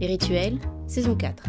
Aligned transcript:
Les 0.00 0.06
rituels, 0.06 0.58
saison 0.86 1.14
4. 1.14 1.44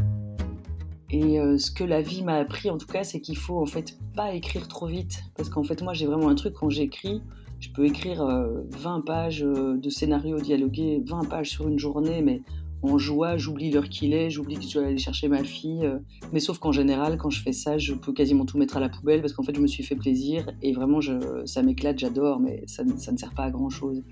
Et 1.09 1.39
euh, 1.39 1.57
ce 1.57 1.71
que 1.71 1.83
la 1.83 2.01
vie 2.01 2.23
m'a 2.23 2.35
appris, 2.35 2.69
en 2.69 2.77
tout 2.77 2.87
cas, 2.87 3.03
c'est 3.03 3.21
qu'il 3.21 3.37
faut 3.37 3.61
en 3.61 3.65
fait 3.65 3.97
pas 4.15 4.33
écrire 4.33 4.67
trop 4.67 4.87
vite. 4.87 5.23
Parce 5.35 5.49
qu'en 5.49 5.63
fait, 5.63 5.81
moi, 5.81 5.93
j'ai 5.93 6.05
vraiment 6.05 6.29
un 6.29 6.35
truc 6.35 6.53
quand 6.53 6.69
j'écris, 6.69 7.21
je 7.59 7.69
peux 7.69 7.85
écrire 7.85 8.25
20 8.71 9.01
pages 9.05 9.39
de 9.39 9.89
scénario 9.89 10.39
dialogué, 10.39 11.01
20 11.07 11.29
pages 11.29 11.49
sur 11.49 11.67
une 11.67 11.79
journée, 11.79 12.21
mais 12.21 12.41
en 12.83 12.97
joie, 12.97 13.37
j'oublie 13.37 13.71
l'heure 13.71 13.89
qu'il 13.89 14.13
est, 14.13 14.29
j'oublie 14.29 14.55
que 14.55 14.63
je 14.63 14.73
dois 14.73 14.87
aller 14.87 14.97
chercher 14.97 15.27
ma 15.27 15.43
fille. 15.43 15.85
Euh. 15.85 15.99
Mais 16.31 16.39
sauf 16.39 16.59
qu'en 16.59 16.71
général, 16.71 17.17
quand 17.17 17.29
je 17.29 17.41
fais 17.41 17.51
ça, 17.51 17.77
je 17.77 17.93
peux 17.93 18.13
quasiment 18.13 18.45
tout 18.45 18.57
mettre 18.57 18.77
à 18.77 18.79
la 18.79 18.89
poubelle 18.89 19.21
parce 19.21 19.33
qu'en 19.33 19.43
fait, 19.43 19.55
je 19.55 19.61
me 19.61 19.67
suis 19.67 19.83
fait 19.83 19.95
plaisir 19.95 20.49
et 20.61 20.73
vraiment, 20.73 21.01
je, 21.01 21.45
ça 21.45 21.63
m'éclate, 21.63 21.97
j'adore, 21.97 22.39
mais 22.39 22.63
ça, 22.67 22.83
ça, 22.97 23.11
ne 23.11 23.17
sert 23.17 23.33
pas 23.33 23.43
à 23.43 23.51
grand 23.51 23.69
chose. 23.69 24.03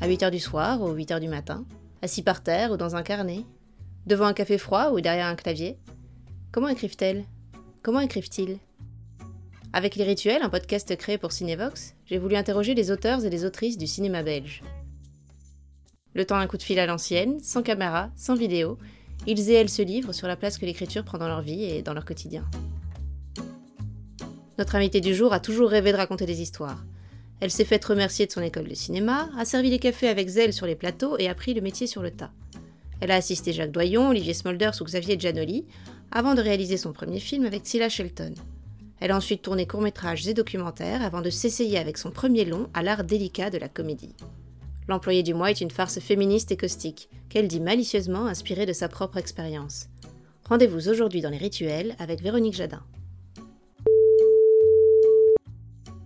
À 0.00 0.08
8 0.08 0.22
h 0.22 0.30
du 0.30 0.38
soir 0.38 0.80
ou 0.82 0.92
8 0.92 1.10
h 1.10 1.20
du 1.20 1.28
matin, 1.28 1.64
assis 2.02 2.22
par 2.22 2.42
terre 2.42 2.72
ou 2.72 2.76
dans 2.76 2.96
un 2.96 3.02
carnet, 3.02 3.44
devant 4.06 4.26
un 4.26 4.34
café 4.34 4.58
froid 4.58 4.90
ou 4.90 5.00
derrière 5.00 5.26
un 5.26 5.36
clavier. 5.36 5.78
Comment 6.50 6.68
écrivent-elles? 6.68 7.24
Comment 7.82 8.00
écrivent-ils? 8.00 8.58
Avec 9.72 9.96
Les 9.96 10.04
Rituels, 10.04 10.42
un 10.42 10.50
podcast 10.50 10.94
créé 10.96 11.16
pour 11.16 11.32
Cinevox, 11.32 11.94
j'ai 12.04 12.18
voulu 12.18 12.36
interroger 12.36 12.74
les 12.74 12.90
auteurs 12.90 13.24
et 13.24 13.30
les 13.30 13.44
autrices 13.44 13.78
du 13.78 13.86
cinéma 13.86 14.22
belge. 14.22 14.62
Le 16.14 16.26
temps 16.26 16.38
d'un 16.38 16.46
coup 16.46 16.58
de 16.58 16.62
fil 16.62 16.78
à 16.78 16.84
l'ancienne, 16.84 17.40
sans 17.40 17.62
caméra, 17.62 18.10
sans 18.16 18.34
vidéo, 18.34 18.76
ils 19.26 19.50
et 19.50 19.54
elles 19.54 19.70
se 19.70 19.80
livrent 19.80 20.12
sur 20.12 20.28
la 20.28 20.36
place 20.36 20.58
que 20.58 20.66
l'écriture 20.66 21.04
prend 21.04 21.16
dans 21.16 21.28
leur 21.28 21.40
vie 21.40 21.64
et 21.64 21.80
dans 21.80 21.94
leur 21.94 22.04
quotidien. 22.04 22.44
Notre 24.58 24.74
invitée 24.74 25.00
du 25.00 25.14
jour 25.14 25.32
a 25.32 25.40
toujours 25.40 25.70
rêvé 25.70 25.92
de 25.92 25.96
raconter 25.96 26.26
des 26.26 26.42
histoires. 26.42 26.84
Elle 27.42 27.50
s'est 27.50 27.64
faite 27.64 27.84
remercier 27.84 28.24
de 28.24 28.30
son 28.30 28.40
école 28.40 28.68
de 28.68 28.74
cinéma, 28.74 29.28
a 29.36 29.44
servi 29.44 29.68
des 29.68 29.80
cafés 29.80 30.06
avec 30.06 30.28
zèle 30.28 30.52
sur 30.52 30.64
les 30.64 30.76
plateaux 30.76 31.16
et 31.18 31.26
appris 31.26 31.54
le 31.54 31.60
métier 31.60 31.88
sur 31.88 32.00
le 32.00 32.12
tas. 32.12 32.30
Elle 33.00 33.10
a 33.10 33.16
assisté 33.16 33.52
Jacques 33.52 33.72
Doyon, 33.72 34.10
Olivier 34.10 34.32
Smolders 34.32 34.80
ou 34.80 34.84
Xavier 34.84 35.18
Giannoli 35.18 35.66
avant 36.12 36.36
de 36.36 36.40
réaliser 36.40 36.76
son 36.76 36.92
premier 36.92 37.18
film 37.18 37.44
avec 37.44 37.66
Scylla 37.66 37.88
Shelton. 37.88 38.34
Elle 39.00 39.10
a 39.10 39.16
ensuite 39.16 39.42
tourné 39.42 39.66
courts-métrages 39.66 40.28
et 40.28 40.34
documentaires 40.34 41.02
avant 41.02 41.20
de 41.20 41.30
s'essayer 41.30 41.78
avec 41.78 41.98
son 41.98 42.12
premier 42.12 42.44
long 42.44 42.68
à 42.74 42.82
l'art 42.84 43.02
délicat 43.02 43.50
de 43.50 43.58
la 43.58 43.68
comédie. 43.68 44.14
L'employé 44.86 45.24
du 45.24 45.34
mois 45.34 45.50
est 45.50 45.60
une 45.60 45.72
farce 45.72 45.98
féministe 45.98 46.52
et 46.52 46.56
caustique, 46.56 47.08
qu'elle 47.28 47.48
dit 47.48 47.58
malicieusement 47.58 48.26
inspirée 48.26 48.66
de 48.66 48.72
sa 48.72 48.88
propre 48.88 49.16
expérience. 49.16 49.88
Rendez-vous 50.48 50.88
aujourd'hui 50.88 51.22
dans 51.22 51.30
les 51.30 51.38
rituels 51.38 51.96
avec 51.98 52.22
Véronique 52.22 52.54
Jadin. 52.54 52.84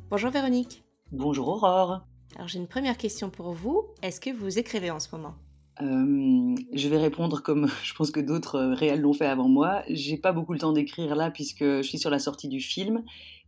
Bonjour 0.08 0.30
Véronique. 0.30 0.85
Bonjour 1.12 1.46
Aurore. 1.48 2.00
Alors 2.34 2.48
j'ai 2.48 2.58
une 2.58 2.66
première 2.66 2.98
question 2.98 3.30
pour 3.30 3.52
vous. 3.52 3.84
Est-ce 4.02 4.20
que 4.20 4.30
vous 4.30 4.58
écrivez 4.58 4.90
en 4.90 4.98
ce 4.98 5.08
moment? 5.12 5.34
Euh, 5.80 6.54
je 6.72 6.88
vais 6.88 6.98
répondre 6.98 7.42
comme 7.42 7.68
je 7.84 7.94
pense 7.94 8.10
que 8.10 8.18
d'autres 8.18 8.56
euh, 8.56 8.74
réels 8.74 9.00
l'ont 9.00 9.12
fait 9.12 9.26
avant 9.26 9.48
moi. 9.48 9.84
J'ai 9.88 10.16
pas 10.16 10.32
beaucoup 10.32 10.52
le 10.52 10.58
temps 10.58 10.72
d'écrire 10.72 11.14
là 11.14 11.30
puisque 11.30 11.62
je 11.64 11.82
suis 11.82 11.98
sur 11.98 12.10
la 12.10 12.18
sortie 12.18 12.48
du 12.48 12.60
film, 12.60 13.04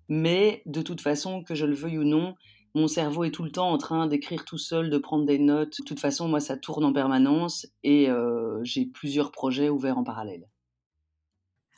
mais 0.08 0.62
de 0.66 0.82
toute 0.82 1.00
façon, 1.00 1.42
que 1.42 1.56
je 1.56 1.66
le 1.66 1.74
veuille 1.74 1.98
ou 1.98 2.04
non, 2.04 2.36
mon 2.74 2.86
cerveau 2.86 3.24
est 3.24 3.32
tout 3.32 3.42
le 3.42 3.50
temps 3.50 3.70
en 3.70 3.78
train 3.78 4.06
d'écrire 4.06 4.44
tout 4.44 4.58
seul, 4.58 4.88
de 4.88 4.98
prendre 4.98 5.26
des 5.26 5.38
notes. 5.38 5.80
De 5.80 5.84
toute 5.84 6.00
façon, 6.00 6.28
moi, 6.28 6.38
ça 6.38 6.56
tourne 6.56 6.84
en 6.84 6.92
permanence 6.92 7.66
et 7.82 8.08
euh, 8.08 8.62
j'ai 8.62 8.86
plusieurs 8.86 9.32
projets 9.32 9.68
ouverts 9.68 9.98
en 9.98 10.04
parallèle. 10.04 10.48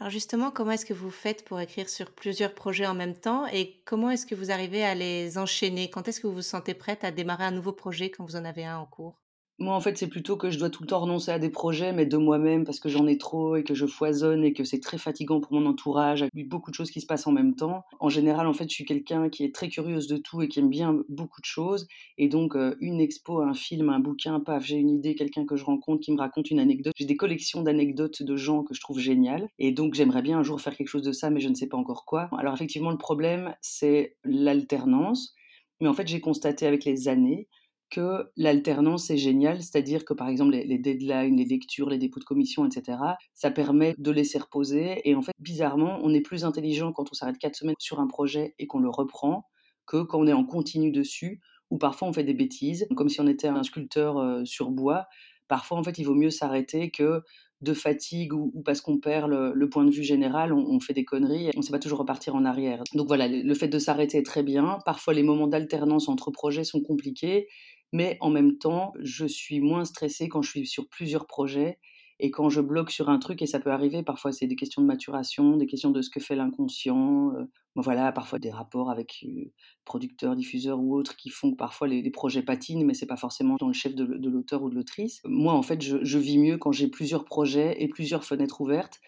Alors 0.01 0.11
justement, 0.11 0.51
comment 0.51 0.73
est-ce 0.73 0.85
que 0.85 0.93
vous 0.95 1.13
faites 1.13 1.45
pour 1.45 1.61
écrire 1.61 1.89
sur 1.89 2.11
plusieurs 2.11 2.55
projets 2.57 2.87
en 2.89 2.95
même 2.95 3.15
temps 3.15 3.47
et 3.47 3.81
comment 3.85 4.11
est-ce 4.11 4.27
que 4.27 4.35
vous 4.35 4.51
arrivez 4.51 4.83
à 4.83 4.97
les 4.97 5.39
enchaîner? 5.39 5.91
Quand 5.91 6.09
est-ce 6.09 6.21
que 6.21 6.27
vous 6.27 6.33
vous 6.35 6.43
sentez 6.43 6.75
prête 6.75 7.05
à 7.05 7.13
démarrer 7.13 7.45
un 7.45 7.51
nouveau 7.53 7.73
projet 7.73 8.11
quand 8.11 8.25
vous 8.25 8.35
en 8.37 8.45
avez 8.45 8.65
un 8.65 8.79
en 8.79 8.87
cours? 8.87 9.21
Moi, 9.61 9.75
en 9.75 9.81
fait, 9.81 9.99
c'est 9.99 10.09
plutôt 10.09 10.39
que 10.39 10.51
je 10.51 10.59
dois 10.59 10.71
tout 10.71 10.83
le 10.83 10.89
temps 10.89 11.01
renoncer 11.01 11.31
à 11.31 11.39
des 11.39 11.51
projets, 11.51 11.93
mais 11.93 12.07
de 12.07 12.17
moi-même, 12.17 12.65
parce 12.65 12.81
que 12.81 12.89
j'en 12.89 13.07
ai 13.07 13.19
trop 13.19 13.57
et 13.57 13.63
que 13.63 13.75
je 13.75 13.85
foisonne 13.85 14.43
et 14.43 14.55
que 14.55 14.65
c'est 14.65 14.81
très 14.81 14.97
fatigant 14.97 15.39
pour 15.41 15.53
mon 15.53 15.67
entourage, 15.67 16.23
avec 16.23 16.49
beaucoup 16.49 16.71
de 16.71 16.75
choses 16.75 16.91
qui 16.91 17.03
se 17.03 17.07
passent 17.07 17.27
en 17.27 17.33
même 17.33 17.55
temps. 17.55 17.85
En 18.01 18.09
général, 18.09 18.47
en 18.47 18.55
fait, 18.55 18.65
je 18.71 18.75
suis 18.75 18.87
quelqu'un 18.87 19.29
qui 19.29 19.45
est 19.45 19.55
très 19.55 19.69
curieuse 19.69 20.07
de 20.07 20.17
tout 20.17 20.41
et 20.41 20.49
qui 20.49 20.61
aime 20.61 20.71
bien 20.71 20.99
beaucoup 21.11 21.43
de 21.43 21.47
choses. 21.47 21.87
Et 22.17 22.29
donc, 22.29 22.57
euh, 22.57 22.75
une 22.81 23.03
expo, 23.03 23.43
un 23.43 23.53
film, 23.53 23.91
un 23.91 24.01
bouquin, 24.01 24.41
paf, 24.41 24.65
j'ai 24.65 24.77
une 24.77 24.89
idée, 24.89 25.15
quelqu'un 25.15 25.45
que 25.45 25.57
je 25.57 25.65
rencontre 25.65 26.01
qui 26.01 26.13
me 26.13 26.19
raconte 26.19 26.51
une 26.51 26.59
anecdote. 26.59 26.95
J'ai 26.97 27.05
des 27.05 27.17
collections 27.17 27.63
d'anecdotes 27.63 28.23
de 28.23 28.37
gens 28.37 28.63
que 28.63 28.73
je 28.73 28.81
trouve 28.81 28.99
géniales. 28.99 29.47
Et 29.59 29.73
donc, 29.73 29.93
j'aimerais 29.93 30.23
bien 30.23 30.39
un 30.39 30.43
jour 30.43 30.59
faire 30.63 30.75
quelque 30.75 30.89
chose 30.89 31.03
de 31.03 31.13
ça, 31.13 31.29
mais 31.29 31.41
je 31.41 31.51
ne 31.51 31.55
sais 31.55 31.69
pas 31.69 31.77
encore 31.77 32.07
quoi. 32.07 32.31
Alors, 32.39 32.55
effectivement, 32.55 32.91
le 32.91 32.99
problème, 32.99 33.55
c'est 33.61 34.17
l'alternance. 34.25 35.35
Mais 35.83 35.89
en 35.89 35.95
fait, 35.95 36.09
j'ai 36.09 36.21
constaté 36.21 36.67
avec 36.67 36.87
les 36.87 37.09
années 37.09 37.49
que 37.91 38.31
l'alternance 38.37 39.11
est 39.11 39.17
géniale, 39.17 39.63
c'est-à-dire 39.63 40.05
que 40.05 40.15
par 40.15 40.29
exemple 40.29 40.53
les, 40.53 40.79
deadlines, 40.79 41.37
les 41.37 41.45
lectures, 41.45 41.91
les 41.91 41.99
dépôts 41.99 42.21
de 42.21 42.25
commission, 42.25 42.65
etc., 42.65 42.99
ça 43.35 43.51
permet 43.51 43.95
de 43.99 44.11
laisser 44.11 44.39
reposer. 44.39 45.01
Et 45.09 45.15
en 45.15 45.23
fait, 45.23 45.33
bizarrement, 45.39 45.99
on 46.03 46.15
est 46.15 46.21
plus 46.21 46.45
intelligent 46.45 46.93
quand 46.93 47.11
on 47.11 47.15
s'arrête 47.15 47.39
quatre 47.39 47.57
semaines 47.57 47.75
sur 47.79 48.01
un 48.01 48.07
projet 48.07 48.55
et 48.59 48.67
qu'on 48.67 48.81
le 48.81 48.91
reprend 48.91 49.45
que 49.87 50.03
quand 50.03 50.21
on 50.21 50.27
est 50.27 50.33
en 50.33 50.45
continu 50.45 50.93
dessus, 50.93 51.41
ou 51.71 51.79
parfois 51.79 52.09
on 52.09 52.13
fait 52.13 52.25
des 52.25 52.35
bêtises, 52.35 52.87
comme 52.97 53.09
si 53.09 53.21
on 53.21 53.27
était 53.27 53.49
un 53.49 53.63
sculpteur 53.63 54.19
euh, 54.19 54.45
sur 54.45 54.71
bois. 54.71 55.07
Parfois, 55.49 55.79
en 55.79 55.83
fait, 55.83 55.99
il 55.99 56.05
vaut 56.05 56.15
mieux 56.15 56.31
s'arrêter 56.31 56.91
que 56.91 57.23
de 57.61 57.75
fatigue 57.75 58.33
ou, 58.33 58.63
parce 58.65 58.81
qu'on 58.81 58.99
perd 58.99 59.29
le, 59.29 59.69
point 59.69 59.85
de 59.85 59.91
vue 59.91 60.05
général, 60.05 60.53
on, 60.53 60.65
on 60.65 60.81
fait 60.81 60.95
des 60.95 61.05
conneries 61.05 61.49
et 61.49 61.51
on 61.57 61.59
ne 61.59 61.65
sait 61.65 61.73
pas 61.73 61.79
toujours 61.79 61.99
repartir 61.99 62.35
en 62.35 62.45
arrière. 62.45 62.83
Donc 62.95 63.09
voilà, 63.09 63.29
le 63.29 63.55
fait 63.55 63.69
de 63.69 63.79
s'arrêter 63.79 64.19
est 64.19 64.25
très 64.25 64.43
bien. 64.43 64.79
Parfois, 64.87 65.13
les 65.13 65.23
moments 65.23 65.49
d'alternance 65.49 66.09
entre 66.09 66.31
projets 66.31 66.65
sont 66.65 66.81
compliqués 66.81 67.49
mais 67.93 68.17
en 68.21 68.31
même 68.31 68.59
temps, 68.59 68.93
je 69.01 69.27
suis 69.27 69.61
moins 69.61 69.85
stressée 69.85 70.29
quand 70.29 70.43
je 70.43 70.51
suis 70.51 70.67
sur 70.67 70.89
plusieurs 70.89 71.27
projets 71.27 71.79
et 72.23 72.31
quand 72.31 72.51
je 72.51 72.61
bloque 72.61 72.91
sur 72.91 73.09
un 73.09 73.19
truc, 73.19 73.41
et 73.41 73.47
ça 73.47 73.61
peut 73.61 73.71
arriver, 73.71 74.03
parfois 74.03 74.31
c'est 74.31 74.47
des 74.47 74.57
questions 74.57 74.83
de 74.83 74.87
maturation, 74.87 75.57
des 75.57 75.67
questions 75.67 75.91
de 75.91 76.03
ce 76.03 76.11
que 76.11 76.21
fait 76.21 76.37
l'inconscient, 76.37 77.33
euh, 77.35 77.45
voilà, 77.77 78.13
parfois 78.13 78.39
des 78.39 78.51
rapports 78.51 78.91
avec 78.91 79.25
euh, 79.25 79.51
producteurs, 79.87 80.37
diffuseurs 80.37 80.79
ou 80.79 80.95
autres 80.95 81.17
qui 81.17 81.31
font 81.31 81.51
que 81.53 81.57
parfois 81.57 81.89
les, 81.89 82.11
projets 82.11 82.43
patinent, 82.43 82.85
mais 82.85 82.93
c'est 82.93 83.07
pas 83.07 83.17
forcément 83.17 83.57
dans 83.59 83.69
le 83.69 83.73
chef 83.73 83.95
de, 83.95 84.05
l'auteur 84.05 84.63
ou 84.63 84.69
de 84.69 84.75
l'autrice. 84.75 85.23
Moi, 85.25 85.55
en 85.55 85.63
fait, 85.63 85.81
je, 85.81 86.19
vis 86.19 86.39
mieux 86.39 86.59
quand 86.59 86.73
j'ai 86.73 86.89
plusieurs 86.89 87.25
projets 87.25 87.83
et 87.83 87.89
plusieurs 87.89 88.25
fenêtres 88.25 88.61
ouvertes 88.61 89.01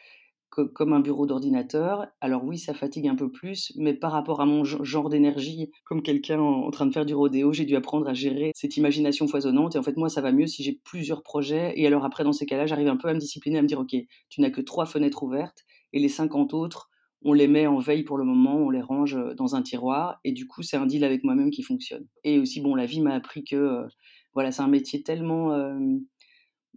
comme 0.74 0.92
un 0.92 1.00
bureau 1.00 1.26
d'ordinateur. 1.26 2.06
Alors 2.20 2.44
oui, 2.44 2.58
ça 2.58 2.74
fatigue 2.74 3.08
un 3.08 3.14
peu 3.14 3.30
plus, 3.30 3.72
mais 3.76 3.94
par 3.94 4.12
rapport 4.12 4.40
à 4.40 4.46
mon 4.46 4.64
genre 4.64 5.08
d'énergie, 5.08 5.70
comme 5.84 6.02
quelqu'un 6.02 6.40
en 6.40 6.70
train 6.70 6.86
de 6.86 6.92
faire 6.92 7.06
du 7.06 7.14
rodéo, 7.14 7.52
j'ai 7.52 7.64
dû 7.64 7.76
apprendre 7.76 8.08
à 8.08 8.14
gérer 8.14 8.52
cette 8.54 8.76
imagination 8.76 9.26
foisonnante. 9.26 9.76
Et 9.76 9.78
en 9.78 9.82
fait, 9.82 9.96
moi, 9.96 10.08
ça 10.08 10.20
va 10.20 10.32
mieux 10.32 10.46
si 10.46 10.62
j'ai 10.62 10.80
plusieurs 10.84 11.22
projets. 11.22 11.72
Et 11.76 11.86
alors 11.86 12.04
après, 12.04 12.24
dans 12.24 12.32
ces 12.32 12.46
cas-là, 12.46 12.66
j'arrive 12.66 12.88
un 12.88 12.96
peu 12.96 13.08
à 13.08 13.14
me 13.14 13.18
discipliner, 13.18 13.58
à 13.58 13.62
me 13.62 13.68
dire, 13.68 13.80
OK, 13.80 13.94
tu 14.28 14.40
n'as 14.40 14.50
que 14.50 14.60
trois 14.60 14.86
fenêtres 14.86 15.22
ouvertes, 15.22 15.64
et 15.92 15.98
les 15.98 16.08
50 16.08 16.54
autres, 16.54 16.90
on 17.24 17.32
les 17.32 17.48
met 17.48 17.66
en 17.66 17.78
veille 17.78 18.02
pour 18.02 18.19
le 18.19 18.24
moment, 18.24 18.56
on 18.56 18.70
les 18.70 18.82
range 18.82 19.19
dans 19.36 19.54
un 19.54 19.62
tiroir, 19.62 20.20
et 20.24 20.32
du 20.32 20.46
coup, 20.46 20.62
c'est 20.62 20.76
un 20.76 20.86
deal 20.86 21.04
avec 21.04 21.24
moi-même 21.24 21.50
qui 21.50 21.62
fonctionne. 21.62 22.06
Et 22.24 22.38
aussi, 22.38 22.60
bon, 22.60 22.74
la 22.74 22.86
vie 22.86 23.00
m'a 23.00 23.14
appris 23.14 23.44
que, 23.44 23.56
euh, 23.56 23.86
voilà, 24.34 24.50
c'est 24.52 24.62
un 24.62 24.69
métier 24.69 25.02
tellement... 25.02 25.52
Euh, 25.52 25.78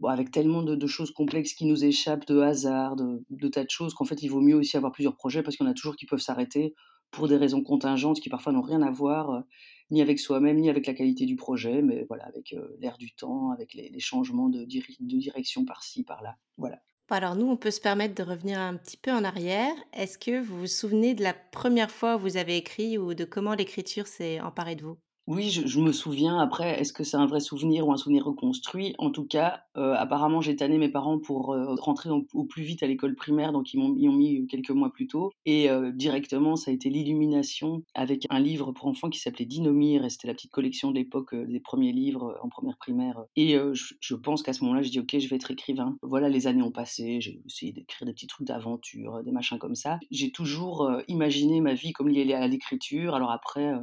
avec 0.04 0.32
tellement 0.32 0.62
de, 0.64 0.88
choses 0.88 1.12
complexes 1.12 1.54
qui 1.54 1.66
nous 1.66 1.86
échappent, 1.86 2.28
de 2.28 2.40
hasard, 2.40 2.96
de, 2.96 3.48
tas 3.48 3.64
de 3.64 3.70
choses, 3.70 3.94
qu'en 3.94 4.06
fait, 4.06 4.22
il 4.22 4.28
vaut 4.28 4.42
mieux 4.42 4.56
aussi 4.56 4.78
avoir 4.78 4.92
plusieurs 4.92 5.16
projets 5.16 5.44
parce 5.44 5.60
en 5.60 5.66
a 5.66 5.74
toujours 5.74 5.96
qui 5.96 6.06
peuvent 6.06 6.20
s'arrêter 6.20 6.74
pour 7.12 7.28
des 7.28 7.38
raisons 7.38 7.64
contingentes 7.64 8.20
qui 8.20 8.30
parfois 8.30 8.52
n'ont 8.52 8.62
rien 8.62 8.82
à 8.82 8.92
voir 8.92 9.30
euh, 9.30 9.42
ni 9.90 10.02
avec 10.02 10.20
soi-même, 10.20 10.58
ni 10.58 10.70
avec 10.70 10.86
la 10.86 10.94
qualité 10.94 11.26
du 11.26 11.36
projet, 11.36 11.82
mais 11.82 12.06
voilà, 12.10 12.26
avec 12.26 12.54
euh, 12.54 12.76
l'air 12.80 12.98
du 12.98 13.14
temps, 13.16 13.52
avec 13.52 13.74
les, 13.74 14.00
changements 14.00 14.50
de, 14.50 14.64
de 14.64 15.18
direction 15.18 15.64
par-ci, 15.64 16.04
par-là. 16.04 16.36
Voilà. 16.58 16.82
Alors 17.10 17.36
nous, 17.36 17.48
on 17.48 17.56
peut 17.56 17.72
se 17.72 17.80
permettre 17.80 18.16
de 18.16 18.24
revenir 18.24 18.60
un 18.60 18.76
petit 18.76 18.98
peu 18.98 19.12
en 19.12 19.24
arrière. 19.24 19.74
Est-ce 19.94 20.18
que 20.18 20.42
vous 20.42 20.62
vous 20.62 20.68
souvenez 20.68 21.14
de 21.14 21.24
la 21.24 21.34
première 21.34 21.92
fois 21.92 22.16
où 22.16 22.20
vous 22.20 22.38
avez 22.38 22.58
écrit 22.58 22.98
ou 22.98 23.14
de 23.14 23.26
comment 23.26 23.54
l'écriture 23.54 24.08
s'est 24.08 24.42
emparée 24.42 24.76
de 24.76 24.84
vous? 24.84 24.98
Oui, 25.28 25.50
je, 25.50 25.80
me 25.80 25.92
souviens. 25.92 26.38
Après, 26.38 26.80
est-ce 26.80 26.94
que 26.94 27.04
c'est 27.04 27.18
un 27.18 27.26
vrai 27.26 27.40
souvenir 27.40 27.88
ou 27.88 27.92
un 27.92 27.98
souvenir 27.98 28.26
reconstruit? 28.26 28.94
En 29.00 29.10
tout 29.10 29.26
cas, 29.26 29.64
euh, 29.76 29.96
apparemment, 29.96 30.40
j'ai 30.40 30.56
tanné 30.56 30.78
mes 30.78 30.90
parents 30.90 31.18
pour 31.18 31.52
euh, 31.54 31.74
rentrer 31.80 32.12
au 32.12 32.44
plus 32.44 32.62
vite 32.62 32.84
à 32.84 32.88
l'école 32.88 33.16
primaire, 33.16 33.52
donc 33.52 33.74
ils 33.74 33.80
m'ont 33.80 33.90
ont 33.90 34.16
mis 34.16 34.46
quelques 34.46 34.70
mois 34.70 34.92
plus 34.94 35.08
tôt. 35.08 35.32
Et 35.48 35.68
euh, 35.68 35.92
directement, 35.92 36.56
ça 36.56 36.70
a 36.70 36.76
été 36.76 36.92
l'illumination 36.92 37.82
avec 37.96 38.28
un 38.30 38.40
livre 38.40 38.72
pour 38.72 38.86
enfants 38.86 39.10
qui 39.10 39.20
s'appelait 39.20 39.46
Dinomir, 39.46 40.06
et 40.06 40.12
c'était 40.12 40.28
la 40.28 40.36
petite 40.36 40.52
collection 40.52 40.92
de 40.92 40.96
l'époque 40.96 41.34
des 41.34 41.60
premiers 41.60 41.92
livres 41.92 42.38
en 42.44 42.50
première 42.50 42.78
primaire. 42.78 43.24
Et 43.36 43.58
je, 43.74 44.16
pense 44.16 44.44
qu'à 44.44 44.54
ce 44.54 44.64
moment-là, 44.64 44.84
je 44.84 44.92
dis 44.92 45.00
ok, 45.00 45.18
je 45.18 45.28
vais 45.28 45.38
être 45.38 45.50
écrivain. 45.50 45.98
Voilà, 46.04 46.30
les 46.30 46.46
années 46.46 46.62
ont 46.62 46.72
passé, 46.72 47.20
j'ai 47.20 47.42
essayé 47.48 47.72
d'écrire 47.72 48.06
des 48.06 48.14
petits 48.14 48.28
trucs 48.28 48.46
d'aventure, 48.46 49.24
des 49.24 49.32
machins 49.32 49.58
comme 49.58 49.76
ça. 49.76 49.98
J'ai 50.12 50.32
toujours 50.32 50.92
imaginé 51.08 51.62
ma 51.62 51.74
vie 51.74 51.94
comme 51.94 52.10
liée 52.10 52.32
à 52.34 52.48
l'écriture. 52.48 53.16
Alors 53.16 53.32
après 53.32 53.74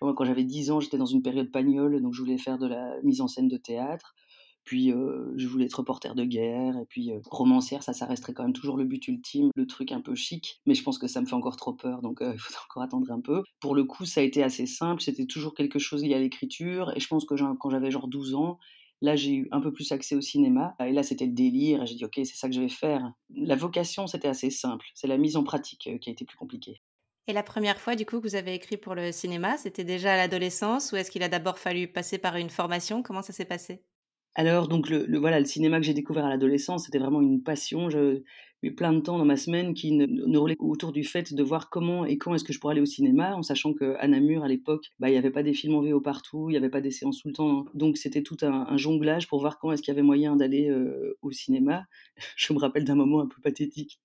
quand 0.00 0.24
j'avais 0.24 0.44
10 0.44 0.70
ans, 0.70 0.80
j'étais 0.80 0.98
dans 0.98 1.06
une 1.06 1.22
période 1.22 1.50
pagnole, 1.50 2.00
donc 2.00 2.14
je 2.14 2.20
voulais 2.20 2.38
faire 2.38 2.58
de 2.58 2.66
la 2.66 3.00
mise 3.02 3.20
en 3.20 3.28
scène 3.28 3.48
de 3.48 3.56
théâtre. 3.56 4.14
Puis 4.64 4.90
je 5.36 5.46
voulais 5.46 5.66
être 5.66 5.74
reporter 5.74 6.14
de 6.14 6.24
guerre, 6.24 6.78
et 6.78 6.86
puis 6.88 7.12
romancière, 7.26 7.82
ça, 7.82 7.92
ça 7.92 8.06
resterait 8.06 8.32
quand 8.32 8.44
même 8.44 8.54
toujours 8.54 8.78
le 8.78 8.84
but 8.84 9.06
ultime, 9.08 9.50
le 9.54 9.66
truc 9.66 9.92
un 9.92 10.00
peu 10.00 10.14
chic. 10.14 10.62
Mais 10.64 10.74
je 10.74 10.82
pense 10.82 10.96
que 10.96 11.06
ça 11.06 11.20
me 11.20 11.26
fait 11.26 11.34
encore 11.34 11.56
trop 11.56 11.74
peur, 11.74 12.00
donc 12.00 12.20
il 12.22 12.38
faut 12.38 12.54
encore 12.70 12.82
attendre 12.82 13.10
un 13.12 13.20
peu. 13.20 13.42
Pour 13.60 13.74
le 13.74 13.84
coup, 13.84 14.06
ça 14.06 14.20
a 14.20 14.24
été 14.24 14.42
assez 14.42 14.64
simple, 14.64 15.02
c'était 15.02 15.26
toujours 15.26 15.54
quelque 15.54 15.78
chose 15.78 16.02
lié 16.02 16.14
à 16.14 16.18
l'écriture, 16.18 16.92
et 16.96 17.00
je 17.00 17.06
pense 17.08 17.26
que 17.26 17.34
quand 17.34 17.68
j'avais 17.68 17.90
genre 17.90 18.08
12 18.08 18.34
ans, 18.34 18.58
Là, 19.04 19.16
j'ai 19.16 19.34
eu 19.34 19.48
un 19.50 19.60
peu 19.60 19.70
plus 19.70 19.92
accès 19.92 20.14
au 20.14 20.22
cinéma. 20.22 20.74
Et 20.80 20.92
là, 20.92 21.02
c'était 21.02 21.26
le 21.26 21.32
délire. 21.32 21.82
Et 21.82 21.86
j'ai 21.86 21.94
dit, 21.94 22.04
OK, 22.06 22.14
c'est 22.16 22.36
ça 22.36 22.48
que 22.48 22.54
je 22.54 22.60
vais 22.62 22.70
faire. 22.70 23.12
La 23.34 23.54
vocation, 23.54 24.06
c'était 24.06 24.28
assez 24.28 24.48
simple. 24.48 24.86
C'est 24.94 25.08
la 25.08 25.18
mise 25.18 25.36
en 25.36 25.44
pratique 25.44 25.90
qui 26.00 26.08
a 26.08 26.12
été 26.12 26.24
plus 26.24 26.38
compliquée. 26.38 26.80
Et 27.26 27.32
la 27.32 27.42
première 27.42 27.80
fois, 27.80 27.96
du 27.96 28.04
coup, 28.04 28.20
que 28.20 28.28
vous 28.28 28.36
avez 28.36 28.54
écrit 28.54 28.76
pour 28.76 28.94
le 28.94 29.10
cinéma, 29.10 29.56
c'était 29.56 29.84
déjà 29.84 30.12
à 30.12 30.16
l'adolescence 30.16 30.92
ou 30.92 30.96
est-ce 30.96 31.10
qu'il 31.10 31.22
a 31.22 31.28
d'abord 31.28 31.58
fallu 31.58 31.88
passer 31.88 32.18
par 32.18 32.36
une 32.36 32.50
formation? 32.50 33.02
Comment 33.02 33.22
ça 33.22 33.32
s'est 33.32 33.46
passé? 33.46 33.82
Alors, 34.34 34.68
donc, 34.68 34.90
le, 34.90 35.18
voilà, 35.18 35.38
le 35.38 35.46
cinéma 35.46 35.78
que 35.78 35.86
j'ai 35.86 35.94
découvert 35.94 36.26
à 36.26 36.28
l'adolescence, 36.28 36.84
c'était 36.84 36.98
vraiment 36.98 37.22
une 37.22 37.42
passion. 37.42 37.88
Je 37.88 38.22
eu 38.64 38.74
plein 38.74 38.92
de 38.92 39.00
temps 39.00 39.18
dans 39.18 39.24
ma 39.24 39.36
semaine 39.36 39.74
qui 39.74 39.92
ne, 39.92 40.06
ne 40.06 40.38
roulait 40.38 40.56
autour 40.58 40.92
du 40.92 41.04
fait 41.04 41.34
de 41.34 41.42
voir 41.42 41.70
comment 41.70 42.04
et 42.04 42.16
quand 42.18 42.34
est-ce 42.34 42.44
que 42.44 42.52
je 42.52 42.58
pourrais 42.58 42.72
aller 42.72 42.80
au 42.80 42.86
cinéma, 42.86 43.36
en 43.36 43.42
sachant 43.42 43.74
qu'à 43.74 44.06
Namur, 44.08 44.42
à 44.42 44.48
l'époque, 44.48 44.86
bah, 44.98 45.08
il 45.08 45.12
n'y 45.12 45.18
avait 45.18 45.30
pas 45.30 45.42
des 45.42 45.52
films 45.52 45.74
en 45.74 45.82
VO 45.82 46.00
partout, 46.00 46.48
il 46.48 46.52
n'y 46.52 46.56
avait 46.56 46.70
pas 46.70 46.80
des 46.80 46.90
séances 46.90 47.20
tout 47.20 47.28
le 47.28 47.34
temps. 47.34 47.66
Donc, 47.74 47.96
c'était 47.96 48.22
tout 48.22 48.36
un, 48.42 48.76
jonglage 48.76 49.28
pour 49.28 49.40
voir 49.40 49.58
quand 49.58 49.70
est-ce 49.72 49.82
qu'il 49.82 49.92
y 49.92 49.96
avait 49.96 50.02
moyen 50.02 50.36
d'aller 50.36 50.70
euh, 50.70 51.16
au 51.22 51.30
cinéma. 51.30 51.84
Je 52.36 52.52
me 52.52 52.58
rappelle 52.58 52.84
d'un 52.84 52.94
moment 52.94 53.20
un 53.20 53.26
peu 53.26 53.40
pathétique 53.42 54.00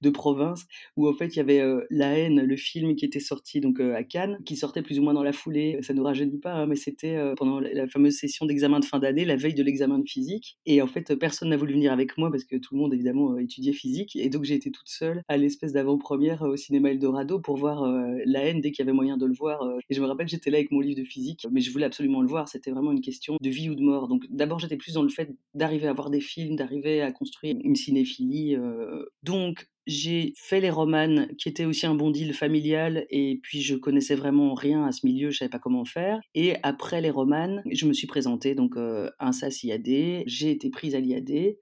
de 0.00 0.10
province 0.10 0.66
où 0.96 1.08
en 1.08 1.12
fait 1.14 1.28
il 1.28 1.36
y 1.36 1.40
avait 1.40 1.60
euh, 1.60 1.84
La 1.90 2.18
haine, 2.18 2.42
le 2.42 2.56
film 2.56 2.94
qui 2.96 3.04
était 3.04 3.20
sorti 3.20 3.60
donc 3.60 3.80
euh, 3.80 3.94
à 3.94 4.02
Cannes, 4.02 4.38
qui 4.44 4.56
sortait 4.56 4.82
plus 4.82 4.98
ou 4.98 5.02
moins 5.02 5.14
dans 5.14 5.22
la 5.22 5.32
foulée. 5.32 5.78
Ça 5.82 5.92
ne 5.92 5.98
nous 5.98 6.04
rajeunit 6.04 6.38
pas, 6.38 6.52
hein, 6.52 6.66
mais 6.66 6.76
c'était 6.76 7.16
euh, 7.16 7.34
pendant 7.34 7.60
la 7.60 7.86
fameuse 7.86 8.16
session 8.16 8.46
d'examen 8.46 8.80
de 8.80 8.84
fin 8.84 8.98
d'année, 8.98 9.24
la 9.24 9.36
veille 9.36 9.54
de 9.54 9.62
l'examen 9.62 9.98
de 9.98 10.08
physique. 10.08 10.58
Et 10.66 10.82
en 10.82 10.86
fait 10.86 11.14
personne 11.16 11.50
n'a 11.50 11.56
voulu 11.56 11.74
venir 11.74 11.92
avec 11.92 12.16
moi 12.18 12.30
parce 12.30 12.44
que 12.44 12.56
tout 12.56 12.74
le 12.74 12.80
monde 12.80 12.94
évidemment 12.94 13.38
étudiait 13.38 13.72
physique. 13.72 14.16
Et 14.16 14.28
donc 14.28 14.44
j'ai 14.44 14.54
été 14.54 14.70
toute 14.70 14.88
seule 14.88 15.22
à 15.28 15.36
l'espèce 15.36 15.72
d'avant-première 15.72 16.42
au 16.42 16.56
cinéma 16.56 16.90
Eldorado 16.90 17.40
pour 17.40 17.56
voir 17.56 17.82
La 18.26 18.44
haine 18.44 18.60
dès 18.60 18.70
qu'il 18.70 18.84
y 18.84 18.88
avait 18.88 18.94
moyen 18.94 19.16
de 19.16 19.26
le 19.26 19.34
voir. 19.34 19.62
Et 19.88 19.94
je 19.94 20.00
me 20.00 20.06
rappelle 20.06 20.28
j'étais 20.28 20.50
là 20.50 20.58
avec 20.58 20.70
mon 20.70 20.80
livre 20.80 20.98
de 20.98 21.04
physique, 21.04 21.46
mais 21.50 21.60
je 21.60 21.70
voulais 21.72 21.86
absolument 21.86 22.20
le 22.20 22.28
voir. 22.28 22.48
C'était 22.48 22.70
vraiment 22.70 22.92
une 22.92 23.00
question 23.00 23.36
de 23.40 23.50
vie 23.50 23.70
ou 23.70 23.74
de 23.74 23.82
mort. 23.82 24.08
Donc 24.08 24.24
d'abord 24.30 24.58
j'étais 24.58 24.76
plus 24.76 24.94
dans 24.94 25.02
le 25.02 25.08
fait 25.08 25.34
d'arriver 25.54 25.86
à 25.86 25.92
voir 25.92 26.10
des 26.10 26.20
films, 26.20 26.56
d'arriver 26.56 27.02
à 27.02 27.12
construire 27.12 27.56
une 27.62 27.76
cinéphilie. 27.76 28.56
Donc 29.22 29.61
j'ai 29.86 30.32
fait 30.36 30.60
les 30.60 30.70
romanes, 30.70 31.28
qui 31.38 31.48
étaient 31.48 31.64
aussi 31.64 31.86
un 31.86 31.94
bon 31.94 32.10
deal 32.10 32.34
familial, 32.34 33.06
et 33.10 33.40
puis 33.42 33.60
je 33.60 33.74
connaissais 33.74 34.14
vraiment 34.14 34.54
rien 34.54 34.84
à 34.84 34.92
ce 34.92 35.06
milieu, 35.06 35.30
je 35.30 35.38
savais 35.38 35.48
pas 35.48 35.58
comment 35.58 35.84
faire. 35.84 36.20
Et 36.34 36.54
après 36.62 37.00
les 37.00 37.10
romanes, 37.10 37.62
je 37.70 37.86
me 37.86 37.92
suis 37.92 38.06
présentée 38.06 38.54
donc 38.54 38.76
euh, 38.76 39.10
un 39.18 39.32
SAS 39.32 39.64
IAD, 39.64 40.24
j'ai 40.26 40.50
été 40.50 40.70
prise 40.70 40.94
à 40.94 41.00
l'IAD. 41.00 41.56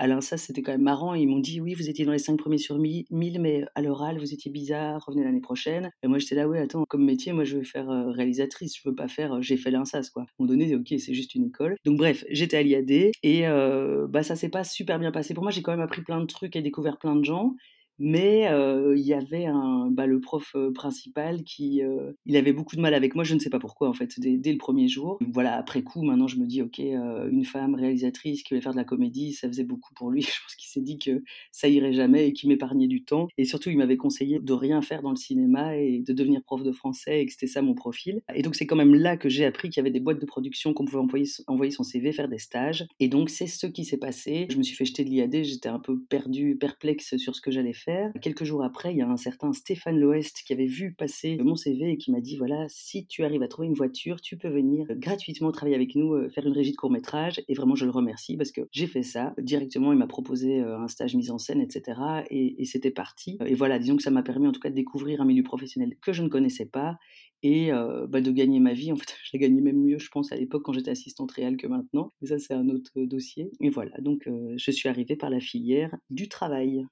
Alors 0.00 0.22
ça, 0.22 0.38
c'était 0.38 0.62
quand 0.62 0.72
même 0.72 0.80
marrant. 0.80 1.12
Ils 1.12 1.28
m'ont 1.28 1.40
dit, 1.40 1.60
oui, 1.60 1.74
vous 1.74 1.90
étiez 1.90 2.06
dans 2.06 2.12
les 2.12 2.18
5 2.18 2.38
premiers 2.38 2.56
sur 2.56 2.78
1000, 2.78 3.04
mais 3.38 3.66
à 3.74 3.82
l'oral, 3.82 4.18
vous 4.18 4.32
étiez 4.32 4.50
bizarre, 4.50 5.04
revenez 5.04 5.24
l'année 5.24 5.42
prochaine. 5.42 5.90
Et 6.02 6.08
moi, 6.08 6.18
j'étais 6.18 6.34
là, 6.36 6.48
oui, 6.48 6.56
attends, 6.56 6.84
comme 6.88 7.04
métier, 7.04 7.34
moi, 7.34 7.44
je 7.44 7.58
veux 7.58 7.64
faire 7.64 7.90
euh, 7.90 8.10
réalisatrice, 8.10 8.78
je 8.78 8.88
veux 8.88 8.94
pas 8.94 9.08
faire, 9.08 9.34
euh, 9.34 9.42
j'ai 9.42 9.58
fait 9.58 9.70
l'INSAS, 9.70 10.08
quoi. 10.10 10.24
On 10.38 10.46
donné, 10.46 10.74
ok, 10.74 10.86
c'est 10.98 11.12
juste 11.12 11.34
une 11.34 11.48
école. 11.48 11.76
Donc 11.84 11.98
bref, 11.98 12.24
j'étais 12.30 12.56
à 12.56 12.62
l'IAD 12.62 12.90
et 12.90 13.46
euh, 13.46 14.06
bah, 14.08 14.22
ça 14.22 14.36
s'est 14.36 14.48
pas 14.48 14.64
super 14.64 14.98
bien 14.98 15.12
passé. 15.12 15.34
Pour 15.34 15.42
moi, 15.42 15.52
j'ai 15.52 15.60
quand 15.60 15.72
même 15.72 15.82
appris 15.82 16.00
plein 16.00 16.20
de 16.20 16.26
trucs 16.26 16.56
et 16.56 16.62
découvert 16.62 16.96
plein 16.96 17.14
de 17.14 17.24
gens. 17.24 17.54
Mais 18.00 18.48
il 18.96 19.02
y 19.02 19.12
avait 19.12 19.46
bah, 19.90 20.06
le 20.06 20.20
prof 20.20 20.56
principal 20.74 21.44
qui, 21.44 21.82
il 22.26 22.36
avait 22.36 22.52
beaucoup 22.52 22.74
de 22.74 22.80
mal 22.80 22.94
avec 22.94 23.14
moi. 23.14 23.24
Je 23.24 23.34
ne 23.34 23.38
sais 23.38 23.50
pas 23.50 23.58
pourquoi 23.58 23.88
en 23.88 23.92
fait, 23.92 24.18
dès, 24.18 24.52
le 24.52 24.58
premier 24.58 24.88
jour. 24.88 25.18
Voilà, 25.32 25.56
après 25.56 25.82
coup, 25.82 26.02
maintenant 26.02 26.26
je 26.26 26.36
me 26.36 26.46
dis, 26.46 26.62
ok, 26.62 26.78
une 26.78 27.44
femme 27.44 27.74
réalisatrice 27.74 28.42
qui 28.42 28.54
voulait 28.54 28.62
faire 28.62 28.72
de 28.72 28.78
la 28.78 28.84
comédie, 28.84 29.34
ça 29.34 29.48
faisait 29.48 29.64
beaucoup 29.64 29.92
pour 29.94 30.10
lui. 30.10 30.22
Je 30.40 30.42
pense 30.42 30.54
qu'il 30.56 30.70
s'est 30.70 30.80
dit 30.80 30.98
que 30.98 31.22
ça 31.52 31.68
irait 31.68 31.92
jamais 31.92 32.28
et 32.28 32.32
qu'il 32.32 32.48
m'épargnait 32.48 32.86
du 32.86 33.04
temps. 33.04 33.28
Et 33.36 33.44
surtout, 33.44 33.70
il 33.70 33.76
m'avait 33.76 33.98
conseillé 33.98 34.40
de 34.40 34.52
rien 34.52 34.80
faire 34.80 35.02
dans 35.02 35.10
le 35.10 35.16
cinéma 35.16 35.76
et 35.76 36.00
de 36.00 36.12
devenir 36.12 36.42
prof 36.42 36.62
de 36.62 36.72
français 36.72 37.20
et 37.20 37.26
que 37.26 37.32
c'était 37.32 37.46
ça 37.46 37.60
mon 37.60 37.74
profil. 37.74 38.22
Et 38.34 38.42
donc 38.42 38.54
c'est 38.54 38.66
quand 38.66 38.76
même 38.76 38.94
là 38.94 39.16
que 39.16 39.28
j'ai 39.28 39.44
appris 39.44 39.68
qu'il 39.68 39.80
y 39.80 39.82
avait 39.82 39.90
des 39.90 40.00
boîtes 40.00 40.20
de 40.20 40.26
production 40.26 40.72
qu'on 40.72 40.84
pouvait 40.84 41.02
envoyer 41.46 41.70
son 41.70 41.82
CV, 41.82 42.12
faire 42.12 42.28
des 42.28 42.38
stages. 42.38 42.86
Et 42.98 43.08
donc 43.08 43.28
c'est 43.28 43.46
ce 43.46 43.66
qui 43.66 43.84
s'est 43.84 43.98
passé. 43.98 44.46
Je 44.50 44.56
me 44.56 44.62
suis 44.62 44.74
fait 44.74 44.84
jeter 44.84 45.04
de 45.04 45.10
l'IAD, 45.10 45.42
j'étais 45.42 45.68
un 45.68 45.78
peu 45.78 46.00
perdu, 46.08 46.56
perplexe 46.56 47.16
sur 47.16 47.34
ce 47.34 47.40
que 47.40 47.50
j'allais 47.50 47.72
faire 47.72 47.89
Quelques 48.20 48.44
jours 48.44 48.62
après, 48.62 48.92
il 48.92 48.98
y 48.98 49.02
a 49.02 49.08
un 49.08 49.16
certain 49.16 49.52
Stéphane 49.52 49.98
Loest 49.98 50.42
qui 50.46 50.52
avait 50.52 50.66
vu 50.66 50.92
passer 50.92 51.38
mon 51.38 51.54
CV 51.54 51.92
et 51.92 51.96
qui 51.96 52.10
m'a 52.10 52.20
dit 52.20 52.36
voilà, 52.36 52.66
si 52.68 53.06
tu 53.06 53.24
arrives 53.24 53.42
à 53.42 53.48
trouver 53.48 53.68
une 53.68 53.74
voiture, 53.74 54.20
tu 54.20 54.36
peux 54.36 54.48
venir 54.48 54.86
gratuitement 54.90 55.50
travailler 55.52 55.76
avec 55.76 55.94
nous, 55.94 56.14
euh, 56.14 56.28
faire 56.28 56.46
une 56.46 56.52
régie 56.52 56.72
de 56.72 56.76
court 56.76 56.90
métrage. 56.90 57.42
Et 57.48 57.54
vraiment, 57.54 57.74
je 57.74 57.84
le 57.84 57.90
remercie 57.90 58.36
parce 58.36 58.52
que 58.52 58.62
j'ai 58.72 58.86
fait 58.86 59.02
ça 59.02 59.34
directement. 59.38 59.92
Il 59.92 59.98
m'a 59.98 60.06
proposé 60.06 60.60
euh, 60.60 60.78
un 60.78 60.88
stage 60.88 61.14
mise 61.14 61.30
en 61.30 61.38
scène, 61.38 61.60
etc. 61.60 62.00
Et, 62.30 62.64
c'était 62.64 62.90
parti. 62.90 63.36
Et 63.46 63.54
voilà, 63.54 63.80
disons 63.80 63.96
que 63.96 64.02
ça 64.02 64.10
m'a 64.10 64.22
permis 64.22 64.46
en 64.46 64.52
tout 64.52 64.60
cas 64.60 64.70
de 64.70 64.74
découvrir 64.74 65.20
un 65.20 65.24
milieu 65.24 65.42
professionnel 65.42 65.96
que 66.00 66.12
je 66.12 66.22
ne 66.22 66.28
connaissais 66.28 66.66
pas 66.66 66.98
et 67.42 67.72
euh, 67.72 68.06
bah, 68.06 68.20
de 68.20 68.30
gagner 68.30 68.60
ma 68.60 68.74
vie. 68.74 68.92
En 68.92 68.96
fait, 68.96 69.12
je 69.24 69.30
l'ai 69.32 69.38
gagné 69.40 69.60
même 69.60 69.82
mieux, 69.82 69.98
je 69.98 70.08
pense, 70.08 70.30
à 70.30 70.36
l'époque 70.36 70.62
quand 70.64 70.72
j'étais 70.72 70.90
assistante 70.90 71.32
réelle 71.32 71.56
que 71.56 71.66
maintenant. 71.66 72.12
Mais 72.20 72.28
ça, 72.28 72.38
c'est 72.38 72.54
un 72.54 72.68
autre 72.68 72.92
dossier. 72.96 73.50
Et 73.60 73.70
voilà, 73.70 73.96
donc 73.98 74.28
je 74.56 74.70
suis 74.70 74.88
arrivée 74.88 75.16
par 75.16 75.30
la 75.30 75.40
filière 75.40 75.96
du 76.10 76.28
travail. 76.28 76.86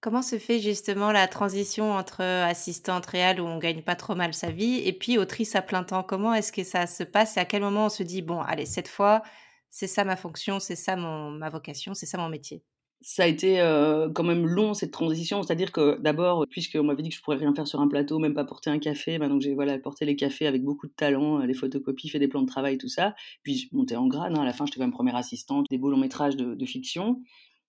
Comment 0.00 0.22
se 0.22 0.38
fait 0.38 0.60
justement 0.60 1.10
la 1.10 1.26
transition 1.26 1.92
entre 1.92 2.22
assistante 2.22 3.04
réelle 3.06 3.40
où 3.40 3.44
on 3.44 3.58
gagne 3.58 3.82
pas 3.82 3.96
trop 3.96 4.14
mal 4.14 4.32
sa 4.32 4.50
vie 4.52 4.80
et 4.86 4.92
puis 4.92 5.18
autrice 5.18 5.56
à 5.56 5.62
plein 5.62 5.82
temps? 5.82 6.04
Comment 6.04 6.34
est-ce 6.34 6.52
que 6.52 6.62
ça 6.62 6.86
se 6.86 7.02
passe 7.02 7.36
et 7.36 7.40
à 7.40 7.44
quel 7.44 7.62
moment 7.62 7.86
on 7.86 7.88
se 7.88 8.04
dit 8.04 8.22
bon 8.22 8.40
allez 8.40 8.66
cette 8.66 8.86
fois 8.88 9.22
c'est 9.70 9.86
ça 9.88 10.04
ma 10.04 10.16
fonction, 10.16 10.60
c'est 10.60 10.76
ça 10.76 10.96
mon, 10.96 11.30
ma 11.30 11.50
vocation, 11.50 11.94
c'est 11.94 12.06
ça 12.06 12.16
mon 12.18 12.28
métier? 12.28 12.62
Ça 13.00 13.24
a 13.24 13.26
été 13.26 13.60
euh, 13.60 14.08
quand 14.10 14.24
même 14.24 14.46
long 14.46 14.74
cette 14.74 14.90
transition, 14.90 15.42
c'est-à-dire 15.42 15.70
que 15.70 16.00
d'abord, 16.00 16.44
puisqu'on 16.50 16.82
m'avait 16.82 17.02
dit 17.02 17.10
que 17.10 17.14
je 17.14 17.22
pourrais 17.22 17.36
rien 17.36 17.54
faire 17.54 17.66
sur 17.68 17.80
un 17.80 17.86
plateau, 17.86 18.18
même 18.18 18.34
pas 18.34 18.44
porter 18.44 18.70
un 18.70 18.80
café, 18.80 19.18
bah 19.18 19.28
donc 19.28 19.40
j'ai 19.40 19.54
voilà 19.54 19.78
porté 19.78 20.04
les 20.04 20.16
cafés 20.16 20.48
avec 20.48 20.64
beaucoup 20.64 20.88
de 20.88 20.92
talent, 20.92 21.40
euh, 21.40 21.46
les 21.46 21.54
photocopies, 21.54 22.08
fait 22.08 22.18
des 22.18 22.26
plans 22.26 22.42
de 22.42 22.48
travail, 22.48 22.76
tout 22.78 22.88
ça. 22.88 23.14
Puis 23.44 23.56
je 23.56 23.68
montais 23.76 23.94
en 23.94 24.08
grade, 24.08 24.32
hein. 24.36 24.42
à 24.42 24.44
la 24.44 24.52
fin 24.52 24.66
j'étais 24.66 24.78
quand 24.78 24.84
même 24.84 24.92
première 24.92 25.16
assistante, 25.16 25.66
des 25.70 25.78
beaux 25.78 25.90
longs 25.90 25.98
métrages 25.98 26.36
de 26.36 26.66
fiction. 26.66 27.20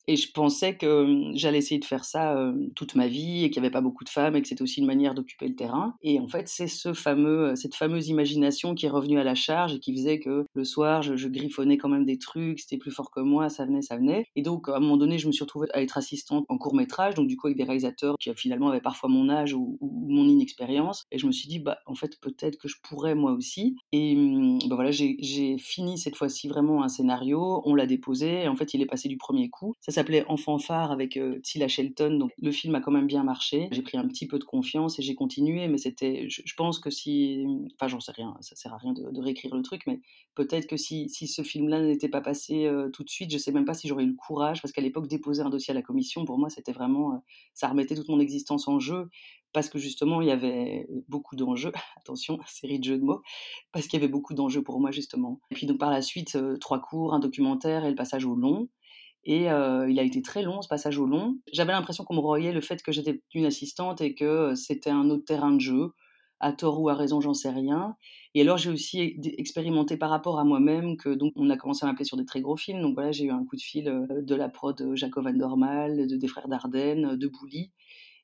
Et 0.07 0.15
je 0.15 0.31
pensais 0.31 0.75
que 0.75 1.31
j'allais 1.33 1.59
essayer 1.59 1.79
de 1.79 1.85
faire 1.85 2.05
ça 2.05 2.35
toute 2.75 2.95
ma 2.95 3.07
vie 3.07 3.43
et 3.43 3.49
qu'il 3.49 3.61
n'y 3.61 3.67
avait 3.67 3.73
pas 3.73 3.81
beaucoup 3.81 4.03
de 4.03 4.09
femmes 4.09 4.35
et 4.35 4.41
que 4.41 4.47
c'était 4.47 4.61
aussi 4.61 4.79
une 4.79 4.85
manière 4.85 5.13
d'occuper 5.13 5.47
le 5.47 5.55
terrain. 5.55 5.95
Et 6.01 6.19
en 6.19 6.27
fait, 6.27 6.47
c'est 6.47 6.67
ce 6.67 6.93
fameux, 6.93 7.55
cette 7.55 7.75
fameuse 7.75 8.07
imagination 8.07 8.75
qui 8.75 8.85
est 8.85 8.89
revenue 8.89 9.19
à 9.19 9.23
la 9.23 9.35
charge 9.35 9.73
et 9.73 9.79
qui 9.79 9.93
faisait 9.95 10.19
que 10.19 10.45
le 10.53 10.63
soir, 10.63 11.01
je, 11.01 11.27
griffonnais 11.27 11.77
quand 11.77 11.89
même 11.89 12.05
des 12.05 12.17
trucs, 12.17 12.59
c'était 12.59 12.77
plus 12.77 12.91
fort 12.91 13.11
que 13.11 13.19
moi, 13.19 13.49
ça 13.49 13.65
venait, 13.65 13.81
ça 13.81 13.97
venait. 13.97 14.25
Et 14.35 14.41
donc, 14.41 14.67
à 14.67 14.77
un 14.77 14.79
moment 14.79 14.97
donné, 14.97 15.19
je 15.19 15.27
me 15.27 15.31
suis 15.31 15.43
retrouvée 15.43 15.67
à 15.73 15.81
être 15.81 15.97
assistante 15.97 16.45
en 16.49 16.57
court 16.57 16.75
métrage, 16.75 17.13
donc 17.13 17.27
du 17.27 17.37
coup 17.37 17.47
avec 17.47 17.57
des 17.57 17.63
réalisateurs 17.63 18.15
qui 18.19 18.31
finalement 18.35 18.69
avaient 18.69 18.81
parfois 18.81 19.09
mon 19.09 19.29
âge 19.29 19.53
ou, 19.53 19.77
mon 19.81 20.27
inexpérience. 20.27 21.05
Et 21.11 21.19
je 21.19 21.27
me 21.27 21.31
suis 21.31 21.47
dit, 21.47 21.59
bah 21.59 21.77
en 21.85 21.95
fait, 21.95 22.19
peut-être 22.19 22.57
que 22.57 22.67
je 22.67 22.77
pourrais 22.81 23.15
moi 23.15 23.31
aussi. 23.31 23.75
Et 23.91 24.15
bah, 24.67 24.75
voilà, 24.75 24.91
j'ai 24.91 25.57
fini 25.57 25.97
cette 25.97 26.15
fois-ci 26.15 26.47
vraiment 26.47 26.83
un 26.83 26.89
scénario, 26.89 27.61
on 27.65 27.75
l'a 27.75 27.85
déposé, 27.85 28.47
en 28.47 28.55
fait, 28.55 28.73
il 28.73 28.81
est 28.81 28.85
passé 28.85 29.07
du 29.07 29.17
premier 29.17 29.49
coup. 29.49 29.75
Ça 29.79 29.91
s'appelait 29.99 30.25
Enfant 30.29 30.57
phare 30.59 30.91
avec 30.91 31.17
euh, 31.17 31.39
Tila 31.41 31.67
Shelton. 31.67 32.17
Donc 32.17 32.31
le 32.41 32.51
film 32.51 32.73
a 32.75 32.81
quand 32.81 32.91
même 32.91 33.07
bien 33.07 33.23
marché. 33.23 33.67
J'ai 33.71 33.81
pris 33.81 33.97
un 33.97 34.07
petit 34.07 34.27
peu 34.27 34.39
de 34.39 34.45
confiance 34.45 34.97
et 34.97 35.01
j'ai 35.01 35.15
continué. 35.15 35.67
Mais 35.67 35.77
c'était, 35.77 36.27
je, 36.29 36.55
pense 36.55 36.79
que 36.79 36.89
si, 36.89 37.45
enfin 37.75 37.87
j'en 37.87 37.99
sais 37.99 38.13
rien, 38.13 38.35
ça 38.39 38.55
sert 38.55 38.73
à 38.73 38.77
rien 38.77 38.93
de, 38.93 39.19
réécrire 39.19 39.53
le 39.53 39.61
truc, 39.61 39.81
mais 39.87 39.99
peut-être 40.35 40.67
que 40.67 40.77
si, 40.77 41.09
si 41.09 41.27
ce 41.27 41.41
film-là 41.41 41.81
n'était 41.81 42.07
pas 42.07 42.21
passé 42.21 42.65
euh, 42.65 42.89
tout 42.89 43.03
de 43.03 43.09
suite, 43.09 43.31
je 43.31 43.37
sais 43.37 43.51
même 43.51 43.65
pas 43.65 43.73
si 43.73 43.87
j'aurais 43.87 44.03
eu 44.03 44.07
le 44.07 44.15
courage, 44.15 44.61
parce 44.61 44.71
qu'à 44.71 44.81
l'époque 44.81 45.07
déposer 45.07 45.41
un 45.41 45.49
dossier 45.49 45.71
à 45.71 45.75
la 45.75 45.81
commission 45.81 46.23
pour 46.23 46.37
moi 46.37 46.49
c'était 46.49 46.71
vraiment, 46.71 47.13
euh, 47.13 47.17
ça 47.53 47.67
remettait 47.67 47.95
toute 47.95 48.07
mon 48.07 48.19
existence 48.19 48.67
en 48.67 48.79
jeu 48.79 49.09
parce 49.51 49.67
que 49.67 49.79
justement, 49.79 50.21
il 50.21 50.27
y 50.27 50.31
avait 50.31 50.87
beaucoup 51.07 51.35
d'enjeux. 51.35 51.71
Attention, 51.97 52.39
série 52.47 52.79
de 52.79 52.83
jeux 52.83 52.97
de 52.97 53.03
mots, 53.03 53.21
parce 53.71 53.87
qu'il 53.87 53.99
y 53.99 54.03
avait 54.03 54.11
beaucoup 54.11 54.35
d'enjeux 54.35 54.61
pour 54.61 54.79
moi, 54.79 54.91
justement. 54.91 55.39
Et 55.49 55.55
puis, 55.55 55.65
donc, 55.65 55.79
par 55.79 55.89
la 55.89 56.03
suite, 56.03 56.37
trois 56.59 56.79
cours, 56.79 57.15
un 57.15 57.19
documentaire 57.19 57.83
et 57.83 57.89
le 57.89 57.95
passage 57.95 58.25
au 58.25 58.35
long. 58.35 58.69
Et 59.25 59.43
il 59.43 59.99
a 59.99 60.03
été 60.03 60.21
très 60.21 60.41
long, 60.43 60.61
ce 60.61 60.67
passage 60.67 60.97
au 60.97 61.05
long. 61.05 61.37
J'avais 61.51 61.73
l'impression 61.73 62.03
qu'on 62.03 62.15
me 62.15 62.19
royait 62.19 62.51
le 62.51 62.61
fait 62.61 62.81
que 62.81 62.91
j'étais 62.91 63.21
une 63.33 63.45
assistante 63.45 64.01
et 64.01 64.15
que 64.15 64.55
c'était 64.55 64.89
un 64.89 65.09
autre 65.09 65.25
terrain 65.25 65.51
de 65.51 65.59
jeu. 65.61 65.91
À 66.41 66.53
tort 66.53 66.79
ou 66.79 66.87
à 66.87 66.93
raison, 66.93 67.19
j'en 67.19 67.33
sais 67.33 67.49
rien. 67.49 67.97
Et 68.33 68.41
alors, 68.41 68.57
j'ai 68.57 68.69
aussi 68.69 69.19
expérimenté 69.37 69.97
par 69.97 70.09
rapport 70.09 70.39
à 70.39 70.45
moi-même 70.45 70.95
que 70.95 71.09
donc 71.09 71.33
on 71.35 71.49
a 71.49 71.57
commencé 71.57 71.83
à 71.83 71.87
m'appeler 71.89 72.05
sur 72.05 72.15
des 72.15 72.23
très 72.25 72.39
gros 72.39 72.55
films. 72.55 72.81
Donc 72.81 72.93
voilà, 72.93 73.11
j'ai 73.11 73.25
eu 73.25 73.31
un 73.31 73.43
coup 73.43 73.57
de 73.57 73.61
fil 73.61 74.07
de 74.09 74.35
la 74.35 74.47
prod 74.47 74.95
Jacob 74.95 75.25
Van 75.25 75.33
Dormal, 75.33 76.07
de, 76.07 76.15
des 76.15 76.27
frères 76.27 76.47
Dardenne, 76.47 77.17
de 77.17 77.27
Bouli. 77.27 77.71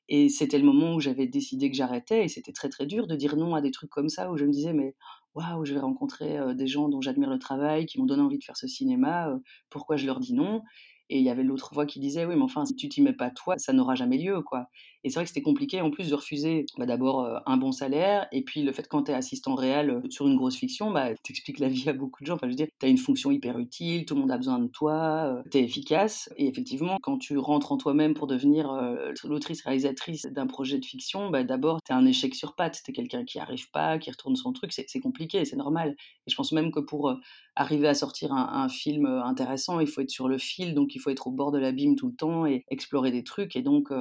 Et 0.08 0.28
c'était 0.30 0.58
le 0.58 0.64
moment 0.64 0.94
où 0.94 1.00
j'avais 1.00 1.26
décidé 1.26 1.70
que 1.70 1.76
j'arrêtais. 1.76 2.24
Et 2.24 2.28
c'était 2.28 2.52
très 2.52 2.68
très 2.70 2.86
dur 2.86 3.06
de 3.06 3.16
dire 3.16 3.36
non 3.36 3.54
à 3.54 3.60
des 3.60 3.70
trucs 3.70 3.90
comme 3.90 4.08
ça 4.08 4.30
où 4.30 4.36
je 4.38 4.44
me 4.46 4.50
disais 4.52 4.72
mais 4.72 4.94
waouh, 5.36 5.64
je 5.64 5.74
vais 5.74 5.80
rencontrer 5.80 6.38
des 6.56 6.66
gens 6.66 6.88
dont 6.88 7.00
j'admire 7.02 7.30
le 7.30 7.38
travail, 7.38 7.86
qui 7.86 7.98
m'ont 8.00 8.06
donné 8.06 8.22
envie 8.22 8.38
de 8.38 8.44
faire 8.44 8.56
ce 8.56 8.66
cinéma. 8.66 9.30
pourquoi 9.70 9.96
je 9.96 10.06
leur 10.06 10.20
dis 10.20 10.34
non? 10.34 10.62
Et 11.10 11.18
il 11.18 11.24
y 11.24 11.30
avait 11.30 11.44
l'autre 11.44 11.72
voix 11.74 11.86
qui 11.86 12.00
disait 12.00 12.24
oui 12.26 12.34
mais 12.36 12.42
enfin 12.42 12.64
si 12.66 12.74
tu 12.76 12.88
t'y 12.88 13.00
mets 13.02 13.12
pas 13.12 13.30
toi 13.30 13.56
ça 13.58 13.72
n'aura 13.72 13.94
jamais 13.94 14.18
lieu 14.18 14.42
quoi 14.42 14.68
Et 15.06 15.08
c'est 15.08 15.20
vrai 15.20 15.24
que 15.24 15.28
c'était 15.28 15.42
compliqué 15.42 15.80
en 15.80 15.92
plus 15.92 16.10
de 16.10 16.16
refuser 16.16 16.66
bah, 16.78 16.84
d'abord 16.84 17.20
euh, 17.20 17.38
un 17.46 17.56
bon 17.58 17.70
salaire 17.70 18.26
et 18.32 18.42
puis 18.42 18.64
le 18.64 18.72
fait 18.72 18.88
quand 18.88 19.04
tu 19.04 19.12
es 19.12 19.14
assistant 19.14 19.54
réel 19.54 19.90
euh, 19.90 20.00
sur 20.10 20.26
une 20.26 20.34
grosse 20.34 20.56
fiction, 20.56 20.90
bah, 20.90 21.14
tu 21.22 21.30
expliques 21.30 21.60
la 21.60 21.68
vie 21.76 21.88
à 21.88 21.92
beaucoup 21.92 22.24
de 22.24 22.26
gens. 22.26 22.34
Enfin, 22.34 22.48
je 22.48 22.50
veux 22.50 22.56
dire, 22.56 22.66
tu 22.80 22.86
as 22.86 22.88
une 22.88 22.98
fonction 22.98 23.30
hyper 23.30 23.56
utile, 23.60 24.04
tout 24.04 24.16
le 24.16 24.22
monde 24.22 24.32
a 24.32 24.36
besoin 24.36 24.58
de 24.58 24.66
toi, 24.66 25.44
tu 25.52 25.58
es 25.58 25.62
efficace. 25.62 26.28
Et 26.36 26.48
effectivement, 26.48 26.96
quand 27.00 27.18
tu 27.18 27.38
rentres 27.38 27.70
en 27.70 27.76
toi-même 27.76 28.14
pour 28.14 28.26
devenir 28.26 28.68
l'autrice 29.22 29.62
réalisatrice 29.62 30.26
d'un 30.26 30.48
projet 30.48 30.80
de 30.80 30.84
fiction, 30.84 31.30
bah, 31.30 31.44
d'abord, 31.44 31.80
tu 31.84 31.92
es 31.92 31.94
un 31.94 32.04
échec 32.04 32.34
sur 32.34 32.56
pattes. 32.56 32.80
Tu 32.84 32.90
es 32.90 32.94
quelqu'un 32.94 33.24
qui 33.24 33.38
arrive 33.38 33.70
pas, 33.70 33.98
qui 33.98 34.10
retourne 34.10 34.34
son 34.34 34.52
truc. 34.52 34.72
C'est 34.72 35.00
compliqué, 35.00 35.44
c'est 35.44 35.56
normal. 35.56 35.94
Et 36.26 36.30
je 36.30 36.34
pense 36.34 36.50
même 36.50 36.72
que 36.72 36.80
pour 36.80 37.14
arriver 37.54 37.86
à 37.86 37.94
sortir 37.94 38.32
un, 38.32 38.68
film 38.68 39.06
intéressant, 39.06 39.78
il 39.78 39.86
faut 39.86 40.00
être 40.00 40.10
sur 40.10 40.26
le 40.26 40.38
fil, 40.38 40.74
donc 40.74 40.96
il 40.96 40.98
faut 40.98 41.10
être 41.10 41.28
au 41.28 41.30
bord 41.30 41.52
de 41.52 41.58
l'abîme 41.58 41.94
tout 41.94 42.08
le 42.08 42.16
temps 42.16 42.44
et 42.44 42.64
explorer 42.68 43.12
des 43.12 43.22
trucs. 43.22 43.54
Et 43.54 43.62
donc, 43.62 43.92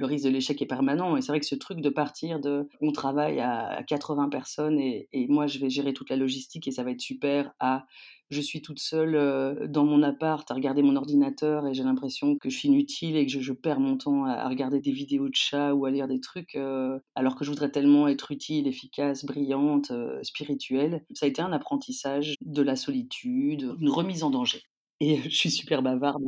le 0.00 0.06
risque 0.06 0.24
de 0.24 0.30
l'échec 0.30 0.60
est 0.62 0.66
permanent. 0.66 1.16
Et 1.16 1.20
c'est 1.20 1.30
vrai 1.30 1.40
que 1.40 1.46
ce 1.46 1.54
truc 1.54 1.82
de 1.82 1.90
partir 1.90 2.40
de 2.40 2.68
on 2.80 2.90
travaille 2.90 3.38
à 3.38 3.82
80 3.86 4.30
personnes 4.30 4.80
et, 4.80 5.08
moi 5.28 5.46
je 5.46 5.58
vais 5.58 5.68
gérer 5.68 5.92
toute 5.92 6.08
la 6.08 6.16
logistique 6.16 6.66
et 6.66 6.70
ça 6.70 6.82
va 6.82 6.90
être 6.90 7.00
super 7.00 7.52
à 7.60 7.86
je 8.30 8.40
suis 8.40 8.62
toute 8.62 8.78
seule 8.78 9.14
euh, 9.16 9.66
dans 9.66 9.84
mon 9.84 10.02
appart 10.02 10.48
à 10.50 10.54
regarder 10.54 10.82
mon 10.82 10.96
ordinateur 10.96 11.66
et 11.66 11.74
j'ai 11.74 11.82
l'impression 11.82 12.36
que 12.36 12.48
je 12.48 12.56
suis 12.56 12.68
inutile 12.68 13.16
et 13.16 13.26
que 13.26 13.40
je, 13.40 13.52
perds 13.52 13.80
mon 13.80 13.98
temps 13.98 14.24
à, 14.24 14.48
regarder 14.48 14.80
des 14.80 14.92
vidéos 14.92 15.28
de 15.28 15.34
chats 15.34 15.74
ou 15.74 15.84
à 15.84 15.90
lire 15.90 16.08
des 16.08 16.20
trucs 16.20 16.54
euh, 16.54 16.98
alors 17.14 17.36
que 17.36 17.44
je 17.44 17.50
voudrais 17.50 17.70
tellement 17.70 18.08
être 18.08 18.30
utile, 18.30 18.66
efficace, 18.66 19.24
brillante, 19.24 19.90
euh, 19.90 20.22
spirituelle. 20.22 21.04
Ça 21.12 21.26
a 21.26 21.28
été 21.28 21.42
un 21.42 21.52
apprentissage 21.52 22.36
de 22.40 22.62
la 22.62 22.76
solitude, 22.76 23.76
une 23.80 23.90
remise 23.90 24.22
en 24.22 24.30
danger. 24.30 24.62
Et 25.00 25.18
je 25.28 25.36
suis 25.36 25.50
super 25.50 25.82
bavarde. 25.82 26.22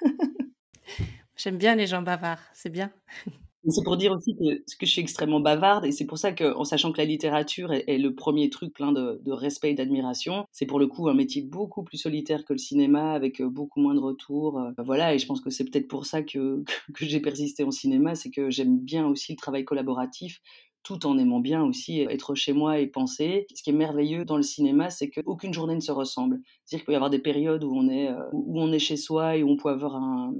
J'aime 1.36 1.58
bien 1.58 1.74
les 1.74 1.86
gens 1.86 2.02
bavards, 2.02 2.42
c'est 2.54 2.70
bien. 2.70 2.90
C'est 3.68 3.82
pour 3.82 3.96
dire 3.96 4.12
aussi 4.12 4.36
que, 4.36 4.58
que, 4.58 4.86
je 4.86 4.90
suis 4.92 5.00
extrêmement 5.00 5.40
bavarde 5.40 5.84
et 5.84 5.90
c'est 5.90 6.04
pour 6.04 6.18
ça 6.18 6.30
qu'en 6.30 6.62
sachant 6.62 6.92
que 6.92 6.98
la 6.98 7.04
littérature 7.04 7.72
est, 7.72 7.98
le 7.98 8.14
premier 8.14 8.48
truc 8.48 8.72
plein 8.72 8.92
de, 8.92 9.20
respect 9.32 9.72
et 9.72 9.74
d'admiration, 9.74 10.46
c'est 10.52 10.66
pour 10.66 10.78
le 10.78 10.86
coup 10.86 11.08
un 11.08 11.14
métier 11.14 11.42
beaucoup 11.42 11.82
plus 11.82 11.96
solitaire 11.98 12.44
que 12.44 12.52
le 12.52 12.60
cinéma 12.60 13.12
avec 13.12 13.42
beaucoup 13.42 13.80
moins 13.80 13.94
de 13.94 14.00
retours. 14.00 14.62
Voilà, 14.78 15.14
et 15.14 15.18
je 15.18 15.26
pense 15.26 15.40
que 15.40 15.50
c'est 15.50 15.64
peut-être 15.64 15.88
pour 15.88 16.06
ça 16.06 16.22
que, 16.22 16.62
que 16.94 17.04
j'ai 17.04 17.18
persisté 17.18 17.64
en 17.64 17.72
cinéma, 17.72 18.14
c'est 18.14 18.30
que 18.30 18.50
j'aime 18.50 18.78
bien 18.78 19.04
aussi 19.08 19.32
le 19.32 19.36
travail 19.36 19.64
collaboratif 19.64 20.40
tout 20.84 21.04
en 21.04 21.18
aimant 21.18 21.40
bien 21.40 21.64
aussi 21.64 22.02
être 22.02 22.36
chez 22.36 22.52
moi 22.52 22.78
et 22.78 22.86
penser. 22.86 23.48
Ce 23.52 23.64
qui 23.64 23.70
est 23.70 23.72
merveilleux 23.72 24.24
dans 24.24 24.36
le 24.36 24.44
cinéma, 24.44 24.90
c'est 24.90 25.10
qu'aucune 25.10 25.52
journée 25.52 25.74
ne 25.74 25.80
se 25.80 25.90
ressemble. 25.90 26.38
C'est-à-dire 26.64 26.84
qu'il 26.84 26.86
peut 26.86 26.92
y 26.92 26.94
avoir 26.94 27.10
des 27.10 27.18
périodes 27.18 27.64
où 27.64 27.74
on 27.74 27.88
est, 27.88 28.08
où 28.30 28.60
on 28.60 28.70
est 28.70 28.78
chez 28.78 28.96
soi 28.96 29.36
et 29.36 29.42
où 29.42 29.50
on 29.50 29.56
peut 29.56 29.70
avoir 29.70 29.96
un, 29.96 30.32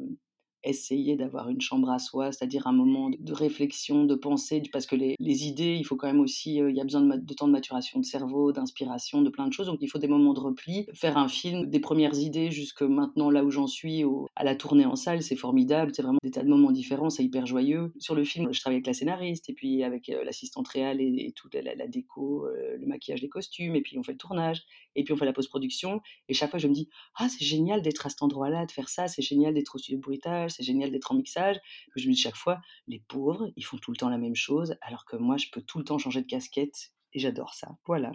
essayer 0.65 1.17
d'avoir 1.17 1.49
une 1.49 1.61
chambre 1.61 1.91
à 1.91 1.99
soi, 1.99 2.33
c'est-à-dire 2.33 2.67
un 2.67 2.73
moment 2.73 3.11
de 3.11 3.33
réflexion, 3.33 4.05
de 4.05 4.15
pensée, 4.15 4.63
parce 4.73 4.87
que 4.87 4.97
les, 4.97 5.17
idées, 5.21 5.77
il 5.79 5.85
faut 5.85 5.97
quand 5.97 6.07
même 6.07 6.21
aussi, 6.21 6.61
euh, 6.61 6.71
il 6.71 6.77
y 6.77 6.81
a 6.81 6.85
besoin 6.85 7.03
de, 7.03 7.35
temps 7.35 7.47
de 7.47 7.53
maturation 7.53 8.01
de 8.01 8.05
cerveau, 8.05 8.53
d'inspiration, 8.53 9.23
de 9.23 9.31
plein 9.31 9.47
de 9.47 9.53
choses, 9.53 9.67
donc 9.67 9.79
il 9.81 9.89
faut 9.89 9.99
des 9.99 10.09
moments 10.09 10.33
de 10.33 10.41
repli. 10.41 10.87
Faire 10.95 11.19
un 11.19 11.29
film, 11.29 11.67
des 11.67 11.81
premières 11.81 12.15
idées 12.15 12.51
jusque 12.51 12.83
maintenant 12.83 13.31
là 13.31 13.45
où 13.45 13.51
j'en 13.51 13.67
suis, 13.67 14.05
à 14.35 14.45
la 14.45 14.57
tournée 14.57 14.87
en 14.87 14.97
salle, 14.97 15.23
c'est 15.23 15.37
formidable, 15.37 15.93
c'est 15.95 16.03
vraiment 16.03 16.19
des 16.23 16.31
tas 16.31 16.43
de 16.43 16.49
moments 16.49 16.73
différents, 16.73 17.11
c'est 17.11 17.25
hyper 17.25 17.47
joyeux. 17.47 17.93
Sur 17.99 18.15
le 18.15 18.25
film, 18.25 18.53
je 18.53 18.61
travaille 18.61 18.77
avec 18.77 18.87
la 18.87 18.95
scénariste, 18.95 19.49
et 19.49 19.55
puis 19.55 19.83
avec 19.83 20.09
euh, 20.09 20.25
l'assistante 20.25 20.69
réelle 20.69 21.01
et, 21.01 21.33
toute 21.35 21.55
la, 21.55 21.87
déco, 21.87 22.47
euh, 22.47 22.77
le 22.79 22.87
maquillage 22.87 23.21
des 23.21 23.29
costumes, 23.29 23.77
et 23.77 23.83
puis 23.83 23.99
on 23.99 24.03
fait 24.03 24.13
le 24.13 24.19
tournage, 24.19 24.63
et 24.95 25.05
puis 25.05 25.13
on 25.13 25.17
fait 25.17 25.25
la 25.25 25.33
post-production, 25.33 26.01
et 26.29 26.35
chaque 26.35 26.51
fois 26.51 26.59
je 26.59 26.69
me 26.69 26.75
dis, 26.75 26.89
ah 27.17 27.29
c'est 27.29 27.45
génial 27.45 27.83
d'être 27.83 28.07
à 28.07 28.11
cet 28.11 28.23
endroit-là, 28.23 28.67
de 28.67 28.73
faire 28.73 28.89
ça, 28.89 29.09
c'est 29.09 29.23
génial 29.23 29.55
d'être 29.55 29.75
au 29.75 29.79
studio 29.79 29.99
de 29.99 30.03
bruitage, 30.03 30.53
c'est 30.57 30.65
génial 30.65 30.91
d'être 30.91 31.13
en 31.13 31.15
mixage. 31.15 31.61
Je 31.95 32.09
me 32.09 32.15
dis 32.15 32.21
chaque 32.21 32.37
fois, 32.37 32.61
les 32.87 33.01
pauvres, 33.01 33.51
ils 33.57 33.65
font 33.65 33.77
tout 33.79 33.91
le 33.91 33.97
temps 33.97 34.09
la 34.09 34.19
même 34.19 34.35
chose, 34.37 34.77
alors 34.81 35.05
que 35.05 35.17
moi, 35.17 35.37
je 35.37 35.47
peux 35.53 35.63
tout 35.63 35.79
le 35.79 35.85
temps 35.85 35.99
changer 35.99 36.23
de 36.23 36.27
casquette 36.27 36.91
et 37.13 37.19
j'adore 37.19 37.55
ça. 37.55 37.69
Voilà. 37.87 38.13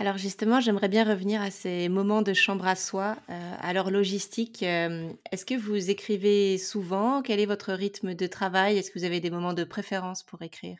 Alors 0.00 0.16
justement, 0.16 0.60
j'aimerais 0.60 0.88
bien 0.88 1.02
revenir 1.02 1.42
à 1.42 1.50
ces 1.50 1.88
moments 1.88 2.22
de 2.22 2.32
chambre 2.32 2.68
à 2.68 2.76
soi, 2.76 3.16
euh, 3.30 3.54
à 3.58 3.72
leur 3.72 3.90
logistique. 3.90 4.62
Euh, 4.62 5.12
est-ce 5.32 5.44
que 5.44 5.56
vous 5.56 5.90
écrivez 5.90 6.56
souvent? 6.56 7.20
Quel 7.20 7.40
est 7.40 7.46
votre 7.46 7.72
rythme 7.72 8.14
de 8.14 8.26
travail? 8.28 8.78
Est-ce 8.78 8.92
que 8.92 8.98
vous 9.00 9.04
avez 9.04 9.18
des 9.18 9.30
moments 9.30 9.54
de 9.54 9.64
préférence 9.64 10.22
pour 10.22 10.40
écrire? 10.42 10.78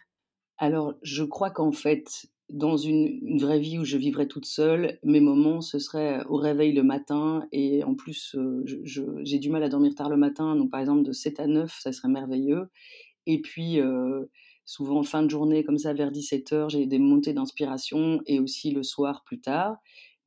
Alors, 0.57 0.95
je 1.03 1.25
crois 1.25 1.51
qu'en 1.51 1.73
fait, 1.73 2.27
dans 2.51 2.77
une, 2.77 3.39
vraie 3.39 3.59
vie 3.59 3.79
où 3.79 3.85
je 3.85 3.97
vivrais 3.97 4.27
toute 4.27 4.47
seule, 4.47 4.99
mes 5.05 5.21
moments, 5.21 5.61
ce 5.61 5.79
serait 5.79 6.25
au 6.27 6.37
réveil 6.37 6.73
le 6.73 6.83
matin. 6.83 7.47
Et 7.53 7.85
en 7.85 7.95
plus, 7.95 8.35
euh, 8.37 8.65
j'ai 8.85 9.39
du 9.39 9.51
mal 9.51 9.63
à 9.63 9.69
dormir 9.69 9.95
tard 9.95 10.09
le 10.09 10.17
matin. 10.17 10.57
Donc, 10.57 10.71
par 10.71 10.81
exemple, 10.81 11.03
de 11.03 11.13
7 11.13 11.41
à 11.41 11.47
9, 11.47 11.77
ça 11.81 11.93
serait 11.93 12.09
merveilleux. 12.09 12.69
Et 13.27 13.41
puis, 13.43 13.81
euh, 13.81 14.25
souvent, 14.65 15.03
fin 15.03 15.23
de 15.23 15.31
journée, 15.31 15.65
comme 15.65 15.79
ça, 15.79 15.93
vers 15.93 16.11
17h, 16.11 16.71
j'ai 16.71 16.87
des 16.87 16.99
montées 16.99 17.35
d'inspiration. 17.35 18.21
Et 18.27 18.41
aussi 18.41 18.71
le 18.71 18.83
soir, 18.83 19.23
plus 19.25 19.41
tard. 19.41 19.77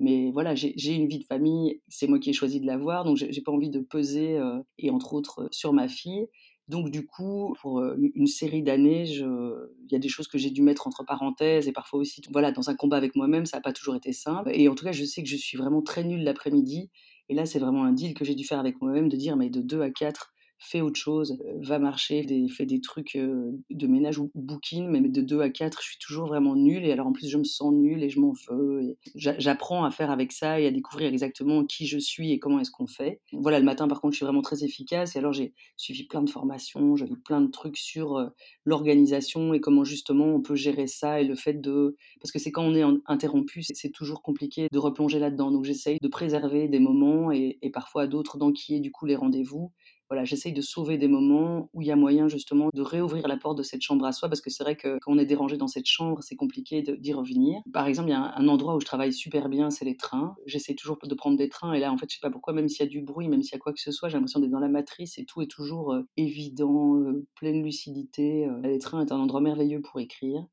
Mais 0.01 0.31
voilà, 0.31 0.55
j'ai 0.55 0.95
une 0.95 1.07
vie 1.07 1.19
de 1.19 1.25
famille, 1.25 1.79
c'est 1.87 2.07
moi 2.07 2.17
qui 2.17 2.31
ai 2.31 2.33
choisi 2.33 2.59
de 2.59 2.65
l'avoir, 2.65 3.03
donc 3.03 3.17
j'ai 3.17 3.41
pas 3.41 3.51
envie 3.51 3.69
de 3.69 3.81
peser, 3.81 4.35
euh, 4.35 4.57
et 4.79 4.89
entre 4.89 5.13
autres, 5.13 5.47
sur 5.51 5.73
ma 5.73 5.87
fille. 5.87 6.25
Donc 6.71 6.89
du 6.89 7.05
coup, 7.05 7.53
pour 7.61 7.83
une 7.83 8.27
série 8.27 8.63
d'années, 8.63 9.03
il 9.05 9.91
y 9.91 9.95
a 9.95 9.99
des 9.99 10.07
choses 10.07 10.29
que 10.29 10.37
j'ai 10.37 10.51
dû 10.51 10.61
mettre 10.61 10.87
entre 10.87 11.03
parenthèses 11.03 11.67
et 11.67 11.73
parfois 11.73 11.99
aussi, 11.99 12.21
voilà, 12.31 12.53
dans 12.53 12.69
un 12.69 12.75
combat 12.75 12.95
avec 12.95 13.13
moi-même, 13.17 13.45
ça 13.45 13.57
n'a 13.57 13.61
pas 13.61 13.73
toujours 13.73 13.93
été 13.93 14.13
simple. 14.13 14.49
Et 14.53 14.69
en 14.69 14.73
tout 14.73 14.85
cas, 14.85 14.93
je 14.93 15.03
sais 15.03 15.21
que 15.21 15.27
je 15.27 15.35
suis 15.35 15.57
vraiment 15.57 15.81
très 15.81 16.05
nulle 16.05 16.23
l'après-midi. 16.23 16.89
Et 17.27 17.33
là, 17.33 17.45
c'est 17.45 17.59
vraiment 17.59 17.83
un 17.83 17.91
deal 17.91 18.13
que 18.13 18.23
j'ai 18.23 18.35
dû 18.35 18.45
faire 18.45 18.59
avec 18.59 18.81
moi-même 18.81 19.09
de 19.09 19.17
dire, 19.17 19.35
mais 19.35 19.49
de 19.49 19.59
2 19.61 19.81
à 19.81 19.91
4, 19.91 20.31
fais 20.61 20.79
autre 20.79 20.99
chose, 20.99 21.37
euh, 21.45 21.53
va 21.59 21.79
marcher, 21.79 22.21
des, 22.23 22.47
fais 22.47 22.65
des 22.65 22.79
trucs 22.79 23.15
euh, 23.15 23.51
de 23.69 23.87
ménage 23.87 24.19
ou, 24.19 24.31
booking, 24.35 24.87
mais 24.87 25.01
de 25.01 25.21
2 25.21 25.41
à 25.41 25.49
4, 25.49 25.81
je 25.81 25.87
suis 25.87 25.97
toujours 25.97 26.27
vraiment 26.27 26.55
nulle. 26.55 26.85
Et 26.85 26.91
alors 26.91 27.07
en 27.07 27.11
plus, 27.11 27.27
je 27.27 27.37
me 27.37 27.43
sens 27.43 27.73
nulle 27.73 28.03
et 28.03 28.09
je 28.09 28.19
m'en 28.19 28.33
veux. 28.47 28.95
J'apprends 29.15 29.83
à 29.83 29.91
faire 29.91 30.11
avec 30.11 30.31
ça 30.31 30.59
et 30.59 30.67
à 30.67 30.71
découvrir 30.71 31.11
exactement 31.11 31.65
qui 31.65 31.87
je 31.87 31.97
suis 31.97 32.31
et 32.31 32.39
comment 32.39 32.59
est-ce 32.59 32.71
qu'on 32.71 32.87
fait. 32.87 33.19
Voilà, 33.33 33.59
le 33.59 33.65
matin, 33.65 33.87
par 33.87 33.99
contre, 34.01 34.13
je 34.13 34.17
suis 34.17 34.25
vraiment 34.25 34.41
très 34.41 34.63
efficace. 34.63 35.15
Et 35.15 35.19
alors, 35.19 35.33
j'ai 35.33 35.53
suivi 35.77 36.05
plein 36.05 36.21
de 36.21 36.29
formations, 36.29 36.95
j'ai 36.95 37.05
vu 37.05 37.19
plein 37.19 37.41
de 37.41 37.49
trucs 37.49 37.77
sur 37.77 38.17
euh, 38.17 38.27
l'organisation 38.63 39.53
et 39.53 39.59
comment 39.59 39.83
justement 39.83 40.25
on 40.25 40.41
peut 40.41 40.55
gérer 40.55 40.87
ça 40.87 41.19
et 41.19 41.25
le 41.25 41.35
fait 41.35 41.59
de. 41.59 41.97
Parce 42.21 42.31
que 42.31 42.39
c'est 42.39 42.51
quand 42.51 42.63
on 42.63 42.75
est 42.75 42.83
interrompu, 43.07 43.63
c'est 43.63 43.89
toujours 43.89 44.21
compliqué 44.21 44.67
de 44.71 44.79
replonger 44.79 45.17
là-dedans. 45.17 45.49
Donc, 45.51 45.65
j'essaye 45.65 45.97
de 45.99 46.07
préserver 46.07 46.67
des 46.67 46.79
moments 46.79 47.31
et, 47.31 47.57
et 47.63 47.71
parfois 47.71 48.05
d'autres 48.05 48.37
d'enquiller 48.37 48.79
du 48.79 48.91
coup 48.91 49.07
les 49.07 49.15
rendez-vous 49.15 49.71
voilà, 50.11 50.25
j'essaye 50.25 50.51
de 50.51 50.59
sauver 50.59 50.97
des 50.97 51.07
moments 51.07 51.69
où 51.73 51.81
il 51.81 51.87
y 51.87 51.91
a 51.91 51.95
moyen 51.95 52.27
justement 52.27 52.67
de 52.73 52.81
réouvrir 52.81 53.29
la 53.29 53.37
porte 53.37 53.57
de 53.57 53.63
cette 53.63 53.81
chambre 53.81 54.03
à 54.03 54.11
soi, 54.11 54.27
parce 54.27 54.41
que 54.41 54.49
c'est 54.49 54.61
vrai 54.61 54.75
que 54.75 54.99
quand 54.99 55.13
on 55.13 55.17
est 55.17 55.25
dérangé 55.25 55.55
dans 55.55 55.67
cette 55.67 55.85
chambre, 55.85 56.21
c'est 56.21 56.35
compliqué 56.35 56.81
d'y 56.81 57.13
revenir. 57.13 57.61
Par 57.71 57.87
exemple, 57.87 58.09
il 58.09 58.11
y 58.11 58.15
a 58.15 58.33
un, 58.35 58.47
endroit 58.49 58.75
où 58.75 58.81
je 58.81 58.85
travaille 58.85 59.13
super 59.13 59.47
bien, 59.47 59.69
c'est 59.69 59.85
les 59.85 59.95
trains. 59.95 60.35
J'essaie 60.45 60.75
toujours 60.75 60.97
de 61.01 61.15
prendre 61.15 61.37
des 61.37 61.47
trains, 61.47 61.71
et 61.71 61.79
là, 61.79 61.93
en 61.93 61.97
fait, 61.97 62.07
je 62.09 62.15
sais 62.15 62.21
pas 62.21 62.29
pourquoi, 62.29 62.51
même 62.51 62.67
s'il 62.67 62.85
y 62.85 62.89
a 62.89 62.91
du 62.91 62.99
bruit, 62.99 63.29
même 63.29 63.41
s'il 63.41 63.53
y 63.53 63.55
a 63.55 63.59
quoi 63.59 63.71
que 63.71 63.79
ce 63.79 63.93
soit, 63.93 64.09
j'ai 64.09 64.15
l'impression 64.15 64.41
d'être 64.41 64.51
dans 64.51 64.59
la 64.59 64.67
matrice 64.67 65.17
et 65.17 65.23
tout 65.23 65.41
est 65.41 65.49
toujours 65.49 65.93
euh, 65.93 66.01
évident, 66.17 66.97
euh, 66.97 67.25
pleine 67.35 67.63
lucidité. 67.63 68.47
Euh. 68.47 68.59
les 68.63 68.79
trains 68.79 69.05
est 69.05 69.13
un 69.13 69.19
endroit 69.19 69.39
merveilleux 69.39 69.79
pour 69.79 70.01
écrire. 70.01 70.45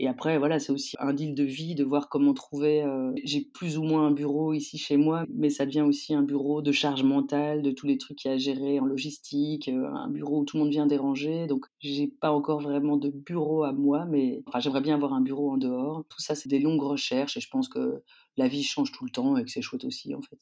Et 0.00 0.06
après, 0.06 0.38
voilà, 0.38 0.60
c'est 0.60 0.70
aussi 0.70 0.94
un 1.00 1.12
deal 1.12 1.34
de 1.34 1.42
vie, 1.42 1.74
de 1.74 1.82
voir 1.82 2.08
comment 2.08 2.32
trouver. 2.32 2.82
Euh, 2.84 3.12
j'ai 3.24 3.40
plus 3.40 3.78
ou 3.78 3.82
moins 3.82 4.06
un 4.06 4.10
bureau 4.12 4.52
ici 4.52 4.78
chez 4.78 4.96
moi, 4.96 5.24
mais 5.28 5.50
ça 5.50 5.66
devient 5.66 5.80
aussi 5.80 6.14
un 6.14 6.22
bureau 6.22 6.62
de 6.62 6.70
charge 6.70 7.02
mentale, 7.02 7.62
de 7.62 7.72
tous 7.72 7.86
les 7.86 7.98
trucs 7.98 8.18
qu'il 8.18 8.30
y 8.30 8.32
a 8.32 8.36
à 8.36 8.38
gérer 8.38 8.78
en 8.78 8.84
logistique, 8.84 9.68
euh, 9.68 9.88
un 9.92 10.08
bureau 10.08 10.40
où 10.42 10.44
tout 10.44 10.56
le 10.56 10.62
monde 10.62 10.70
vient 10.72 10.86
déranger. 10.86 11.48
Donc, 11.48 11.66
j'ai 11.80 12.06
pas 12.06 12.30
encore 12.30 12.60
vraiment 12.60 12.96
de 12.96 13.10
bureau 13.10 13.64
à 13.64 13.72
moi, 13.72 14.04
mais 14.04 14.42
enfin, 14.46 14.60
j'aimerais 14.60 14.82
bien 14.82 14.94
avoir 14.94 15.14
un 15.14 15.20
bureau 15.20 15.50
en 15.50 15.56
dehors. 15.56 16.04
Tout 16.08 16.20
ça, 16.20 16.36
c'est 16.36 16.48
des 16.48 16.60
longues 16.60 16.82
recherches 16.82 17.36
et 17.36 17.40
je 17.40 17.48
pense 17.50 17.68
que 17.68 18.04
la 18.36 18.46
vie 18.46 18.62
change 18.62 18.92
tout 18.92 19.04
le 19.04 19.10
temps 19.10 19.36
et 19.36 19.44
que 19.44 19.50
c'est 19.50 19.62
chouette 19.62 19.84
aussi, 19.84 20.14
en 20.14 20.22
fait. 20.22 20.38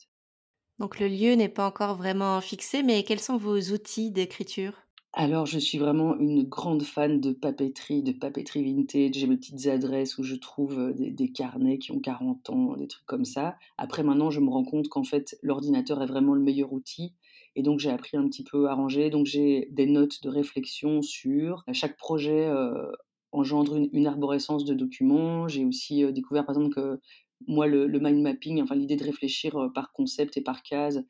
Donc, 0.79 1.01
le 1.01 1.09
lieu 1.09 1.35
n'est 1.35 1.51
pas 1.51 1.67
encore 1.67 1.97
vraiment 1.97 2.41
fixé, 2.41 2.83
mais 2.83 3.05
quels 3.05 3.21
sont 3.21 3.37
vos 3.37 3.61
outils 3.61 4.11
d'écriture? 4.11 4.86
Alors, 5.19 5.47
je 5.47 5.59
suis 5.59 5.79
vraiment 5.79 6.15
une 6.19 6.43
grande 6.43 6.83
fan 6.83 7.23
de 7.23 7.33
papeterie, 7.33 8.03
de 8.03 8.13
papeterie 8.13 8.63
vintage. 8.63 9.15
J'ai 9.15 9.27
mes 9.27 9.39
petites 9.39 9.67
adresses 9.67 10.19
où 10.19 10.23
je 10.23 10.35
trouve 10.35 10.79
euh, 10.79 10.93
des, 10.95 11.33
carnets 11.33 11.79
qui 11.79 11.91
ont 11.93 12.01
40 12.01 12.51
ans, 12.51 12.77
des 12.77 12.87
trucs 12.87 13.07
comme 13.07 13.25
ça. 13.25 13.57
Après, 13.79 14.03
maintenant, 14.03 14.29
je 14.29 14.41
me 14.41 14.51
rends 14.51 14.63
compte 14.65 14.89
qu'en 14.89 15.05
fait, 15.05 15.39
l'ordinateur 15.43 16.03
est 16.03 16.07
vraiment 16.07 16.35
le 16.35 16.43
meilleur 16.43 16.71
outil. 16.75 17.15
Et 17.55 17.63
donc, 17.63 17.81
j'ai 17.81 17.89
appris 17.89 18.19
un 18.19 18.29
petit 18.29 18.45
peu 18.45 18.69
à 18.69 18.75
ranger. 18.75 19.09
Donc, 19.09 19.25
j'ai 19.25 19.69
des 19.71 19.87
notes 19.87 20.23
de 20.23 20.29
réflexion 20.29 21.01
sur 21.01 21.65
chaque 21.73 21.97
projet 21.97 22.45
euh, 22.47 22.93
engendre 23.33 23.77
une, 23.91 24.07
arborescence 24.07 24.67
de 24.67 24.75
documents. 24.75 25.49
J'ai 25.49 25.65
aussi 25.65 26.05
euh, 26.05 26.13
découvert, 26.13 26.45
par 26.45 26.57
exemple, 26.57 26.75
que 26.75 27.01
moi, 27.47 27.67
le, 27.67 27.87
le 27.87 28.01
mind 28.01 28.21
mapping, 28.21 28.61
enfin 28.61 28.75
l'idée 28.75 28.97
de 28.97 29.05
réfléchir 29.05 29.71
par 29.75 29.93
concept 29.93 30.37
et 30.37 30.43
par 30.43 30.63
case, 30.63 31.07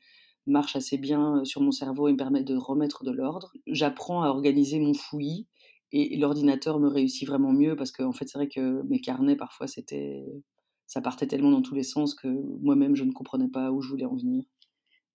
marche 0.47 0.75
assez 0.75 0.97
bien 0.97 1.43
sur 1.43 1.61
mon 1.61 1.71
cerveau 1.71 2.07
et 2.07 2.13
me 2.13 2.17
permet 2.17 2.43
de 2.43 2.55
remettre 2.55 3.03
de 3.03 3.11
l'ordre. 3.11 3.53
J'apprends 3.67 4.23
à 4.23 4.29
organiser 4.29 4.79
mon 4.79 4.93
fouillis 4.93 5.47
et 5.91 6.17
l'ordinateur 6.17 6.79
me 6.79 6.87
réussit 6.87 7.27
vraiment 7.27 7.53
mieux 7.53 7.75
parce 7.75 7.91
que 7.91 8.03
en 8.03 8.11
fait 8.11 8.27
c'est 8.27 8.37
vrai 8.37 8.49
que 8.49 8.81
mes 8.83 8.99
carnets 8.99 9.37
parfois 9.37 9.67
c'était 9.67 10.25
ça 10.85 11.01
partait 11.01 11.27
tellement 11.27 11.51
dans 11.51 11.61
tous 11.61 11.75
les 11.75 11.83
sens 11.83 12.15
que 12.15 12.27
moi-même 12.61 12.95
je 12.95 13.03
ne 13.03 13.11
comprenais 13.11 13.49
pas 13.49 13.71
où 13.71 13.81
je 13.81 13.89
voulais 13.89 14.05
en 14.05 14.15
venir. 14.15 14.43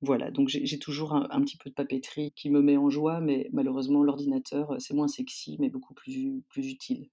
Voilà, 0.03 0.33
donc 0.33 0.49
j'ai 0.49 0.79
toujours 0.81 1.15
un, 1.15 1.41
petit 1.43 1.57
peu 1.57 1.71
de 1.71 1.75
papeterie 1.75 2.33
qui 2.35 2.51
me 2.51 2.61
met 2.61 2.77
en 2.77 2.91
joie, 2.91 3.21
mais 3.21 3.49
malheureusement 3.53 4.03
l'ordinateur, 4.03 4.75
c'est 4.81 4.95
moins 4.95 5.07
sexy, 5.07 5.57
mais 5.61 5.71
beaucoup 5.71 5.95
plus, 5.95 6.43
plus 6.49 6.69
utile. 6.69 7.09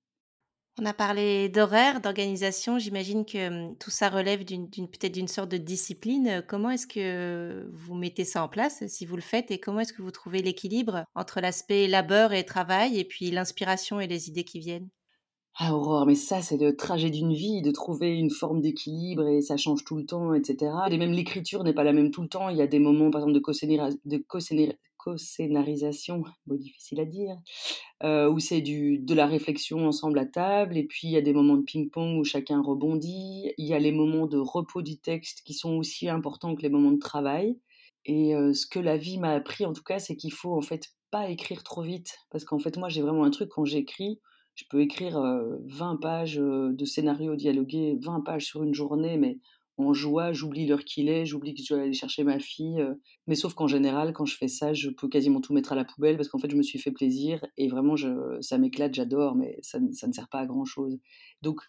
On 0.82 0.86
a 0.86 0.94
parlé 0.94 1.50
d'horaire, 1.50 2.00
d'organisation. 2.00 2.80
J'imagine 2.80 3.26
que 3.26 3.50
mmh, 3.50 3.76
tout 3.80 3.90
ça 3.90 4.08
relève 4.08 4.46
d'une 4.46 4.70
peut-être 4.70 5.12
d'une 5.12 5.28
sorte 5.28 5.50
de 5.50 5.58
discipline. 5.58 6.42
Comment 6.48 6.70
est-ce 6.70 6.88
que 6.88 7.70
vous 7.74 7.96
mettez 7.96 8.24
ça 8.24 8.46
en 8.46 8.48
place, 8.48 8.88
si 8.88 9.06
vous 9.06 9.18
le 9.18 9.22
faites, 9.22 9.52
et 9.52 9.60
comment 9.60 9.82
est-ce 9.82 9.92
que 9.92 10.02
vous 10.02 10.12
trouvez 10.12 10.42
l'équilibre 10.42 11.04
entre 11.16 11.42
l'aspect 11.42 11.88
labeur 11.88 12.32
et 12.32 12.46
travail, 12.46 12.98
et 12.98 13.04
puis 13.04 13.30
l'inspiration 13.30 14.00
et 14.00 14.08
les 14.08 14.30
idées 14.30 14.46
qui 14.46 14.60
viennent? 14.60 14.88
Ah 15.58 15.76
Aurore, 15.76 16.06
mais 16.06 16.16
ça 16.16 16.42
c'est 16.42 16.56
le 16.56 16.74
trajet 16.78 17.10
d'une 17.10 17.34
vie, 17.34 17.62
de 17.62 17.72
trouver 17.72 18.18
une 18.18 18.30
forme 18.30 18.62
d'équilibre 18.62 19.28
et 19.28 19.42
ça 19.42 19.58
change 19.58 19.84
tout 19.84 19.98
le 19.98 20.06
temps, 20.06 20.34
etc. 20.34 20.72
Et 20.90 20.98
même 20.98 21.12
l'écriture 21.12 21.66
n'est 21.66 21.74
pas 21.74 21.84
la 21.84 21.92
même 21.92 22.12
tout 22.12 22.22
le 22.22 22.30
temps. 22.30 22.48
Il 22.48 22.56
y 22.56 22.62
a 22.62 22.68
des 22.68 22.80
moments, 22.80 23.12
par 23.12 23.28
exemple, 23.28 23.38
de, 24.06 24.18
co-scénarisation, 25.00 26.24
difficile 26.46 27.00
à 27.00 27.06
dire, 27.06 27.36
où 28.04 28.38
c'est 28.40 28.62
de 28.62 29.14
la 29.14 29.26
réflexion 29.26 29.88
ensemble 29.88 30.20
à 30.20 30.26
table, 30.26 30.78
et 30.78 30.84
puis 30.84 31.08
il 31.08 31.12
y 31.12 31.18
a 31.18 31.22
des 31.22 31.34
moments 31.34 31.58
de 31.58 31.64
ping-pong 31.64 32.20
où 32.20 32.24
chacun 32.24 32.62
rebondit. 32.62 33.52
Il 33.58 33.66
y 33.66 33.74
a 33.74 33.80
les 33.80 33.92
moments 33.92 34.28
de 34.28 34.38
repos 34.38 34.82
du 34.82 35.00
texte 35.00 35.42
qui 35.46 35.54
sont 35.54 35.78
aussi 35.78 36.08
importants 36.10 36.56
que 36.56 36.62
les 36.62 36.70
moments 36.70 36.92
de 36.92 37.00
travail. 37.00 37.58
Et 38.06 38.34
ce 38.54 38.68
que 38.68 38.80
la 38.80 38.98
vie 38.98 39.18
m'a 39.18 39.32
appris, 39.32 39.66
en 39.66 39.74
tout 39.74 39.84
cas, 39.84 40.00
c'est 40.00 40.16
qu'il 40.16 40.34
faut 40.34 40.56
en 40.56 40.62
fait 40.62 40.90
pas 41.12 41.30
écrire 41.30 41.64
trop 41.64 41.82
vite, 41.82 42.18
parce 42.30 42.46
qu'en 42.46 42.60
fait, 42.60 42.78
moi, 42.78 42.90
j'ai 42.90 43.02
vraiment 43.02 43.24
un 43.24 43.32
truc 43.32 43.50
quand 43.50 43.66
j'écris 43.66 44.20
je 44.56 44.66
peux 44.70 44.82
écrire 44.82 45.22
20 45.68 46.02
pages 46.02 46.36
de 46.36 46.86
scénario 46.86 47.38
dialogué, 47.38 47.98
20 48.04 48.20
pages 48.26 48.46
sur 48.46 48.62
une 48.62 48.74
journée, 48.74 49.16
mais 49.18 49.38
en 49.80 49.94
joie, 49.94 50.34
j'oublie 50.34 50.68
l'heure 50.68 50.84
qu'il 50.84 51.10
est, 51.10 51.26
j'oublie 51.26 51.54
que 51.54 51.62
je 51.64 51.74
dois 51.74 51.84
aller 51.84 51.94
chercher 51.94 52.24
ma 52.24 52.40
fille. 52.40 52.84
mais 53.28 53.36
sauf 53.36 53.54
qu'en 53.54 53.68
général, 53.68 54.14
quand 54.14 54.26
je 54.26 54.36
fais 54.36 54.48
ça, 54.48 54.74
je 54.74 54.90
peux 54.90 55.08
quasiment 55.08 55.42
tout 55.42 55.54
mettre 55.54 55.72
à 55.72 55.76
la 55.76 55.86
poubelle 55.86 56.18
parce 56.18 56.28
qu'en 56.28 56.40
fait, 56.40 56.52
je 56.52 56.58
me 56.58 56.64
suis 56.64 56.80
fait 56.80 56.92
plaisir 56.92 57.46
et 57.58 57.68
vraiment, 57.68 57.96
ça 58.42 58.58
m'éclate, 58.58 58.94
j'adore, 58.94 59.36
mais 59.36 59.58
ça, 59.62 59.80
ne 59.80 59.92
sert 59.92 60.28
pas 60.30 60.40
à 60.40 60.46
grand 60.46 60.66
chose. 60.66 61.00
Donc, 61.42 61.62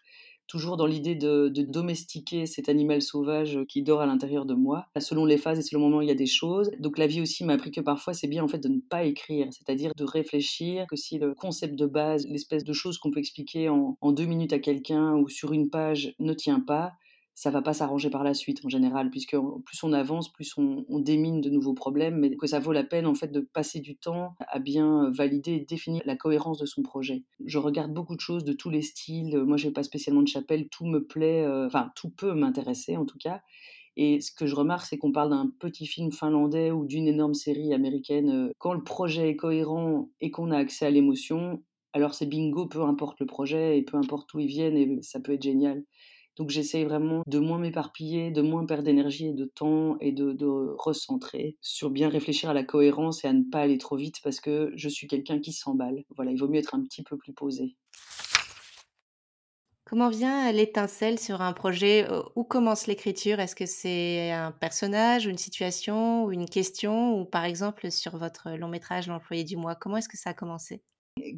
toujours 0.50 0.76
dans 0.76 0.87
l'idée 0.87 1.14
de, 1.14 1.49
domestiquer 1.49 2.45
cet 2.45 2.69
animal 2.69 3.00
sauvage 3.00 3.61
qui 3.69 3.83
dort 3.85 4.00
à 4.00 4.07
l'intérieur 4.07 4.45
de 4.45 4.55
moi. 4.55 4.87
Selon 4.99 5.25
les 5.25 5.38
phases 5.38 5.61
et 5.61 5.62
selon 5.62 5.85
le 5.85 5.88
moment, 5.90 6.00
il 6.00 6.09
y 6.09 6.11
a 6.11 6.17
des 6.17 6.26
choses. 6.26 6.73
Donc 6.81 6.99
la 6.99 7.07
vie 7.07 7.21
aussi 7.21 7.45
m'a 7.45 7.52
appris 7.52 7.71
que 7.71 7.81
parfois 7.81 8.14
c'est 8.14 8.26
bien 8.26 8.43
en 8.43 8.49
fait 8.49 8.59
de 8.59 8.69
ne 8.69 8.81
pas 8.81 9.05
écrire, 9.05 9.47
c'est-à-dire 9.52 9.93
de 9.97 10.02
réfléchir 10.02 10.87
que 10.88 10.97
si 10.97 11.19
le 11.19 11.35
concept 11.35 11.76
de 11.76 11.87
base, 11.87 12.26
l'espèce 12.26 12.64
de 12.64 12.73
choses 12.73 12.99
qu'on 12.99 13.12
peut 13.12 13.21
expliquer 13.21 13.69
en 13.69 14.12
deux 14.12 14.25
minutes 14.25 14.52
à 14.52 14.59
quelqu'un 14.59 15.14
ou 15.14 15.29
sur 15.29 15.52
une 15.52 15.71
page 15.71 16.14
ne 16.19 16.35
tient 16.35 16.61
pas, 16.61 16.95
ça 17.35 17.51
va 17.51 17.63
pas 17.63 17.73
s'arranger 17.73 18.11
par 18.11 18.25
la 18.25 18.35
suite 18.35 18.65
en 18.65 18.69
général, 18.69 19.11
puisque 19.11 19.37
plus 19.65 19.83
on 19.83 19.93
avance, 19.93 20.31
plus 20.33 20.53
on, 20.59 20.85
démine 20.99 21.41
de 21.41 21.49
nouveaux 21.49 21.75
problèmes, 21.75 22.19
mais 22.19 22.37
que 22.37 22.47
ça 22.47 22.61
vaut 22.61 22.73
la 22.73 22.85
peine 22.85 23.07
en 23.07 23.15
fait 23.15 23.29
de 23.29 23.41
passer 23.41 23.81
du 23.81 23.97
temps 23.97 24.35
à 24.41 24.59
bien 24.59 25.11
valider 25.11 25.53
et 25.53 25.65
définir 25.65 26.03
la 26.05 26.17
cohérence 26.17 26.59
de 26.59 26.67
son 26.67 26.83
projet. 26.83 27.25
Je 27.45 27.59
regarde 27.59 27.95
beaucoup 27.95 28.15
de 28.15 28.21
choses 28.21 28.45
de 28.45 28.53
tous 28.53 28.69
les 28.69 28.83
styles. 28.83 29.39
Moi, 29.39 29.57
j'ai 29.57 29.71
pas 29.71 29.83
spécialement 29.83 30.23
de 30.23 30.29
chapelle, 30.29 30.69
tout 30.69 30.85
me 30.85 31.05
plaît, 31.05 31.43
euh, 31.45 31.67
enfin 31.67 31.91
tout 31.97 32.11
peut 32.11 32.35
m'intéresser 32.35 32.97
en 32.97 33.07
tout 33.07 33.19
cas. 33.19 33.41
Et 33.97 34.21
ce 34.21 34.31
que 34.33 34.47
je 34.47 34.55
remarque, 34.55 34.87
c'est 34.87 34.99
qu'on 34.99 35.13
parle 35.13 35.31
d'un 35.31 35.51
petit 35.59 35.87
film 35.87 36.13
finlandais 36.13 36.71
ou 36.71 36.87
d'une 36.87 37.09
énorme 37.09 37.35
série 37.35 37.75
américaine. 37.75 38.31
Euh, 38.31 38.53
quand 38.59 38.73
le 38.73 38.85
projet 38.85 39.31
est 39.31 39.37
cohérent 39.37 40.09
et 40.21 40.31
qu'on 40.31 40.51
a 40.51 40.59
accès 40.59 40.87
à 40.87 40.91
l'émotion, 40.91 41.63
alors 41.93 42.15
c'est 42.15 42.27
bingo, 42.27 42.67
peu 42.67 42.83
importe 42.83 43.21
le 43.21 43.27
projet 43.27 43.79
et 43.79 43.83
peu 43.83 43.97
importe 43.97 44.33
où 44.35 44.39
ils 44.39 44.47
viennent, 44.47 44.77
et 44.77 45.03
ça 45.03 45.21
peut 45.21 45.33
être 45.33 45.43
génial. 45.43 45.83
Donc 46.37 46.51
j'essaye 46.51 46.85
vraiment 46.85 47.23
de 47.27 47.39
moins 47.39 47.59
m'éparpiller, 47.59 48.31
de 48.31 48.43
moins 48.43 48.65
perdre 48.65 48.85
d'énergie 48.85 49.29
et 49.29 49.35
de 49.35 49.45
temps 49.45 49.99
et 50.01 50.13
de, 50.13 50.31
recentrer 50.79 51.57
sur 51.61 51.91
bien 51.91 52.09
réfléchir 52.09 52.51
à 52.51 52.55
la 52.55 52.65
cohérence 52.65 53.25
et 53.25 53.29
à 53.29 53.33
ne 53.33 53.43
pas 53.43 53.61
aller 53.61 53.79
trop 53.79 53.97
vite 53.97 54.17
parce 54.23 54.41
que 54.41 54.73
je 54.75 54.89
suis 54.89 55.07
quelqu'un 55.07 55.41
qui 55.41 55.53
s'emballe. 55.53 56.05
Voilà, 56.17 56.31
il 56.31 56.39
vaut 56.39 56.49
mieux 56.49 56.59
être 56.59 56.75
un 56.75 56.83
petit 56.83 57.03
peu 57.03 57.17
plus 57.17 57.33
posé. 57.33 57.77
Comment 59.85 60.09
vient 60.09 60.53
l'étincelle 60.53 61.19
sur 61.19 61.43
un 61.43 61.53
projet? 61.53 62.07
Où 62.37 62.45
commence 62.45 62.87
l'écriture? 62.87 63.41
Est-ce 63.41 63.57
que 63.57 63.67
c'est 63.67 64.31
un 64.31 64.53
personnage 64.53 65.27
ou 65.27 65.31
une 65.31 65.39
situation 65.39 66.25
ou 66.25 66.33
une 66.33 66.49
question? 66.49 67.21
Ou 67.21 67.25
par 67.25 67.45
exemple 67.45 67.91
sur 67.91 68.17
votre 68.17 68.51
long 68.51 68.69
métrage 68.69 69.09
L'employé 69.09 69.43
du 69.43 69.57
mois, 69.57 69.75
comment 69.75 69.97
est-ce 69.97 70.09
que 70.09 70.17
ça 70.17 70.31
a 70.31 70.35
commencé? 70.35 70.85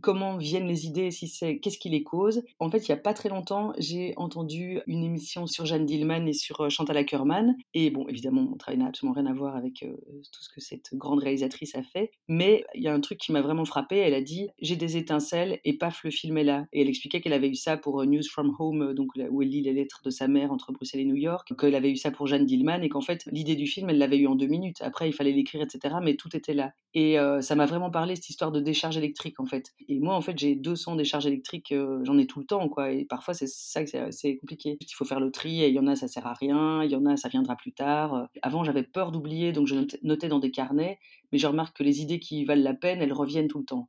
Comment 0.00 0.36
viennent 0.36 0.66
les 0.66 0.86
idées, 0.86 1.10
si 1.10 1.28
c'est 1.28 1.58
qu'est-ce 1.58 1.78
qui 1.78 1.88
les 1.88 2.02
cause. 2.02 2.42
En 2.58 2.70
fait, 2.70 2.88
il 2.88 2.90
n'y 2.90 2.98
a 2.98 3.00
pas 3.00 3.14
très 3.14 3.28
longtemps, 3.28 3.72
j'ai 3.78 4.14
entendu 4.16 4.80
une 4.86 5.04
émission 5.04 5.46
sur 5.46 5.66
Jeanne 5.66 5.86
Dillman 5.86 6.26
et 6.26 6.32
sur 6.32 6.60
euh, 6.62 6.68
Chantal 6.68 6.96
Ackerman. 6.96 7.56
Et 7.74 7.90
bon, 7.90 8.06
évidemment, 8.08 8.42
mon 8.42 8.56
travail 8.56 8.78
n'a 8.78 8.86
absolument 8.86 9.14
rien 9.14 9.26
à 9.26 9.34
voir 9.34 9.56
avec 9.56 9.82
euh, 9.82 9.94
tout 10.32 10.42
ce 10.42 10.48
que 10.48 10.60
cette 10.60 10.94
grande 10.94 11.20
réalisatrice 11.20 11.74
a 11.74 11.82
fait. 11.82 12.10
Mais 12.28 12.64
il 12.74 12.82
y 12.82 12.88
a 12.88 12.94
un 12.94 13.00
truc 13.00 13.18
qui 13.18 13.32
m'a 13.32 13.42
vraiment 13.42 13.64
frappé. 13.64 13.96
Elle 13.96 14.14
a 14.14 14.22
dit 14.22 14.48
J'ai 14.60 14.76
des 14.76 14.96
étincelles 14.96 15.60
et 15.64 15.76
paf, 15.76 16.04
le 16.04 16.10
film 16.10 16.38
est 16.38 16.44
là. 16.44 16.66
Et 16.72 16.82
elle 16.82 16.88
expliquait 16.88 17.20
qu'elle 17.20 17.32
avait 17.32 17.48
eu 17.48 17.54
ça 17.54 17.76
pour 17.76 18.00
euh, 18.00 18.06
News 18.06 18.22
from 18.30 18.54
Home, 18.58 18.94
donc 18.94 19.10
où 19.30 19.42
elle 19.42 19.48
lit 19.48 19.62
les 19.62 19.72
lettres 19.72 20.00
de 20.04 20.10
sa 20.10 20.28
mère 20.28 20.52
entre 20.52 20.72
Bruxelles 20.72 21.00
et 21.00 21.04
New 21.04 21.16
York, 21.16 21.52
qu'elle 21.58 21.74
avait 21.74 21.90
eu 21.90 21.96
ça 21.96 22.10
pour 22.10 22.26
Jeanne 22.26 22.46
Dillman 22.46 22.82
et 22.82 22.88
qu'en 22.88 23.00
fait, 23.00 23.24
l'idée 23.30 23.56
du 23.56 23.66
film, 23.66 23.90
elle 23.90 23.98
l'avait 23.98 24.18
eu 24.18 24.26
en 24.26 24.34
deux 24.34 24.46
minutes. 24.46 24.82
Après, 24.82 25.08
il 25.08 25.12
fallait 25.12 25.32
l'écrire, 25.32 25.62
etc. 25.62 25.96
Mais 26.02 26.16
tout 26.16 26.34
était 26.36 26.54
là. 26.54 26.72
Et 26.94 27.16
ça 27.40 27.54
m'a 27.54 27.66
vraiment 27.66 27.90
parlé, 27.90 28.16
cette 28.16 28.28
histoire 28.28 28.52
de 28.52 28.60
décharge 28.60 28.96
électrique, 28.96 29.40
en 29.40 29.46
fait. 29.46 29.72
Et 29.88 29.98
moi, 30.00 30.14
en 30.14 30.20
fait, 30.20 30.38
j'ai 30.38 30.54
200 30.54 30.96
décharges 30.96 31.26
électriques, 31.26 31.74
j'en 32.04 32.18
ai 32.18 32.26
tout 32.26 32.40
le 32.40 32.46
temps, 32.46 32.68
quoi. 32.68 32.90
Et 32.92 33.04
parfois, 33.04 33.34
c'est 33.34 33.48
ça 33.48 33.84
que 33.84 34.10
c'est 34.10 34.36
compliqué. 34.36 34.76
Il 34.80 34.92
faut 34.94 35.04
faire 35.04 35.20
le 35.20 35.30
tri, 35.30 35.62
et 35.62 35.68
il 35.68 35.74
y 35.74 35.78
en 35.78 35.86
a, 35.86 35.96
ça 35.96 36.08
sert 36.08 36.26
à 36.26 36.34
rien, 36.34 36.82
il 36.84 36.90
y 36.90 36.96
en 36.96 37.06
a, 37.06 37.16
ça 37.16 37.28
viendra 37.28 37.56
plus 37.56 37.72
tard. 37.72 38.28
Avant, 38.42 38.64
j'avais 38.64 38.82
peur 38.82 39.12
d'oublier, 39.12 39.52
donc 39.52 39.66
je 39.66 39.74
notais 40.02 40.28
dans 40.28 40.38
des 40.38 40.50
carnets, 40.50 40.98
mais 41.32 41.38
je 41.38 41.46
remarque 41.46 41.76
que 41.76 41.82
les 41.82 42.00
idées 42.02 42.20
qui 42.20 42.44
valent 42.44 42.62
la 42.62 42.74
peine, 42.74 43.00
elles 43.02 43.12
reviennent 43.12 43.48
tout 43.48 43.58
le 43.58 43.64
temps. 43.64 43.88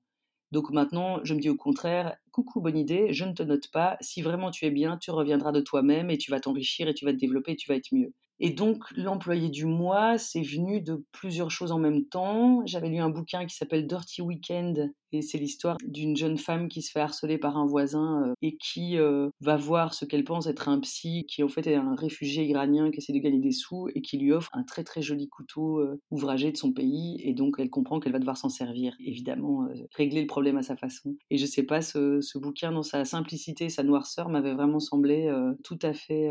Donc 0.51 0.69
maintenant, 0.71 1.19
je 1.23 1.33
me 1.33 1.39
dis 1.41 1.49
au 1.49 1.55
contraire, 1.57 2.15
coucou, 2.31 2.61
bonne 2.61 2.77
idée, 2.77 3.11
je 3.13 3.25
ne 3.25 3.33
te 3.33 3.43
note 3.43 3.69
pas. 3.71 3.97
Si 4.01 4.21
vraiment 4.21 4.51
tu 4.51 4.65
es 4.65 4.71
bien, 4.71 4.97
tu 4.97 5.11
reviendras 5.11 5.51
de 5.51 5.61
toi-même 5.61 6.09
et 6.11 6.17
tu 6.17 6.31
vas 6.31 6.39
t'enrichir 6.39 6.87
et 6.87 6.93
tu 6.93 7.05
vas 7.05 7.11
te 7.13 7.17
développer 7.17 7.53
et 7.53 7.55
tu 7.55 7.67
vas 7.69 7.75
être 7.75 7.91
mieux. 7.93 8.13
Et 8.39 8.51
donc, 8.51 8.83
l'employé 8.95 9.49
du 9.49 9.65
mois, 9.65 10.17
c'est 10.17 10.41
venu 10.41 10.81
de 10.81 11.03
plusieurs 11.11 11.51
choses 11.51 11.71
en 11.71 11.79
même 11.79 12.05
temps. 12.05 12.61
J'avais 12.65 12.89
lu 12.89 12.97
un 12.97 13.09
bouquin 13.09 13.45
qui 13.45 13.55
s'appelle 13.55 13.87
Dirty 13.87 14.21
Weekend, 14.21 14.93
et 15.13 15.21
c'est 15.21 15.37
l'histoire 15.37 15.77
d'une 15.85 16.17
jeune 16.17 16.37
femme 16.37 16.67
qui 16.67 16.81
se 16.81 16.91
fait 16.91 16.99
harceler 16.99 17.37
par 17.37 17.57
un 17.57 17.67
voisin 17.67 18.23
euh, 18.25 18.33
et 18.41 18.57
qui 18.57 18.97
euh, 18.97 19.29
va 19.41 19.55
voir 19.55 19.93
ce 19.93 20.05
qu'elle 20.05 20.23
pense 20.23 20.47
être 20.47 20.67
un 20.67 20.79
psy, 20.79 21.25
qui 21.27 21.43
en 21.43 21.47
fait 21.47 21.67
est 21.67 21.75
un 21.75 21.95
réfugié 21.95 22.45
iranien 22.45 22.89
qui 22.89 22.97
essaie 22.97 23.13
de 23.13 23.19
gagner 23.19 23.39
des 23.39 23.51
sous 23.51 23.87
et 23.93 24.01
qui 24.01 24.17
lui 24.17 24.33
offre 24.33 24.49
un 24.53 24.63
très 24.63 24.83
très 24.83 25.03
joli 25.03 25.29
couteau 25.29 25.79
euh, 25.79 26.01
ouvragé 26.09 26.51
de 26.51 26.57
son 26.57 26.73
pays. 26.73 27.21
Et 27.23 27.33
donc, 27.33 27.55
elle 27.59 27.69
comprend 27.69 27.99
qu'elle 27.99 28.13
va 28.13 28.19
devoir 28.19 28.37
s'en 28.37 28.49
servir, 28.49 28.95
évidemment, 28.99 29.67
régler 29.95 30.21
le 30.21 30.27
problème 30.27 30.57
à 30.57 30.63
sa 30.63 30.75
façon. 30.75 31.15
Et 31.29 31.37
je 31.37 31.45
sais 31.45 31.63
pas, 31.63 31.81
ce, 31.81 32.19
ce 32.21 32.37
bouquin, 32.39 32.71
dans 32.71 32.83
sa 32.83 33.05
simplicité, 33.05 33.69
sa 33.69 33.83
noirceur, 33.83 34.29
m'avait 34.29 34.53
vraiment 34.53 34.79
semblé 34.79 35.31
tout 35.63 35.79
à 35.81 35.93
fait 35.93 36.29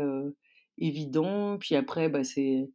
évident. 0.77 1.57
Puis 1.59 1.75
après, 1.75 2.09
bah, 2.09 2.23
c'est 2.23 2.69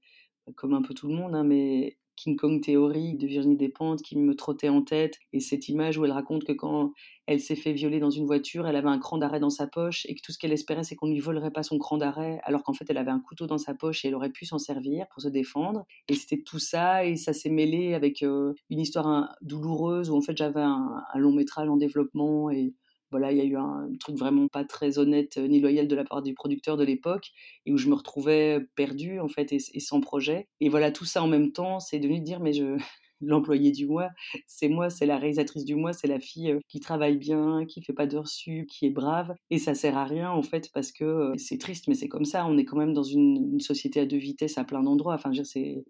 comme 0.57 0.75
un 0.75 0.83
peu 0.83 0.95
tout 0.95 1.09
le 1.09 1.15
monde, 1.15 1.35
hein, 1.35 1.45
mais 1.45 1.99
King 2.19 2.37
Kong 2.37 2.61
Theory 2.61 3.15
de 3.15 3.27
Virginie 3.27 3.57
Despentes 3.57 4.03
qui 4.03 4.19
me 4.19 4.35
trottait 4.35 4.69
en 4.69 4.83
tête. 4.83 5.19
Et 5.33 5.41
cette 5.41 5.69
image 5.69 5.99
où 5.99 6.05
elle 6.05 6.13
raconte 6.13 6.45
que 6.45 6.53
quand 6.53 6.93
elle 7.27 7.41
s'est 7.41 7.55
fait 7.55 7.73
violer 7.73 8.01
dans 8.01 8.11
une 8.11 8.27
voiture, 8.27 8.67
elle 8.67 8.77
avait 8.77 8.89
un 8.89 8.99
cran 8.99 9.19
d'arrêt 9.19 9.41
dans 9.41 9.51
sa 9.51 9.67
poche 9.67 10.05
et 10.07 10.15
que 10.15 10.21
tout 10.23 10.33
ce 10.33 10.39
qu'elle 10.39 10.53
espérait, 10.53 10.83
c'est 10.83 10.97
qu'on 10.97 11.07
ne 11.07 11.13
lui 11.13 11.21
volerait 11.21 11.53
pas 11.53 11.63
son 11.63 11.79
cran 11.79 11.97
d'arrêt, 11.97 12.41
alors 12.43 12.65
qu'en 12.65 12.73
fait, 12.73 12.87
elle 12.89 12.97
avait 12.97 13.11
un 13.11 13.21
couteau 13.21 13.47
dans 13.47 13.59
sa 13.59 13.75
poche 13.75 14.05
et 14.05 14.09
elle 14.09 14.15
aurait 14.15 14.33
pu 14.33 14.47
s'en 14.47 14.59
servir 14.59 15.07
pour 15.13 15.23
se 15.23 15.29
défendre. 15.29 15.87
Et 16.09 16.15
c'était 16.15 16.43
tout 16.43 16.59
ça, 16.59 17.05
et 17.05 17.17
ça 17.17 17.33
s'est 17.33 17.51
mêlé 17.51 17.95
avec 17.95 18.23
une 18.23 18.55
histoire 18.71 19.07
hein, 19.07 19.29
douloureuse 19.43 20.11
où 20.11 20.17
en 20.17 20.21
fait, 20.21 20.37
j'avais 20.37 20.63
un, 20.63 21.03
un 21.13 21.19
long 21.19 21.33
métrage 21.33 21.69
en 21.69 21.77
développement 21.77 22.51
et 22.51 22.75
voilà, 23.11 23.33
il 23.33 23.39
y 23.39 23.41
a 23.41 23.45
eu 23.45 23.57
un 23.57 23.89
truc 24.01 24.17
vraiment 24.17 24.49
pas 24.49 24.65
très 24.65 24.99
honnête 24.99 25.39
ni 25.39 25.61
loyal 25.61 25.89
de 25.89 25.97
la 25.97 26.05
part 26.05 26.23
du 26.23 26.35
producteur 26.35 26.77
de 26.77 26.85
l'époque 26.85 27.31
et 27.67 27.73
où 27.73 27.79
je 27.79 27.89
me 27.89 27.95
retrouvais 27.95 28.61
perdue 28.75 29.21
en 29.21 29.29
fait 29.29 29.53
et, 29.53 29.59
et, 29.75 29.81
sans 29.81 30.01
projet. 30.01 30.49
Et 30.61 30.69
voilà, 30.69 30.91
tout 30.91 31.05
ça 31.05 31.23
en 31.23 31.29
même 31.29 31.53
temps, 31.53 31.81
c'est 31.81 31.99
devenu 31.99 32.21
de 32.21 32.25
dire 32.25 32.41
mais 32.41 32.53
je 32.53 32.77
l'employé 33.21 33.71
du 33.71 33.87
mois, 33.87 34.09
c'est 34.47 34.69
moi, 34.69 34.91
c'est 34.91 35.07
la 35.07 35.19
réalisatrice 35.19 35.65
du 35.65 35.75
mois, 35.75 35.93
c'est 35.93 36.07
la 36.07 36.21
fille 36.21 36.57
qui 36.69 36.81
travaille 36.81 37.17
bien, 37.17 37.65
qui 37.67 37.83
fait 37.83 37.93
pas 37.93 38.07
d'heures 38.07 38.29
sup, 38.29 38.67
qui 38.67 38.87
est 38.87 38.91
brave. 38.91 39.35
Et 39.51 39.59
ça 39.59 39.75
sert 39.75 39.97
à 39.97 40.05
rien 40.05 40.31
en 40.31 40.43
fait 40.43 40.71
parce 40.73 40.93
que 40.93 41.33
c'est 41.37 41.59
triste, 41.59 41.89
mais 41.89 41.95
c'est 41.95 42.09
comme 42.09 42.25
ça. 42.25 42.47
On 42.47 42.57
est 42.59 42.65
quand 42.65 42.77
même 42.77 42.93
dans 42.93 43.03
une, 43.03 43.59
société 43.61 44.01
à 44.01 44.07
deux 44.07 44.17
vitesses 44.17 44.57
à 44.57 44.65
plein 44.65 44.83
d'endroits. 44.83 45.15
Enfin, 45.15 45.33
je 45.33 45.43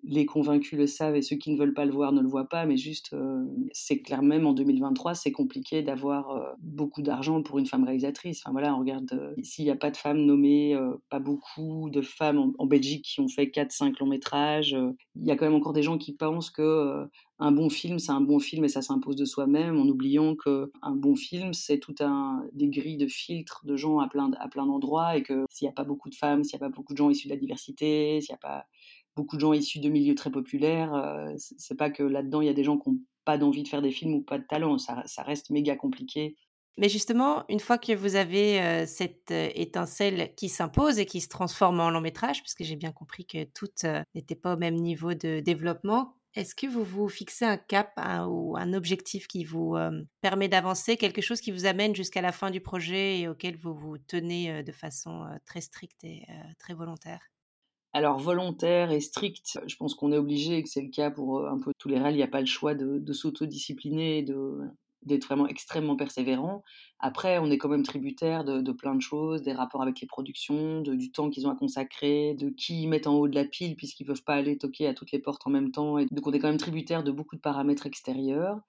les 0.05 0.27
convaincus 0.27 0.79
le 0.79 0.87
savent 0.87 1.17
et 1.17 1.23
ceux 1.23 1.37
qui 1.37 1.51
ne 1.51 1.59
veulent 1.59 1.75
pas 1.75 1.85
le 1.85 1.93
voir 1.93 2.13
ne 2.13 2.21
le 2.21 2.29
voient 2.29 2.49
pas. 2.49 2.65
Mais 2.67 2.77
juste, 2.77 3.15
c'est 3.73 4.01
clair 4.01 4.23
même 4.23 4.47
en 4.47 4.53
2023, 4.53 5.15
c'est 5.15 5.33
compliqué 5.33 5.83
d'avoir 5.83 6.57
beaucoup 6.61 7.03
d'argent 7.03 7.43
pour 7.43 7.59
une 7.59 7.67
femme 7.67 7.85
réalisatrice. 7.85 8.43
Enfin 8.45 8.53
voilà, 8.53 8.75
on 8.75 8.81
regarde 8.81 9.35
s'il 9.43 9.65
n'y 9.65 9.71
a 9.71 9.77
pas 9.77 9.91
de 9.91 9.97
femmes 9.97 10.25
nommées, 10.25 10.79
pas 11.11 11.19
beaucoup 11.19 11.91
de 11.91 12.01
femmes 12.01 12.53
en 12.59 12.67
Belgique 12.67 13.05
qui 13.05 13.21
ont 13.21 13.29
fait 13.29 13.47
4-5 13.47 13.99
longs 14.01 14.07
métrages. 14.07 14.77
Il 15.17 15.27
y 15.27 15.31
a 15.31 15.37
quand 15.37 15.47
même 15.47 15.55
encore 15.55 15.73
des 15.73 15.83
gens 15.83 15.99
qui 15.99 16.15
pensent 16.15 16.51
que 16.51 17.07
un 17.41 17.53
bon 17.53 17.71
film, 17.71 17.99
c'est 17.99 18.11
un 18.11 18.21
bon 18.21 18.41
film 18.41 18.65
et 18.65 18.69
ça 18.69 18.83
s'impose 18.83 19.17
de 19.17 19.25
soi-même, 19.25 19.79
en 19.79 19.87
oubliant 19.87 20.35
que 20.35 20.73
un 20.83 20.97
bon 20.97 21.15
film, 21.15 21.55
c'est 21.55 21.79
tout 21.79 21.95
un 22.01 22.43
des 22.53 22.69
grilles 22.69 22.97
de 22.97 23.07
filtres 23.07 23.65
de 23.65 23.77
gens 23.77 24.01
à 24.01 24.09
plein 24.09 24.33
à 24.41 24.49
plein 24.49 24.67
d'endroits 24.67 25.17
et 25.17 25.23
que 25.23 25.45
s'il 25.51 25.67
n'y 25.67 25.71
a 25.71 25.75
pas 25.75 25.85
beaucoup 25.85 26.11
de 26.11 26.17
femmes, 26.17 26.43
s'il 26.43 26.59
n'y 26.59 26.65
a 26.65 26.69
pas 26.69 26.75
beaucoup 26.75 26.93
de 26.93 26.99
gens 26.99 27.11
issus 27.11 27.29
de 27.29 27.33
la 27.33 27.39
diversité, 27.39 28.21
s'il 28.21 28.33
n'y 28.33 28.37
a 28.37 28.39
pas 28.39 28.67
beaucoup 29.15 29.37
de 29.37 29.41
gens 29.41 29.53
issus 29.53 29.79
de 29.79 29.89
milieux 29.89 30.17
très 30.17 30.31
populaires, 30.31 30.95
euh, 30.95 31.33
c'est 31.37 31.77
pas 31.77 31.91
que 31.91 32.03
là-dedans 32.03 32.41
il 32.41 32.47
y 32.47 32.51
a 32.51 32.55
des 32.55 32.65
gens 32.65 32.77
qui 32.77 32.91
n'ont 32.91 33.01
pas 33.25 33.39
d'envie 33.39 33.63
de 33.63 33.69
faire 33.69 33.83
des 33.83 33.93
films 33.93 34.15
ou 34.15 34.23
pas 34.23 34.39
de 34.39 34.45
talent, 34.45 34.79
ça, 34.79 35.05
reste 35.19 35.51
méga 35.51 35.77
compliqué. 35.77 36.37
Mais 36.77 36.89
justement, 36.89 37.45
une 37.49 37.59
fois 37.59 37.77
que 37.77 37.93
vous 37.93 38.15
avez 38.15 38.61
euh, 38.61 38.87
cette 38.87 39.33
euh, 39.33 39.49
étincelle 39.55 40.33
qui 40.37 40.49
s'impose 40.49 41.01
et 41.01 41.07
qui 41.07 41.21
se 41.21 41.29
transforme 41.29 41.81
en 41.81 41.91
long 41.91 42.01
métrage, 42.01 42.41
parce 42.43 42.55
que 42.55 42.63
j'ai 42.63 42.77
bien 42.77 42.93
compris 42.93 43.27
que 43.27 43.45
toutes 43.45 43.85
n'étaient 44.15 44.37
pas 44.37 44.55
au 44.55 44.57
même 44.57 44.77
niveau 44.77 45.15
de 45.15 45.41
développement, 45.41 46.18
est-ce 46.39 46.55
que 46.55 46.67
vous 46.67 46.85
vous 46.85 47.09
fixez 47.09 47.45
un 47.45 47.57
cap 47.57 47.93
ou 48.29 48.57
un 48.57 48.73
objectif 48.73 49.27
qui 49.27 49.45
vous 49.45 49.77
permet 50.21 50.49
d'avancer, 50.49 50.97
quelque 50.97 51.21
chose 51.21 51.41
qui 51.41 51.51
vous 51.51 51.67
amène 51.67 51.95
jusqu'à 51.95 52.21
la 52.21 52.33
fin 52.33 52.51
du 52.51 52.61
projet 52.61 53.21
et 53.21 53.29
auquel 53.29 53.57
vous 53.57 53.75
vous 53.75 53.99
tenez 53.99 54.63
de 54.63 54.73
façon 54.73 55.27
très 55.45 55.61
stricte 55.61 56.05
et 56.05 56.23
très 56.59 56.75
volontaire? 56.75 57.21
Alors 57.93 58.19
volontaire 58.19 58.93
et 58.93 59.01
strict, 59.01 59.59
je 59.67 59.77
pense 59.77 59.95
qu'on 59.95 60.13
est 60.13 60.19
obligé 60.19 60.59
et 60.59 60.63
que 60.63 60.69
c'est 60.69 60.83
le 60.83 60.91
cas 60.91 61.11
pour 61.11 61.49
un 61.49 61.59
peu 61.59 61.73
tous 61.79 61.89
les 61.89 61.99
règles. 61.99 62.15
Il 62.15 62.19
n'y 62.19 62.23
a 62.23 62.29
pas 62.29 62.41
le 62.41 62.47
choix 62.47 62.75
de, 62.75 62.99
de 62.99 63.13
s'autodiscipliner, 63.13 64.23
de, 64.23 64.61
d'être 65.09 65.27
vraiment 65.27 65.49
extrêmement 65.49 65.97
persévérant. 65.97 66.63
Après, 67.01 67.39
on 67.39 67.51
est 67.51 67.59
quand 67.59 67.69
même 67.69 67.83
tributaire 67.83 68.45
de, 68.45 68.73
plein 68.73 68.95
de 68.95 69.01
choses, 69.01 69.43
des 69.43 69.53
rapports 69.53 69.83
avec 69.83 70.01
les 70.01 70.07
productions, 70.07 70.83
du 70.83 71.11
temps 71.11 71.31
qu'ils 71.31 71.47
ont 71.47 71.51
à 71.51 71.57
consacrer, 71.57 72.35
de 72.35 72.51
qui 72.51 72.83
ils 72.83 72.89
mettent 72.89 73.07
en 73.07 73.15
haut 73.15 73.29
de 73.29 73.35
la 73.35 73.45
pile 73.45 73.77
puisqu'ils 73.77 74.05
ne 74.05 74.09
peuvent 74.09 74.25
pas 74.25 74.35
aller 74.35 74.57
toquer 74.59 74.87
à 74.87 74.95
toutes 74.95 75.13
les 75.13 75.19
portes 75.19 75.47
en 75.47 75.51
même 75.51 75.73
temps. 75.73 75.99
Et 75.99 76.07
donc 76.11 76.27
on 76.27 76.33
est 76.33 76.39
quand 76.39 76.49
même 76.49 76.59
tributaire 76.59 77.03
de 77.03 77.11
beaucoup 77.11 77.37
de 77.37 77.41
paramètres 77.41 77.87
extérieurs. 77.87 78.61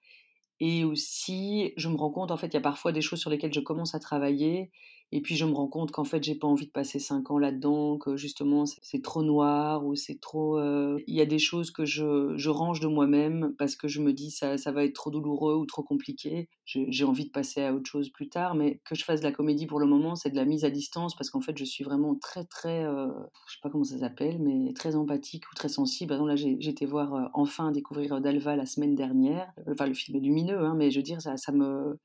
Et 0.60 0.84
aussi, 0.84 1.72
je 1.76 1.88
me 1.88 1.96
rends 1.96 2.10
compte, 2.10 2.30
en 2.30 2.36
fait, 2.36 2.48
il 2.48 2.54
y 2.54 2.56
a 2.58 2.60
parfois 2.60 2.92
des 2.92 3.00
choses 3.00 3.18
sur 3.18 3.30
lesquelles 3.30 3.54
je 3.54 3.60
commence 3.60 3.94
à 3.94 3.98
travailler 3.98 4.70
et 5.12 5.20
puis 5.20 5.36
je 5.36 5.44
me 5.44 5.52
rends 5.52 5.66
compte 5.68 5.90
qu'en 5.90 6.04
fait, 6.04 6.22
j'ai 6.22 6.36
pas 6.36 6.46
envie 6.46 6.66
de 6.66 6.70
passer 6.70 6.98
cinq 6.98 7.30
ans 7.30 7.38
là-dedans, 7.38 7.98
que 7.98 8.16
justement 8.16 8.64
c'est 8.66 9.02
trop 9.02 9.22
noir 9.22 9.84
ou 9.84 9.96
c'est 9.96 10.20
trop. 10.20 10.58
Euh, 10.58 10.98
il 11.06 11.14
y 11.16 11.20
a 11.20 11.26
des 11.26 11.38
choses 11.38 11.72
que 11.72 11.84
je, 11.84 12.34
je 12.36 12.50
range 12.50 12.80
de 12.80 12.86
moi-même 12.86 13.54
parce 13.58 13.74
que 13.74 13.88
je 13.88 14.00
me 14.00 14.12
dis 14.12 14.30
ça, 14.30 14.56
ça 14.56 14.70
va 14.70 14.84
être 14.84 14.94
trop 14.94 15.10
douloureux 15.10 15.56
ou 15.56 15.66
trop 15.66 15.82
compliqué. 15.82 16.48
J'ai 16.64 17.04
envie 17.04 17.24
de 17.24 17.30
passer 17.30 17.62
à 17.62 17.74
autre 17.74 17.90
chose 17.90 18.10
plus 18.10 18.28
tard, 18.28 18.54
mais 18.54 18.80
que 18.84 18.94
je 18.94 19.04
fasse 19.04 19.20
de 19.20 19.24
la 19.24 19.32
comédie 19.32 19.66
pour 19.66 19.80
le 19.80 19.86
moment, 19.86 20.14
c'est 20.14 20.30
de 20.30 20.36
la 20.36 20.44
mise 20.44 20.64
à 20.64 20.70
distance 20.70 21.16
parce 21.16 21.28
qu'en 21.28 21.40
fait, 21.40 21.58
je 21.58 21.64
suis 21.64 21.82
vraiment 21.82 22.14
très 22.14 22.44
très, 22.44 22.84
euh, 22.84 23.08
je 23.48 23.54
sais 23.54 23.60
pas 23.62 23.70
comment 23.70 23.82
ça 23.82 23.98
s'appelle, 23.98 24.38
mais 24.38 24.72
très 24.74 24.94
empathique 24.94 25.50
ou 25.50 25.54
très 25.56 25.68
sensible. 25.68 26.10
Par 26.10 26.18
exemple, 26.18 26.30
là, 26.30 26.36
j'ai 26.36 26.70
été 26.70 26.86
voir 26.86 27.14
euh, 27.14 27.24
enfin 27.34 27.72
découvrir 27.72 28.20
Dalva 28.20 28.54
la 28.54 28.66
semaine 28.66 28.94
dernière. 28.94 29.52
Enfin, 29.68 29.86
le 29.86 29.94
film 29.94 30.16
est 30.18 30.20
lumineux, 30.20 30.60
hein, 30.60 30.74
mais 30.76 30.92
je 30.92 30.98
veux 30.98 31.02
dire 31.02 31.20
ça 31.20 31.52
me 31.52 31.98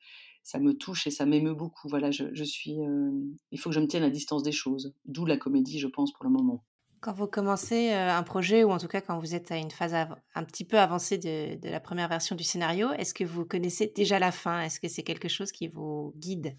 ça 0.45 0.59
me 0.59 0.77
touche 0.77 1.07
et 1.07 1.11
ça 1.11 1.25
m'émeut 1.25 1.55
beaucoup. 1.55 1.89
Voilà, 1.89 2.11
je, 2.11 2.43
suis, 2.43 2.79
euh, 2.79 3.11
il 3.51 3.59
faut 3.59 3.69
que 3.71 3.75
je 3.75 3.79
me 3.79 3.87
tienne 3.87 4.03
à 4.03 4.11
distance 4.11 4.43
des 4.43 4.51
choses. 4.51 4.93
D'où 5.05 5.25
la 5.25 5.37
comédie, 5.37 5.79
je 5.79 5.87
pense, 5.87 6.13
pour 6.13 6.23
le 6.23 6.29
moment. 6.29 6.63
Quand 7.01 7.13
vous 7.13 7.25
commencez 7.25 7.91
euh, 7.91 8.15
un 8.15 8.21
projet, 8.21 8.63
ou 8.63 8.69
en 8.69 8.77
tout 8.77 8.87
cas 8.87 9.01
quand 9.01 9.19
vous 9.19 9.33
êtes 9.33 9.51
à 9.51 9.57
une 9.57 9.71
phase 9.71 9.93
un 9.93 10.43
petit 10.43 10.63
peu 10.63 10.77
avancée 10.77 11.17
de, 11.17 11.67
la 11.67 11.79
première 11.79 12.07
version 12.07 12.35
du 12.35 12.43
scénario, 12.43 12.91
est-ce 12.93 13.15
que 13.15 13.23
vous 13.23 13.43
connaissez 13.43 13.91
déjà 13.95 14.19
la 14.19 14.31
fin? 14.31 14.61
Est-ce 14.61 14.79
que 14.79 14.87
c'est 14.87 15.03
quelque 15.03 15.27
chose 15.27 15.51
qui 15.51 15.67
vous 15.67 16.13
guide? 16.15 16.55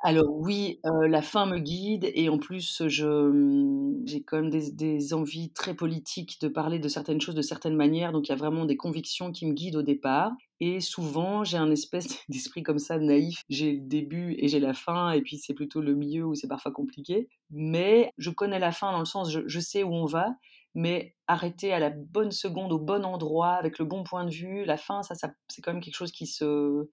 Alors 0.00 0.30
oui, 0.30 0.80
la 0.84 1.22
fin 1.22 1.46
me 1.46 1.58
guide 1.58 2.08
et 2.14 2.28
en 2.28 2.38
plus 2.38 2.84
je 2.86 4.02
j'ai 4.06 4.22
quand 4.22 4.36
même 4.36 4.50
des, 4.50 4.70
des, 4.70 5.12
envies 5.12 5.52
très 5.52 5.74
politiques 5.74 6.40
de 6.40 6.46
parler 6.46 6.78
de 6.78 6.88
certaines 6.88 7.20
choses 7.20 7.34
de 7.34 7.42
certaines 7.42 7.74
manières, 7.74 8.12
donc 8.12 8.28
il 8.28 8.30
y 8.30 8.32
a 8.32 8.36
vraiment 8.36 8.64
des 8.64 8.76
convictions 8.76 9.32
qui 9.32 9.44
me 9.46 9.54
guident 9.54 9.76
au 9.76 9.82
départ. 9.82 10.30
Et 10.60 10.80
souvent 10.80 11.42
j'ai 11.42 11.56
un 11.56 11.70
espèce 11.72 12.06
d'esprit 12.28 12.62
comme 12.62 12.78
ça 12.78 12.98
naïf. 12.98 13.42
J'ai 13.48 13.72
le 13.72 13.80
début 13.80 14.36
et 14.38 14.46
j'ai 14.46 14.60
la 14.60 14.72
fin 14.72 15.10
et 15.10 15.20
puis 15.20 15.36
c'est 15.36 15.54
plutôt 15.54 15.80
le 15.80 15.94
milieu 15.96 16.24
où 16.26 16.34
c'est 16.36 16.48
parfois 16.48 16.70
compliqué. 16.70 17.28
Mais 17.50 18.12
je 18.18 18.30
connais 18.30 18.60
la 18.60 18.70
fin 18.70 18.92
dans 18.92 19.00
le 19.00 19.04
sens 19.04 19.32
je, 19.32 19.40
je 19.46 19.60
sais 19.60 19.82
où 19.82 19.92
on 19.92 20.06
va, 20.06 20.28
mais 20.76 21.16
arrêter 21.26 21.72
à 21.72 21.80
la 21.80 21.90
bonne 21.90 22.30
seconde 22.30 22.72
au 22.72 22.78
bon 22.78 23.04
endroit 23.04 23.54
avec 23.54 23.80
le 23.80 23.84
bon 23.84 24.04
point 24.04 24.24
de 24.24 24.30
vue, 24.30 24.64
la 24.64 24.76
fin 24.76 25.02
ça, 25.02 25.16
ça 25.16 25.32
c'est 25.48 25.60
quand 25.60 25.72
même 25.72 25.82
quelque 25.82 25.96
chose 25.96 26.12
qui 26.12 26.26
se 26.26 26.88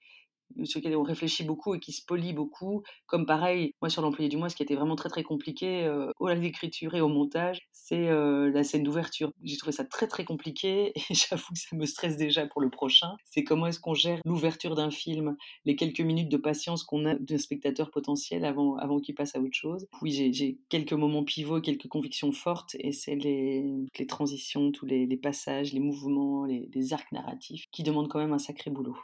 sur 0.64 0.80
lequel 0.80 0.96
on 0.96 1.04
réfléchit 1.04 1.44
beaucoup 1.44 1.76
et 1.76 1.80
qui 1.80 1.92
se 1.92 2.04
polie 2.06 2.34
beaucoup. 2.34 2.84
Comme 3.08 3.26
pareil, 3.26 3.74
moi 3.82 3.90
sur 3.90 4.02
l'employé 4.02 4.30
du 4.30 4.38
mois, 4.38 4.50
ce 4.50 4.56
qui 4.56 4.64
était 4.64 4.76
vraiment 4.76 4.96
très 4.96 5.10
très 5.10 5.24
compliqué 5.24 5.86
euh, 5.86 6.12
au 6.20 6.28
l'écriture 6.36 6.96
et 6.96 7.02
au 7.02 7.08
montage, 7.08 7.60
c'est 7.72 8.10
euh, 8.10 8.52
la 8.52 8.64
scène 8.64 8.84
d'ouverture. 8.84 9.32
J'ai 9.44 9.58
trouvé 9.58 9.72
ça 9.72 9.86
très 9.86 10.08
très 10.08 10.26
compliqué 10.26 10.92
et 11.10 11.14
j'avoue 11.14 11.54
que 11.54 11.60
ça 11.60 11.76
me 11.76 11.86
stresse 11.86 12.18
déjà 12.18 12.46
pour 12.46 12.62
le 12.62 12.70
prochain. 12.70 13.16
C'est 13.26 13.44
comment 13.44 13.68
est-ce 13.68 13.80
qu'on 13.80 13.94
gère 13.94 14.20
l'ouverture 14.26 14.76
d'un 14.76 14.92
film, 14.92 15.36
les 15.66 15.76
quelques 15.76 16.02
minutes 16.02 16.30
de 16.30 16.38
patience 16.38 16.84
qu'on 16.84 17.06
a 17.06 17.16
d'un 17.16 17.38
spectateur 17.38 17.92
potentiel 17.92 18.46
avant, 18.46 18.76
avant 18.78 19.00
qu'il 19.00 19.16
passe 19.16 19.36
à 19.36 19.40
autre 19.40 19.54
chose. 19.54 19.88
Oui, 20.02 20.12
j'ai 20.12 20.58
quelques 20.70 20.94
moments 20.94 21.24
pivots, 21.24 21.62
quelques 21.62 21.88
convictions 21.88 22.32
fortes 22.32 22.76
et 22.80 22.92
c'est 22.92 23.16
les, 23.16 23.64
les 23.98 24.08
transitions, 24.08 24.72
tous 24.72 24.86
les, 24.86 25.06
passages, 25.18 25.74
les 25.74 25.80
mouvements, 25.80 26.46
les 26.46 26.94
arcs 26.94 27.12
narratifs 27.12 27.66
qui 27.72 27.84
demandent 27.84 28.10
quand 28.10 28.20
même 28.20 28.34
un 28.34 28.40
sacré 28.40 28.72
boulot. 28.72 28.98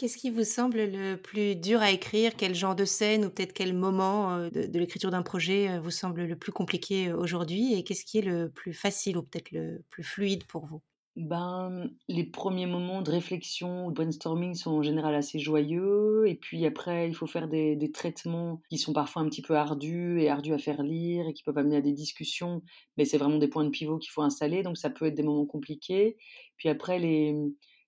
Qu'est-ce 0.00 0.16
qui 0.16 0.30
vous 0.30 0.44
semble 0.44 0.78
le 0.78 1.16
plus 1.16 1.56
dur 1.56 1.82
à 1.82 1.90
écrire? 1.90 2.32
Quel 2.34 2.54
genre 2.54 2.74
de 2.74 2.86
scène 2.86 3.26
ou 3.26 3.28
peut-être 3.28 3.52
quel 3.52 3.74
moment 3.74 4.32
euh, 4.32 4.48
de, 4.48 4.78
l'écriture 4.78 5.10
d'un 5.10 5.20
projet 5.20 5.68
euh, 5.68 5.78
vous 5.78 5.90
semble 5.90 6.24
le 6.24 6.36
plus 6.36 6.52
compliqué 6.52 7.08
euh, 7.08 7.18
aujourd'hui? 7.18 7.74
Et 7.74 7.84
qu'est-ce 7.84 8.06
qui 8.06 8.16
est 8.16 8.22
le 8.22 8.48
plus 8.48 8.72
facile 8.72 9.18
ou 9.18 9.22
peut-être 9.22 9.52
le 9.52 9.84
plus 9.90 10.02
fluide 10.02 10.44
pour 10.46 10.64
vous? 10.64 10.80
Ben, 11.16 11.90
les 12.08 12.24
premiers 12.24 12.64
moments 12.64 13.02
de 13.02 13.10
réflexion 13.10 13.84
ou 13.84 13.90
de 13.90 13.96
brainstorming 13.96 14.54
sont 14.54 14.70
en 14.70 14.82
général 14.82 15.14
assez 15.14 15.38
joyeux. 15.38 16.24
Et 16.26 16.34
puis 16.34 16.64
après, 16.64 17.06
il 17.06 17.14
faut 17.14 17.26
faire 17.26 17.46
des, 17.46 17.76
des, 17.76 17.92
traitements 17.92 18.62
qui 18.70 18.78
sont 18.78 18.94
parfois 18.94 19.20
un 19.20 19.28
petit 19.28 19.42
peu 19.42 19.54
ardus 19.54 20.22
et 20.22 20.30
ardus 20.30 20.54
à 20.54 20.58
faire 20.58 20.82
lire 20.82 21.28
et 21.28 21.34
qui 21.34 21.42
peuvent 21.42 21.58
amener 21.58 21.76
à 21.76 21.82
des 21.82 21.92
discussions. 21.92 22.62
Mais 22.96 23.04
c'est 23.04 23.18
vraiment 23.18 23.36
des 23.36 23.48
points 23.48 23.64
de 23.64 23.68
pivot 23.68 23.98
qu'il 23.98 24.12
faut 24.12 24.22
installer. 24.22 24.62
Donc 24.62 24.78
ça 24.78 24.88
peut 24.88 25.04
être 25.04 25.14
des 25.14 25.22
moments 25.22 25.44
compliqués. 25.44 26.16
Puis 26.56 26.70
après, 26.70 26.98
les, 26.98 27.34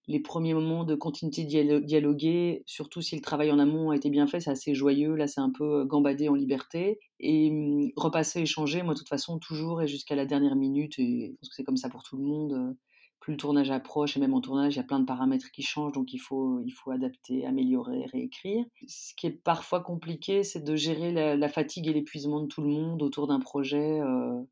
les 0.08 0.20
premiers 0.20 0.54
moments 0.54 0.84
de 0.84 0.94
continuité 0.94 1.44
dialoguer, 1.44 2.62
surtout 2.66 3.00
si 3.02 3.14
le 3.14 3.22
travail 3.22 3.50
en 3.52 3.58
amont 3.58 3.90
a 3.90 3.96
été 3.96 4.10
bien 4.10 4.26
fait, 4.26 4.40
c'est 4.40 4.50
assez 4.50 4.74
joyeux. 4.74 5.14
Là, 5.14 5.26
c'est 5.26 5.40
un 5.40 5.50
peu 5.50 5.80
euh, 5.80 5.84
gambadé 5.84 6.28
en 6.28 6.34
liberté. 6.34 6.98
Et 7.20 7.50
hum, 7.50 7.90
repasser, 7.96 8.40
échanger, 8.40 8.82
moi, 8.82 8.94
de 8.94 8.98
toute 8.98 9.08
façon, 9.08 9.38
toujours 9.38 9.82
et 9.82 9.88
jusqu'à 9.88 10.16
la 10.16 10.26
dernière 10.26 10.56
minute, 10.56 10.98
et 10.98 11.28
je 11.28 11.36
pense 11.38 11.48
que 11.48 11.54
c'est 11.54 11.64
comme 11.64 11.76
ça 11.76 11.88
pour 11.88 12.02
tout 12.02 12.16
le 12.16 12.24
monde. 12.24 12.52
Euh, 12.52 12.74
plus 13.20 13.34
le 13.34 13.36
tournage 13.36 13.70
approche, 13.70 14.16
et 14.16 14.20
même 14.20 14.34
en 14.34 14.40
tournage, 14.40 14.74
il 14.74 14.78
y 14.78 14.80
a 14.80 14.84
plein 14.84 14.98
de 14.98 15.04
paramètres 15.04 15.52
qui 15.52 15.62
changent, 15.62 15.92
donc 15.92 16.12
il 16.12 16.18
faut, 16.18 16.60
il 16.66 16.72
faut 16.72 16.90
adapter, 16.90 17.46
améliorer, 17.46 18.04
réécrire. 18.12 18.64
Ce 18.88 19.14
qui 19.14 19.28
est 19.28 19.30
parfois 19.44 19.80
compliqué, 19.80 20.42
c'est 20.42 20.64
de 20.64 20.74
gérer 20.74 21.12
la, 21.12 21.48
fatigue 21.48 21.86
et 21.86 21.92
l'épuisement 21.92 22.40
de 22.40 22.48
tout 22.48 22.62
le 22.62 22.68
monde 22.68 23.00
autour 23.00 23.28
d'un 23.28 23.38
projet. 23.38 24.00
Euh, 24.00 24.42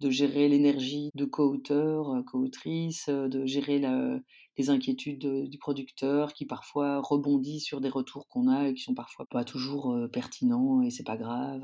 de 0.00 0.10
gérer 0.10 0.48
l'énergie 0.48 1.10
de 1.14 1.24
co-auteur, 1.24 2.10
euh, 2.10 2.22
co-autrice, 2.22 3.08
euh, 3.08 3.28
de 3.28 3.46
gérer 3.46 3.80
les 4.56 4.70
inquiétudes 4.70 5.48
du 5.48 5.58
producteur 5.58 6.32
qui 6.32 6.46
parfois 6.46 7.00
rebondit 7.00 7.60
sur 7.60 7.80
des 7.80 7.88
retours 7.88 8.28
qu'on 8.28 8.48
a 8.48 8.68
et 8.68 8.74
qui 8.74 8.82
sont 8.82 8.94
parfois 8.94 9.26
pas 9.30 9.44
toujours 9.44 9.92
euh, 9.92 10.08
pertinents 10.08 10.82
et 10.82 10.90
c'est 10.90 11.04
pas 11.04 11.16
grave. 11.16 11.62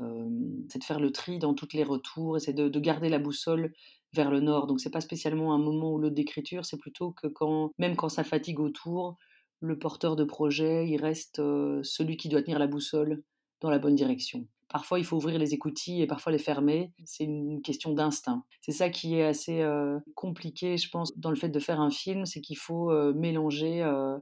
c'est 0.69 0.79
de 0.79 0.83
faire 0.83 0.99
le 0.99 1.11
tri 1.11 1.39
dans 1.39 1.53
tous 1.53 1.73
les 1.73 1.83
retours 1.83 2.37
et 2.37 2.39
c'est 2.39 2.53
de, 2.53 2.79
garder 2.79 3.09
la 3.09 3.19
boussole 3.19 3.73
vers 4.13 4.29
le 4.31 4.41
nord. 4.41 4.67
Donc 4.67 4.79
c'est 4.79 4.91
pas 4.91 5.01
spécialement 5.01 5.53
un 5.53 5.57
moment 5.57 5.93
ou 5.93 5.99
l'autre 5.99 6.15
d'écriture, 6.15 6.65
c'est 6.65 6.77
plutôt 6.77 7.11
que 7.11 7.27
quand, 7.27 7.71
même 7.77 7.95
quand 7.95 8.09
ça 8.09 8.23
fatigue 8.23 8.59
autour, 8.59 9.17
le 9.61 9.79
porteur 9.79 10.15
de 10.15 10.23
projet, 10.23 10.87
il 10.87 10.97
reste 10.97 11.37
celui 11.37 12.17
qui 12.17 12.29
doit 12.29 12.43
tenir 12.43 12.59
la 12.59 12.67
boussole 12.67 13.23
dans 13.61 13.69
la 13.69 13.79
bonne 13.79 13.95
direction. 13.95 14.45
Parfois, 14.69 14.99
il 14.99 15.05
faut 15.05 15.15
ouvrir 15.15 15.37
les 15.37 15.53
écoutilles 15.53 16.01
et 16.01 16.07
parfois 16.07 16.31
les 16.31 16.37
fermer. 16.37 16.91
C'est 17.05 17.23
une 17.23 17.61
question 17.61 17.93
d'instinct. 17.93 18.43
C'est 18.61 18.71
ça 18.71 18.89
qui 18.89 19.15
est 19.15 19.23
assez 19.23 19.61
euh, 19.61 19.99
compliqué, 20.15 20.77
je 20.77 20.89
pense, 20.89 21.17
dans 21.17 21.29
le 21.29 21.35
fait 21.35 21.49
de 21.49 21.59
faire 21.59 21.79
un 21.79 21.91
film, 21.91 22.25
c'est 22.25 22.41
qu'il 22.41 22.57
faut 22.57 22.91
euh, 22.91 23.13
mélanger 23.13 23.83
euh, 23.83 24.17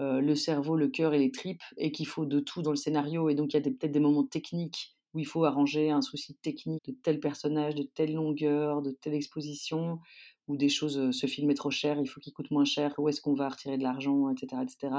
le 0.00 0.34
cerveau, 0.34 0.76
le 0.76 0.88
cœur 0.88 1.14
et 1.14 1.18
les 1.18 1.30
tripes, 1.30 1.62
et 1.76 1.92
qu'il 1.92 2.06
faut 2.06 2.26
de 2.26 2.40
tout 2.40 2.62
dans 2.62 2.70
le 2.70 2.76
scénario. 2.76 3.28
Et 3.28 3.34
donc, 3.34 3.52
il 3.52 3.56
y 3.56 3.60
a 3.60 3.62
peut-être 3.62 3.92
des 3.92 4.00
moments 4.00 4.24
techniques 4.24 4.96
où 5.14 5.20
il 5.20 5.26
faut 5.26 5.44
arranger 5.44 5.90
un 5.90 6.02
souci 6.02 6.34
technique 6.34 6.84
de 6.86 6.92
tel 6.92 7.20
personnage, 7.20 7.76
de 7.76 7.84
telle 7.84 8.14
longueur, 8.14 8.82
de 8.82 8.90
telle 8.90 9.14
exposition, 9.14 10.00
ou 10.48 10.56
des 10.56 10.68
choses, 10.68 11.10
ce 11.12 11.26
film 11.26 11.50
est 11.50 11.54
trop 11.54 11.70
cher, 11.70 11.98
il 11.98 12.06
faut 12.06 12.20
qu'il 12.20 12.32
coûte 12.32 12.50
moins 12.50 12.64
cher, 12.64 12.92
où 12.98 13.08
est-ce 13.08 13.20
qu'on 13.20 13.34
va 13.34 13.48
retirer 13.48 13.78
de 13.78 13.82
l'argent, 13.82 14.28
etc., 14.28 14.62
etc. 14.62 14.94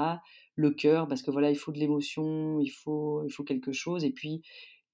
Le 0.56 0.70
cœur, 0.70 1.06
parce 1.06 1.22
que 1.22 1.30
voilà, 1.30 1.50
il 1.50 1.56
faut 1.56 1.70
de 1.70 1.78
l'émotion, 1.78 2.58
il 2.60 2.70
faut, 2.70 3.22
il 3.24 3.30
faut 3.30 3.44
quelque 3.44 3.72
chose, 3.72 4.04
et 4.04 4.10
puis 4.10 4.42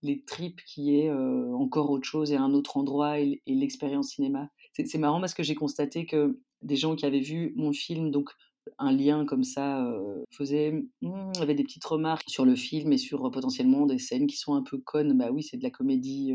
les 0.02 0.24
tripes 0.24 0.60
qui 0.66 0.98
est 0.98 1.10
encore 1.10 1.90
autre 1.90 2.06
chose 2.06 2.32
et 2.32 2.36
un 2.36 2.52
autre 2.54 2.76
endroit 2.76 3.20
et, 3.20 3.40
l'expérience 3.46 4.10
cinéma. 4.10 4.48
C'est 4.72 4.98
marrant 4.98 5.20
parce 5.20 5.34
que 5.34 5.42
j'ai 5.42 5.54
constaté 5.54 6.06
que 6.06 6.40
des 6.62 6.76
gens 6.76 6.96
qui 6.96 7.06
avaient 7.06 7.20
vu 7.20 7.52
mon 7.56 7.72
film, 7.72 8.10
donc 8.10 8.30
un 8.78 8.92
lien 8.92 9.24
comme 9.24 9.44
ça, 9.44 9.86
faisaient, 10.30 10.84
mmh, 11.02 11.32
avaient 11.40 11.54
des 11.54 11.64
petites 11.64 11.84
remarques 11.84 12.28
sur 12.28 12.44
le 12.44 12.54
film 12.56 12.92
et 12.92 12.98
sur 12.98 13.30
potentiellement 13.30 13.86
des 13.86 13.98
scènes 13.98 14.26
qui 14.26 14.36
sont 14.36 14.54
un 14.54 14.62
peu 14.62 14.78
connes. 14.78 15.16
Bah 15.16 15.30
oui, 15.32 15.42
c'est 15.42 15.56
de 15.56 15.62
la 15.62 15.70
comédie 15.70 16.34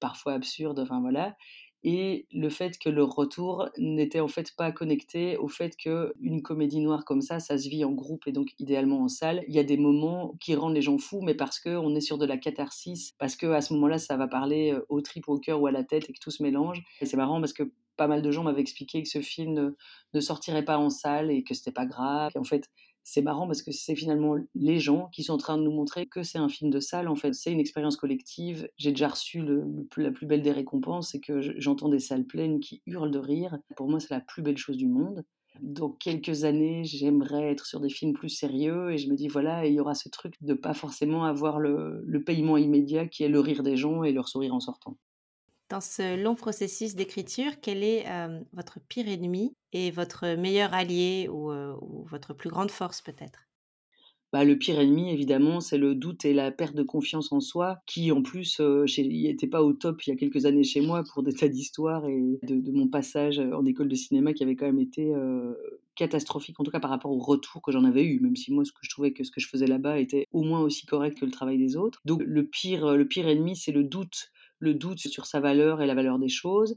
parfois 0.00 0.34
absurde, 0.34 0.78
enfin 0.78 1.00
voilà. 1.00 1.36
Et 1.84 2.26
le 2.32 2.48
fait 2.48 2.78
que 2.78 2.88
le 2.88 3.04
retour 3.04 3.68
n'était 3.78 4.20
en 4.20 4.28
fait 4.28 4.54
pas 4.56 4.72
connecté 4.72 5.36
au 5.36 5.48
fait 5.48 5.76
que 5.76 6.12
une 6.20 6.42
comédie 6.42 6.80
noire 6.80 7.04
comme 7.04 7.20
ça, 7.20 7.38
ça 7.38 7.58
se 7.58 7.68
vit 7.68 7.84
en 7.84 7.92
groupe 7.92 8.26
et 8.26 8.32
donc 8.32 8.48
idéalement 8.58 9.02
en 9.02 9.08
salle. 9.08 9.44
Il 9.48 9.54
y 9.54 9.58
a 9.58 9.64
des 9.64 9.76
moments 9.76 10.34
qui 10.40 10.54
rendent 10.54 10.74
les 10.74 10.82
gens 10.82 10.98
fous, 10.98 11.20
mais 11.22 11.34
parce 11.34 11.60
que 11.60 11.70
on 11.70 11.94
est 11.94 12.00
sur 12.00 12.18
de 12.18 12.26
la 12.26 12.38
catharsis, 12.38 13.12
parce 13.18 13.36
que 13.36 13.46
à 13.46 13.60
ce 13.60 13.72
moment-là, 13.74 13.98
ça 13.98 14.16
va 14.16 14.26
parler 14.26 14.72
euh, 14.72 14.84
au 14.88 15.00
trip, 15.00 15.28
au 15.28 15.38
cœur 15.38 15.60
ou 15.60 15.66
à 15.66 15.70
la 15.70 15.84
tête 15.84 16.08
et 16.08 16.12
que 16.12 16.18
tout 16.18 16.30
se 16.30 16.42
mélange. 16.42 16.82
Et 17.00 17.06
c'est 17.06 17.16
marrant 17.16 17.40
parce 17.40 17.52
que 17.52 17.70
pas 17.96 18.08
mal 18.08 18.22
de 18.22 18.30
gens 18.30 18.42
m'avaient 18.42 18.60
expliqué 18.60 19.02
que 19.02 19.08
ce 19.08 19.20
film 19.20 19.74
ne, 20.12 20.20
sortirait 20.20 20.64
pas 20.64 20.78
en 20.78 20.90
salle 20.90 21.30
et 21.30 21.42
que 21.42 21.54
c'était 21.54 21.72
pas 21.72 21.86
grave. 21.86 22.32
En 22.36 22.44
fait, 22.44 22.68
c'est 23.08 23.22
marrant 23.22 23.46
parce 23.46 23.62
que 23.62 23.70
c'est 23.70 23.94
finalement 23.94 24.34
les 24.56 24.80
gens 24.80 25.08
qui 25.12 25.22
sont 25.22 25.34
en 25.34 25.38
train 25.38 25.56
de 25.56 25.62
nous 25.62 25.70
montrer 25.70 26.06
que 26.06 26.24
c'est 26.24 26.38
un 26.38 26.48
film 26.48 26.72
de 26.72 26.80
salle. 26.80 27.06
En 27.06 27.14
fait, 27.14 27.32
c'est 27.34 27.52
une 27.52 27.60
expérience 27.60 27.96
collective. 27.96 28.68
J'ai 28.78 28.90
déjà 28.90 29.06
reçu 29.06 29.44
la 29.96 30.10
plus 30.10 30.26
belle 30.26 30.42
des 30.42 30.50
récompenses, 30.50 31.12
c'est 31.12 31.20
que 31.20 31.40
j'entends 31.60 31.88
des 31.88 32.00
salles 32.00 32.26
pleines 32.26 32.58
qui 32.58 32.82
hurlent 32.84 33.12
de 33.12 33.20
rire. 33.20 33.58
Pour 33.76 33.88
moi, 33.88 34.00
c'est 34.00 34.12
la 34.12 34.20
plus 34.20 34.42
belle 34.42 34.58
chose 34.58 34.76
du 34.76 34.88
monde. 34.88 35.24
Dans 35.60 35.90
quelques 35.90 36.42
années, 36.42 36.82
j'aimerais 36.82 37.52
être 37.52 37.64
sur 37.66 37.78
des 37.78 37.90
films 37.90 38.12
plus 38.12 38.28
sérieux 38.28 38.90
et 38.90 38.98
je 38.98 39.08
me 39.08 39.14
dis 39.14 39.28
voilà, 39.28 39.66
il 39.66 39.74
y 39.74 39.80
aura 39.80 39.94
ce 39.94 40.08
truc 40.08 40.34
de 40.40 40.54
pas 40.54 40.74
forcément 40.74 41.24
avoir 41.24 41.60
le 41.60 42.18
paiement 42.24 42.56
immédiat 42.56 43.06
qui 43.06 43.22
est 43.22 43.28
le 43.28 43.38
rire 43.38 43.62
des 43.62 43.76
gens 43.76 44.02
et 44.02 44.10
leur 44.10 44.28
sourire 44.28 44.52
en 44.52 44.60
sortant. 44.60 44.98
Dans 45.68 45.80
ce 45.80 46.16
long 46.22 46.36
processus 46.36 46.94
d'écriture, 46.94 47.60
quel 47.60 47.82
est 47.82 48.06
euh, 48.08 48.40
votre 48.52 48.78
pire 48.78 49.08
ennemi 49.08 49.56
et 49.72 49.90
votre 49.90 50.36
meilleur 50.36 50.72
allié 50.74 51.28
ou, 51.28 51.50
euh, 51.50 51.74
ou 51.80 52.04
votre 52.04 52.34
plus 52.34 52.50
grande 52.50 52.70
force 52.70 53.00
peut-être? 53.00 53.46
Bah, 54.32 54.44
le 54.44 54.56
pire 54.58 54.78
ennemi, 54.78 55.10
évidemment, 55.10 55.60
c'est 55.60 55.78
le 55.78 55.94
doute 55.94 56.24
et 56.24 56.34
la 56.34 56.50
perte 56.50 56.74
de 56.74 56.82
confiance 56.82 57.32
en 57.32 57.40
soi, 57.40 57.78
qui 57.86 58.12
en 58.12 58.22
plus 58.22 58.60
euh, 58.60 58.84
n'était 58.98 59.46
pas 59.46 59.62
au 59.62 59.72
top 59.72 60.02
il 60.02 60.10
y 60.10 60.12
a 60.12 60.16
quelques 60.16 60.46
années 60.46 60.64
chez 60.64 60.80
moi 60.80 61.02
pour 61.04 61.22
des 61.22 61.32
tas 61.32 61.48
d'histoires 61.48 62.06
et 62.06 62.38
de, 62.42 62.70
mon 62.70 62.88
passage 62.88 63.38
en 63.38 63.64
école 63.64 63.88
de 63.88 63.94
cinéma 63.94 64.34
qui 64.34 64.42
avait 64.42 64.56
quand 64.56 64.66
même 64.66 64.80
été 64.80 65.14
euh, 65.14 65.54
catastrophique, 65.94 66.60
en 66.60 66.64
tout 66.64 66.70
cas 66.70 66.80
par 66.80 66.90
rapport 66.90 67.12
au 67.12 67.18
retour 67.18 67.62
que 67.62 67.72
j'en 67.72 67.84
avais 67.84 68.04
eu, 68.04 68.20
même 68.20 68.36
si 68.36 68.52
moi 68.52 68.64
ce 68.64 68.72
que 68.72 68.80
je 68.82 68.90
trouvais 68.90 69.12
que 69.12 69.24
ce 69.24 69.30
que 69.30 69.40
je 69.40 69.48
faisais 69.48 69.66
là-bas 69.66 69.98
était 69.98 70.26
au 70.32 70.42
moins 70.42 70.60
aussi 70.60 70.86
correct 70.86 71.18
que 71.18 71.24
le 71.24 71.30
travail 71.32 71.58
des 71.58 71.76
autres. 71.76 72.00
Donc 72.04 72.22
le 72.24 72.44
pire, 72.44 72.96
le 72.96 73.06
pire 73.06 73.28
ennemi, 73.28 73.56
c'est 73.56 73.72
le 73.72 73.84
doute 73.84 74.32
le 74.58 74.74
doute 74.74 74.98
sur 74.98 75.26
sa 75.26 75.40
valeur 75.40 75.82
et 75.82 75.86
la 75.86 75.94
valeur 75.94 76.18
des 76.18 76.28
choses. 76.28 76.76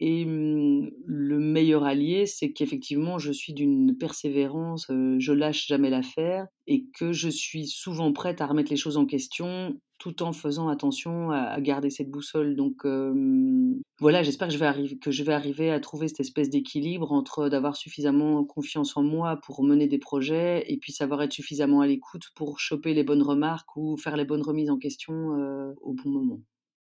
Et 0.00 0.24
mmh, 0.24 0.90
le 1.04 1.38
meilleur 1.38 1.84
allié, 1.84 2.24
c'est 2.24 2.52
qu'effectivement, 2.52 3.18
je 3.18 3.32
suis 3.32 3.52
d'une 3.52 3.96
persévérance, 3.98 4.86
je 4.88 5.32
lâche 5.32 5.66
jamais 5.66 5.90
l'affaire 5.90 6.46
et 6.66 6.86
que 6.98 7.12
je 7.12 7.28
suis 7.28 7.66
souvent 7.66 8.12
prête 8.12 8.40
à 8.40 8.46
remettre 8.46 8.70
les 8.70 8.76
choses 8.76 8.96
en 8.96 9.04
question 9.04 9.78
tout 9.98 10.22
en 10.22 10.32
faisant 10.32 10.68
attention 10.68 11.30
à, 11.30 11.60
garder 11.60 11.90
cette 11.90 12.10
boussole. 12.10 12.56
Donc 12.56 12.86
voilà, 14.00 14.22
j'espère 14.22 14.48
que 14.48 14.54
je 14.54 14.58
vais 14.58 14.66
arriver 14.66 14.98
que 14.98 15.10
je 15.10 15.22
vais 15.22 15.34
arriver 15.34 15.70
à 15.70 15.78
trouver 15.78 16.08
cette 16.08 16.20
espèce 16.20 16.48
d'équilibre 16.48 17.12
entre 17.12 17.50
d'avoir 17.50 17.76
suffisamment 17.76 18.42
confiance 18.44 18.96
en 18.96 19.02
moi 19.02 19.38
pour 19.44 19.62
mener 19.62 19.86
des 19.86 19.98
projets 19.98 20.64
et 20.72 20.78
puis 20.78 20.92
savoir 20.92 21.20
être 21.22 21.34
suffisamment 21.34 21.82
à 21.82 21.86
l'écoute 21.86 22.30
pour 22.34 22.58
choper 22.58 22.94
les 22.94 23.04
bonnes 23.04 23.22
remarques 23.22 23.76
ou 23.76 23.98
faire 23.98 24.16
les 24.16 24.24
bonnes 24.24 24.42
remises 24.42 24.70
en 24.70 24.78
question 24.78 25.14
au 25.82 25.92
bon 25.92 26.08
moment. 26.08 26.40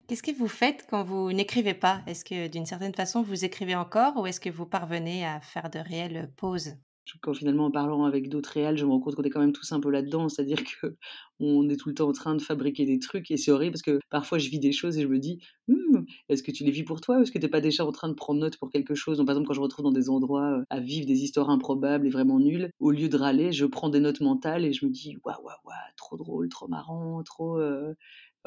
Qu'est-ce 0.09 0.25
que 0.25 0.33
vous 0.37 0.49
faites 0.49 0.87
quand 0.91 1.05
vous 1.05 1.31
n'écrivez 1.33 1.73
pas? 1.75 2.03
Est-ce 2.09 2.25
que 2.25 2.49
d'une 2.49 2.67
certaine 2.67 2.95
façon 2.97 3.23
vous 3.23 3.45
écrivez 3.45 3.77
encore 3.77 4.17
ou 4.17 4.27
est-ce 4.27 4.41
que 4.41 4.51
vous 4.51 4.67
parvenez 4.67 5.25
à 5.25 5.41
faire 5.41 5.71
de 5.71 5.79
réelles 5.79 6.33
pauses? 6.37 6.75
Quand 7.23 7.33
finalement 7.33 7.65
en 7.67 7.71
parlant 7.71 8.05
avec 8.05 8.29
d'autres 8.29 8.51
réels, 8.51 8.77
je 8.77 8.85
me 8.85 8.91
rends 8.91 9.01
compte 9.01 9.15
qu'on 9.15 9.23
est 9.23 9.31
quand 9.31 9.41
même 9.41 9.55
tous 9.55 9.73
un 9.73 9.81
peu 9.81 9.89
là-dedans, 9.91 10.29
c'est-à-dire 10.29 10.59
que 10.63 10.95
on 11.41 11.67
est 11.71 11.77
tout 11.77 11.89
le 11.89 11.95
temps 11.95 12.07
en 12.07 12.13
train 12.13 12.35
de 12.35 12.43
fabriquer 12.43 12.85
des 12.85 12.99
trucs 12.99 13.31
et 13.31 13.39
c'est 13.39 13.51
horrible 13.51 13.73
parce 13.73 13.81
que 13.83 13.99
parfois 14.11 14.37
je 14.37 14.51
vis 14.51 14.59
des 14.59 14.73
choses 14.73 14.99
et 14.99 15.03
je 15.03 15.07
me 15.07 15.19
dis 15.19 15.39
«Hum, 15.71 16.05
est-ce 16.29 16.43
que 16.43 16.51
tu 16.51 16.65
les 16.65 16.71
vis 16.71 16.83
pour 16.85 17.01
toi 17.01 17.17
ou 17.19 17.23
est-ce 17.23 17.33
que 17.33 17.39
tu 17.39 17.47
n'es 17.47 17.51
pas 17.51 17.63
déjà 17.63 17.87
en 17.87 17.93
train 17.93 18.11
de 18.11 18.13
prendre 18.15 18.41
note 18.41 18.59
pour 18.59 18.69
quelque 18.71 18.95
chose? 18.95 19.17
Donc, 19.17 19.27
Par 19.27 19.35
exemple, 19.37 19.49
quand 19.49 19.55
je 19.55 19.61
retrouve 19.63 19.85
dans 19.85 19.91
des 19.93 20.11
endroits 20.11 20.59
euh, 20.59 20.65
à 20.69 20.81
vivre 20.81 21.07
des 21.07 21.23
histoires 21.23 21.49
improbables 21.49 22.07
et 22.07 22.11
vraiment 22.11 22.39
nulles, 22.41 22.71
au 22.79 22.91
lieu 22.91 23.09
de 23.09 23.17
râler, 23.17 23.53
je 23.53 23.65
prends 23.65 23.89
des 23.89 24.01
notes 24.01 24.21
mentales 24.21 24.67
et 24.67 24.75
je 24.75 24.85
me 24.85 24.91
dis 24.91 25.17
waouh 25.25 25.43
waouh 25.43 25.57
waouh, 25.65 25.75
trop 25.97 26.19
drôle, 26.19 26.51
trop 26.51 26.69
marrant, 26.69 27.23
trop 27.23 27.59
euh, 27.59 27.95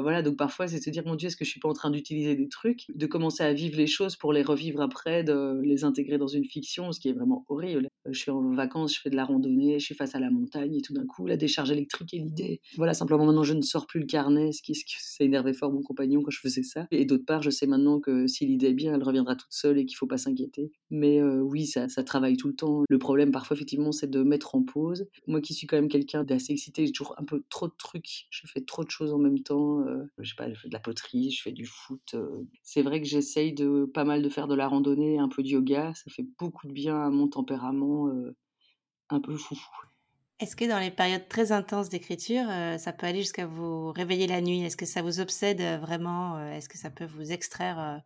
voilà, 0.01 0.21
donc 0.21 0.37
parfois, 0.37 0.67
c'est 0.67 0.79
se 0.79 0.89
dire, 0.89 1.03
mon 1.05 1.15
Dieu, 1.15 1.27
est-ce 1.27 1.37
que 1.37 1.45
je 1.45 1.49
suis 1.49 1.59
pas 1.59 1.69
en 1.69 1.73
train 1.73 1.89
d'utiliser 1.89 2.35
des 2.35 2.49
trucs, 2.49 2.85
de 2.93 3.05
commencer 3.05 3.43
à 3.43 3.53
vivre 3.53 3.77
les 3.77 3.87
choses 3.87 4.15
pour 4.15 4.33
les 4.33 4.43
revivre 4.43 4.81
après, 4.81 5.23
de 5.23 5.59
les 5.63 5.83
intégrer 5.83 6.17
dans 6.17 6.27
une 6.27 6.45
fiction, 6.45 6.91
ce 6.91 6.99
qui 6.99 7.09
est 7.09 7.13
vraiment 7.13 7.45
horrible. 7.49 7.87
Euh, 8.07 8.13
je 8.13 8.19
suis 8.19 8.31
en 8.31 8.53
vacances, 8.53 8.95
je 8.95 9.01
fais 9.01 9.09
de 9.09 9.15
la 9.15 9.25
randonnée, 9.25 9.79
je 9.79 9.85
suis 9.85 9.95
face 9.95 10.15
à 10.15 10.19
la 10.19 10.31
montagne 10.31 10.75
et 10.75 10.81
tout 10.81 10.93
d'un 10.93 11.05
coup, 11.05 11.27
la 11.27 11.37
décharge 11.37 11.71
électrique 11.71 12.13
est 12.13 12.19
l'idée. 12.19 12.61
Voilà, 12.77 12.93
simplement 12.93 13.25
maintenant, 13.25 13.43
je 13.43 13.53
ne 13.53 13.61
sors 13.61 13.87
plus 13.87 13.99
le 13.99 14.05
carnet, 14.05 14.51
ce 14.51 14.61
qui, 14.61 14.75
ce 14.75 14.83
qui 14.85 15.53
fort 15.53 15.71
mon 15.71 15.81
compagnon 15.81 16.21
quand 16.21 16.31
je 16.31 16.39
faisais 16.39 16.63
ça. 16.63 16.87
Et 16.91 17.05
d'autre 17.05 17.25
part, 17.25 17.41
je 17.41 17.49
sais 17.49 17.67
maintenant 17.67 17.99
que 17.99 18.27
si 18.27 18.45
l'idée 18.45 18.67
est 18.67 18.73
bien, 18.73 18.93
elle 18.93 19.03
reviendra 19.03 19.35
toute 19.35 19.51
seule 19.51 19.77
et 19.77 19.85
qu'il 19.85 19.97
faut 19.97 20.07
pas 20.07 20.17
s'inquiéter. 20.17 20.71
Mais 20.93 21.21
oui, 21.23 21.65
ça, 21.65 21.87
travaille 22.03 22.35
tout 22.35 22.49
le 22.49 22.55
temps. 22.55 22.83
Le 22.89 22.99
problème, 22.99 23.31
parfois, 23.31 23.55
effectivement, 23.55 23.93
c'est 23.93 24.09
de 24.09 24.23
mettre 24.23 24.55
en 24.55 24.61
pause. 24.61 25.07
Moi 25.25 25.39
qui 25.39 25.53
suis 25.53 25.65
quand 25.65 25.77
même 25.77 25.87
quelqu'un 25.87 26.25
d'assez 26.25 26.51
excité, 26.51 26.85
j'ai 26.85 26.91
toujours 26.91 27.15
un 27.17 27.23
peu 27.23 27.43
trop 27.49 27.67
de 27.67 27.73
trucs, 27.77 28.27
je 28.29 28.45
fais 28.45 28.59
trop 28.59 28.83
de 28.83 28.89
choses 28.89 29.13
en 29.13 29.17
même 29.17 29.39
temps. 29.39 29.83
Je 30.17 30.29
sais 30.29 30.35
pas, 30.35 30.51
je 30.51 30.59
fais 30.59 30.67
de 30.67 30.73
la 30.73 30.81
poterie, 30.81 31.31
je 31.31 31.41
fais 31.41 31.53
du 31.53 31.65
foot. 31.65 32.15
C'est 32.61 32.81
vrai 32.81 33.01
que 33.01 33.07
j'essaye 33.07 33.53
de 33.53 33.89
pas 33.93 34.03
mal 34.03 34.21
de 34.21 34.27
faire 34.27 34.47
de 34.49 34.55
la 34.55 34.67
randonnée, 34.67 35.17
un 35.17 35.29
peu 35.29 35.43
de 35.43 35.47
yoga. 35.47 35.93
Ça 35.95 36.11
fait 36.11 36.25
beaucoup 36.37 36.67
de 36.67 36.73
bien 36.73 37.01
à 37.01 37.09
mon 37.09 37.29
tempérament 37.29 38.11
un 39.09 39.19
peu 39.21 39.37
foufou. 39.37 39.71
Est-ce 40.39 40.57
que 40.57 40.67
dans 40.67 40.79
les 40.79 40.91
périodes 40.91 41.29
très 41.29 41.53
intenses 41.53 41.87
d'écriture, 41.87 42.47
ça 42.79 42.91
peut 42.91 43.07
aller 43.07 43.19
jusqu'à 43.19 43.45
vous 43.45 43.93
réveiller 43.93 44.27
la 44.27 44.41
nuit? 44.41 44.61
Est-ce 44.61 44.75
que 44.75 44.85
ça 44.85 45.01
vous 45.01 45.21
obsède 45.21 45.61
vraiment 45.79 46.37
Est-ce 46.49 46.67
que 46.67 46.77
ça 46.77 46.89
peut 46.89 47.05
vous 47.05 47.31
extraire 47.31 48.01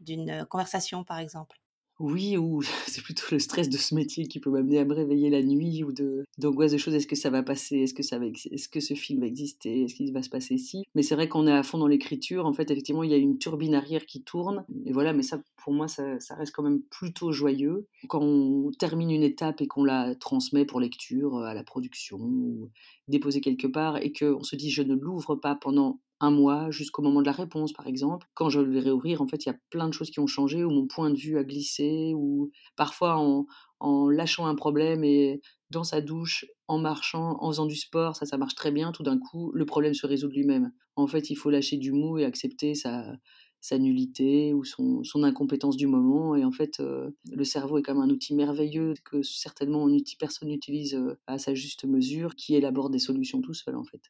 d'une 0.00 0.46
conversation, 0.48 1.02
par 1.02 1.18
exemple? 1.18 1.58
Oui, 2.00 2.36
ou 2.36 2.62
c'est 2.86 3.02
plutôt 3.02 3.24
le 3.32 3.38
stress 3.38 3.68
de 3.68 3.76
ce 3.76 3.94
métier 3.94 4.26
qui 4.26 4.38
peut 4.38 4.50
m'amener 4.50 4.78
à 4.78 4.84
me 4.84 4.94
réveiller 4.94 5.30
la 5.30 5.42
nuit 5.42 5.82
ou 5.82 5.92
de 5.92 6.24
d'angoisse 6.38 6.72
de 6.72 6.78
choses. 6.78 6.94
Est-ce 6.94 7.06
que 7.06 7.16
ça 7.16 7.30
va 7.30 7.42
passer? 7.42 7.78
Est-ce 7.78 7.94
que 7.94 8.02
ça 8.02 8.18
va 8.18 8.26
Est-ce 8.26 8.68
que 8.68 8.80
ce 8.80 8.94
film 8.94 9.20
va 9.20 9.26
exister? 9.26 9.82
Est-ce 9.82 9.94
qu'il 9.94 10.12
va 10.12 10.22
se 10.22 10.30
passer 10.30 10.54
ici 10.54 10.84
Mais 10.94 11.02
c'est 11.02 11.14
vrai 11.14 11.28
qu'on 11.28 11.46
est 11.46 11.52
à 11.52 11.62
fond 11.62 11.78
dans 11.78 11.86
l'écriture. 11.86 12.46
En 12.46 12.52
fait, 12.52 12.70
effectivement, 12.70 13.02
il 13.02 13.10
y 13.10 13.14
a 13.14 13.18
une 13.18 13.38
turbine 13.38 13.74
arrière 13.74 14.06
qui 14.06 14.22
tourne. 14.22 14.64
Et 14.86 14.92
voilà, 14.92 15.12
mais 15.12 15.22
ça, 15.22 15.40
pour 15.56 15.72
moi, 15.72 15.88
ça, 15.88 16.20
ça 16.20 16.34
reste 16.36 16.54
quand 16.54 16.62
même 16.62 16.82
plutôt 16.82 17.32
joyeux. 17.32 17.86
Quand 18.08 18.22
on 18.22 18.70
termine 18.78 19.10
une 19.10 19.24
étape 19.24 19.60
et 19.60 19.66
qu'on 19.66 19.84
la 19.84 20.14
transmet 20.14 20.64
pour 20.64 20.80
lecture 20.80 21.38
à 21.38 21.54
la 21.54 21.64
production 21.64 22.18
ou 22.18 22.70
déposer 23.08 23.40
quelque 23.40 23.66
part 23.66 23.96
et 23.96 24.12
qu'on 24.12 24.42
se 24.42 24.54
dit 24.54 24.70
je 24.70 24.82
ne 24.82 24.94
l'ouvre 24.94 25.34
pas 25.34 25.56
pendant 25.56 26.00
un 26.20 26.30
mois 26.30 26.70
jusqu'au 26.70 27.02
moment 27.02 27.20
de 27.20 27.26
la 27.26 27.32
réponse, 27.32 27.72
par 27.72 27.86
exemple. 27.86 28.26
Quand 28.34 28.48
je 28.48 28.60
vais 28.60 28.80
réouvrir, 28.80 29.22
en 29.22 29.26
fait, 29.26 29.44
il 29.44 29.48
y 29.48 29.52
a 29.52 29.58
plein 29.70 29.88
de 29.88 29.94
choses 29.94 30.10
qui 30.10 30.20
ont 30.20 30.26
changé, 30.26 30.64
ou 30.64 30.70
mon 30.70 30.86
point 30.86 31.10
de 31.10 31.16
vue 31.16 31.38
a 31.38 31.44
glissé, 31.44 32.12
ou 32.14 32.50
parfois 32.76 33.16
en, 33.18 33.46
en 33.80 34.08
lâchant 34.08 34.46
un 34.46 34.54
problème 34.54 35.04
et 35.04 35.40
dans 35.70 35.84
sa 35.84 36.00
douche, 36.00 36.46
en 36.66 36.78
marchant, 36.78 37.36
en 37.40 37.48
faisant 37.48 37.66
du 37.66 37.76
sport, 37.76 38.16
ça, 38.16 38.26
ça 38.26 38.38
marche 38.38 38.54
très 38.54 38.70
bien. 38.70 38.92
Tout 38.92 39.02
d'un 39.02 39.18
coup, 39.18 39.52
le 39.52 39.66
problème 39.66 39.94
se 39.94 40.06
résout 40.06 40.28
de 40.28 40.34
lui-même. 40.34 40.72
En 40.96 41.06
fait, 41.06 41.30
il 41.30 41.36
faut 41.36 41.50
lâcher 41.50 41.76
du 41.76 41.92
mou 41.92 42.18
et 42.18 42.24
accepter 42.24 42.74
sa, 42.74 43.16
sa 43.60 43.78
nullité 43.78 44.54
ou 44.54 44.64
son, 44.64 45.04
son, 45.04 45.22
incompétence 45.22 45.76
du 45.76 45.86
moment. 45.86 46.34
Et 46.36 46.44
en 46.44 46.52
fait, 46.52 46.80
euh, 46.80 47.10
le 47.30 47.44
cerveau 47.44 47.78
est 47.78 47.82
comme 47.82 48.00
un 48.00 48.08
outil 48.10 48.34
merveilleux 48.34 48.94
que 49.04 49.22
certainement 49.22 49.84
on 49.84 49.96
personne 50.18 50.48
n'utilise 50.48 50.94
euh, 50.94 51.18
à 51.26 51.38
sa 51.38 51.54
juste 51.54 51.84
mesure, 51.84 52.34
qui 52.34 52.54
élabore 52.54 52.90
des 52.90 52.98
solutions 52.98 53.40
tout 53.40 53.54
seul, 53.54 53.76
en 53.76 53.84
fait. 53.84 54.02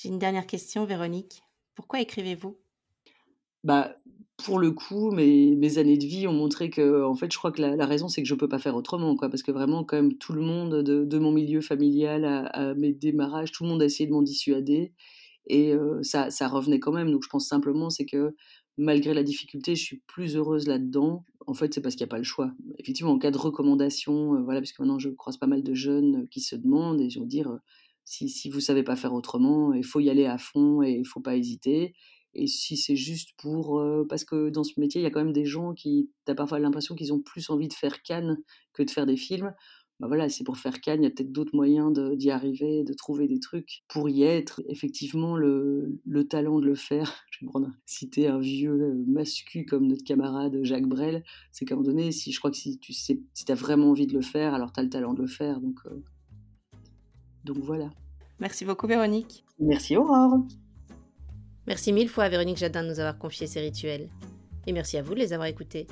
J'ai 0.00 0.10
une 0.10 0.20
dernière 0.20 0.46
question, 0.46 0.84
Véronique. 0.84 1.42
Pourquoi 1.74 2.00
écrivez-vous? 2.00 2.56
Bah, 3.64 3.96
pour 4.36 4.60
le 4.60 4.70
coup, 4.70 5.10
mes, 5.10 5.78
années 5.78 5.98
de 5.98 6.06
vie 6.06 6.28
ont 6.28 6.32
montré 6.32 6.70
que, 6.70 7.02
en 7.02 7.16
fait, 7.16 7.32
je 7.32 7.36
crois 7.36 7.50
que 7.50 7.60
la, 7.60 7.84
raison, 7.84 8.06
c'est 8.06 8.22
que 8.22 8.28
je 8.28 8.36
peux 8.36 8.48
pas 8.48 8.60
faire 8.60 8.76
autrement, 8.76 9.16
quoi. 9.16 9.28
Parce 9.28 9.42
que 9.42 9.50
vraiment, 9.50 9.82
quand 9.82 9.96
même, 9.96 10.16
tout 10.16 10.32
le 10.34 10.40
monde 10.40 10.84
de, 10.84 11.18
mon 11.18 11.32
milieu 11.32 11.60
familial, 11.60 12.24
à, 12.24 12.74
mes 12.74 12.92
démarrages, 12.92 13.50
tout 13.50 13.64
le 13.64 13.70
monde 13.70 13.82
a 13.82 13.86
essayé 13.86 14.06
de 14.06 14.12
m'en 14.12 14.22
dissuader. 14.22 14.92
Et 15.48 15.72
euh, 15.72 16.00
ça, 16.04 16.28
revenait 16.46 16.78
quand 16.78 16.92
même. 16.92 17.10
Donc, 17.10 17.24
je 17.24 17.28
pense 17.28 17.48
simplement, 17.48 17.90
c'est 17.90 18.06
que 18.06 18.36
malgré 18.76 19.14
la 19.14 19.24
difficulté, 19.24 19.74
je 19.74 19.82
suis 19.82 20.02
plus 20.06 20.36
heureuse 20.36 20.68
là-dedans. 20.68 21.24
En 21.48 21.54
fait, 21.54 21.74
c'est 21.74 21.80
parce 21.80 21.96
qu'il 21.96 22.04
n'y 22.04 22.10
a 22.10 22.14
pas 22.14 22.18
le 22.18 22.22
choix. 22.22 22.52
Effectivement, 22.78 23.10
en 23.10 23.18
cas 23.18 23.32
de 23.32 23.38
recommandation, 23.38 24.36
euh, 24.36 24.42
voilà, 24.42 24.60
parce 24.60 24.70
que 24.70 24.80
maintenant, 24.80 25.00
je 25.00 25.08
croise 25.08 25.38
pas 25.38 25.48
mal 25.48 25.64
de 25.64 25.74
jeunes 25.74 26.28
qui 26.28 26.40
se 26.40 26.54
demandent 26.54 27.00
et 27.00 27.10
je 27.10 27.18
veux 27.18 27.26
dire, 27.26 27.58
si, 28.08 28.30
si 28.30 28.48
vous 28.48 28.60
savez 28.60 28.82
pas 28.82 28.96
faire 28.96 29.12
autrement, 29.12 29.74
il 29.74 29.84
faut 29.84 30.00
y 30.00 30.08
aller 30.08 30.24
à 30.24 30.38
fond 30.38 30.82
et 30.82 30.92
il 30.92 31.06
faut 31.06 31.20
pas 31.20 31.36
hésiter. 31.36 31.92
Et 32.32 32.46
si 32.46 32.78
c'est 32.78 32.96
juste 32.96 33.30
pour... 33.36 33.82
Parce 34.08 34.24
que 34.24 34.48
dans 34.48 34.64
ce 34.64 34.80
métier, 34.80 35.02
il 35.02 35.04
y 35.04 35.06
a 35.06 35.10
quand 35.10 35.22
même 35.22 35.34
des 35.34 35.44
gens 35.44 35.74
qui... 35.74 36.10
Tu 36.24 36.32
as 36.32 36.34
parfois 36.34 36.58
l'impression 36.58 36.94
qu'ils 36.94 37.12
ont 37.12 37.20
plus 37.20 37.50
envie 37.50 37.68
de 37.68 37.74
faire 37.74 38.02
Cannes 38.02 38.38
que 38.72 38.82
de 38.82 38.90
faire 38.90 39.04
des 39.04 39.18
films. 39.18 39.52
Bah 40.00 40.06
voilà, 40.06 40.30
c'est 40.30 40.42
pour 40.42 40.56
faire 40.56 40.80
Cannes, 40.80 41.02
il 41.02 41.04
y 41.04 41.06
a 41.06 41.10
peut-être 41.10 41.32
d'autres 41.32 41.54
moyens 41.54 41.92
d'y 42.16 42.30
arriver, 42.30 42.82
de 42.82 42.94
trouver 42.94 43.28
des 43.28 43.40
trucs 43.40 43.82
pour 43.88 44.08
y 44.08 44.22
être. 44.22 44.62
Effectivement, 44.68 45.36
le, 45.36 46.00
le 46.06 46.26
talent 46.26 46.60
de 46.60 46.66
le 46.66 46.76
faire, 46.76 47.14
je 47.30 47.44
vais 47.44 47.50
prendre, 47.50 47.68
citer 47.84 48.26
un 48.26 48.38
vieux 48.38 49.04
mascu 49.06 49.66
comme 49.66 49.86
notre 49.86 50.04
camarade 50.04 50.60
Jacques 50.62 50.88
Brel, 50.88 51.24
c'est 51.52 51.66
qu'à 51.66 51.74
un 51.74 51.78
moment 51.78 51.90
donné, 51.90 52.10
si, 52.12 52.32
je 52.32 52.38
crois 52.38 52.50
que 52.50 52.56
si 52.56 52.78
tu 52.78 52.94
sais, 52.94 53.20
as 53.48 53.54
vraiment 53.54 53.90
envie 53.90 54.06
de 54.06 54.14
le 54.14 54.22
faire, 54.22 54.54
alors 54.54 54.72
tu 54.72 54.80
as 54.80 54.82
le 54.82 54.88
talent 54.88 55.12
de 55.12 55.20
le 55.20 55.28
faire. 55.28 55.60
Donc, 55.60 55.80
donc 57.48 57.64
voilà. 57.64 57.90
Merci 58.40 58.64
beaucoup 58.64 58.86
Véronique. 58.86 59.44
Merci 59.58 59.96
Aurore. 59.96 60.38
Merci 61.66 61.92
mille 61.92 62.08
fois 62.08 62.24
à 62.24 62.28
Véronique 62.28 62.58
Jadin 62.58 62.82
de 62.84 62.88
nous 62.88 63.00
avoir 63.00 63.18
confié 63.18 63.46
ces 63.46 63.60
rituels. 63.60 64.08
Et 64.66 64.72
merci 64.72 64.96
à 64.96 65.02
vous 65.02 65.14
de 65.14 65.18
les 65.18 65.32
avoir 65.32 65.48
écoutés. 65.48 65.86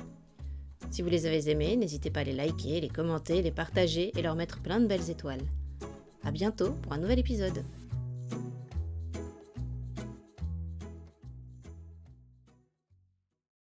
Si 0.91 1.01
vous 1.01 1.09
les 1.09 1.25
avez 1.25 1.49
aimés, 1.49 1.75
n'hésitez 1.75 2.09
pas 2.09 2.21
à 2.21 2.23
les 2.23 2.33
liker, 2.33 2.79
les 2.79 2.89
commenter, 2.89 3.41
les 3.41 3.51
partager 3.51 4.11
et 4.17 4.21
leur 4.21 4.35
mettre 4.35 4.61
plein 4.61 4.79
de 4.79 4.87
belles 4.87 5.09
étoiles. 5.09 5.41
A 6.23 6.31
bientôt 6.31 6.71
pour 6.81 6.93
un 6.93 6.97
nouvel 6.97 7.19
épisode. 7.19 7.63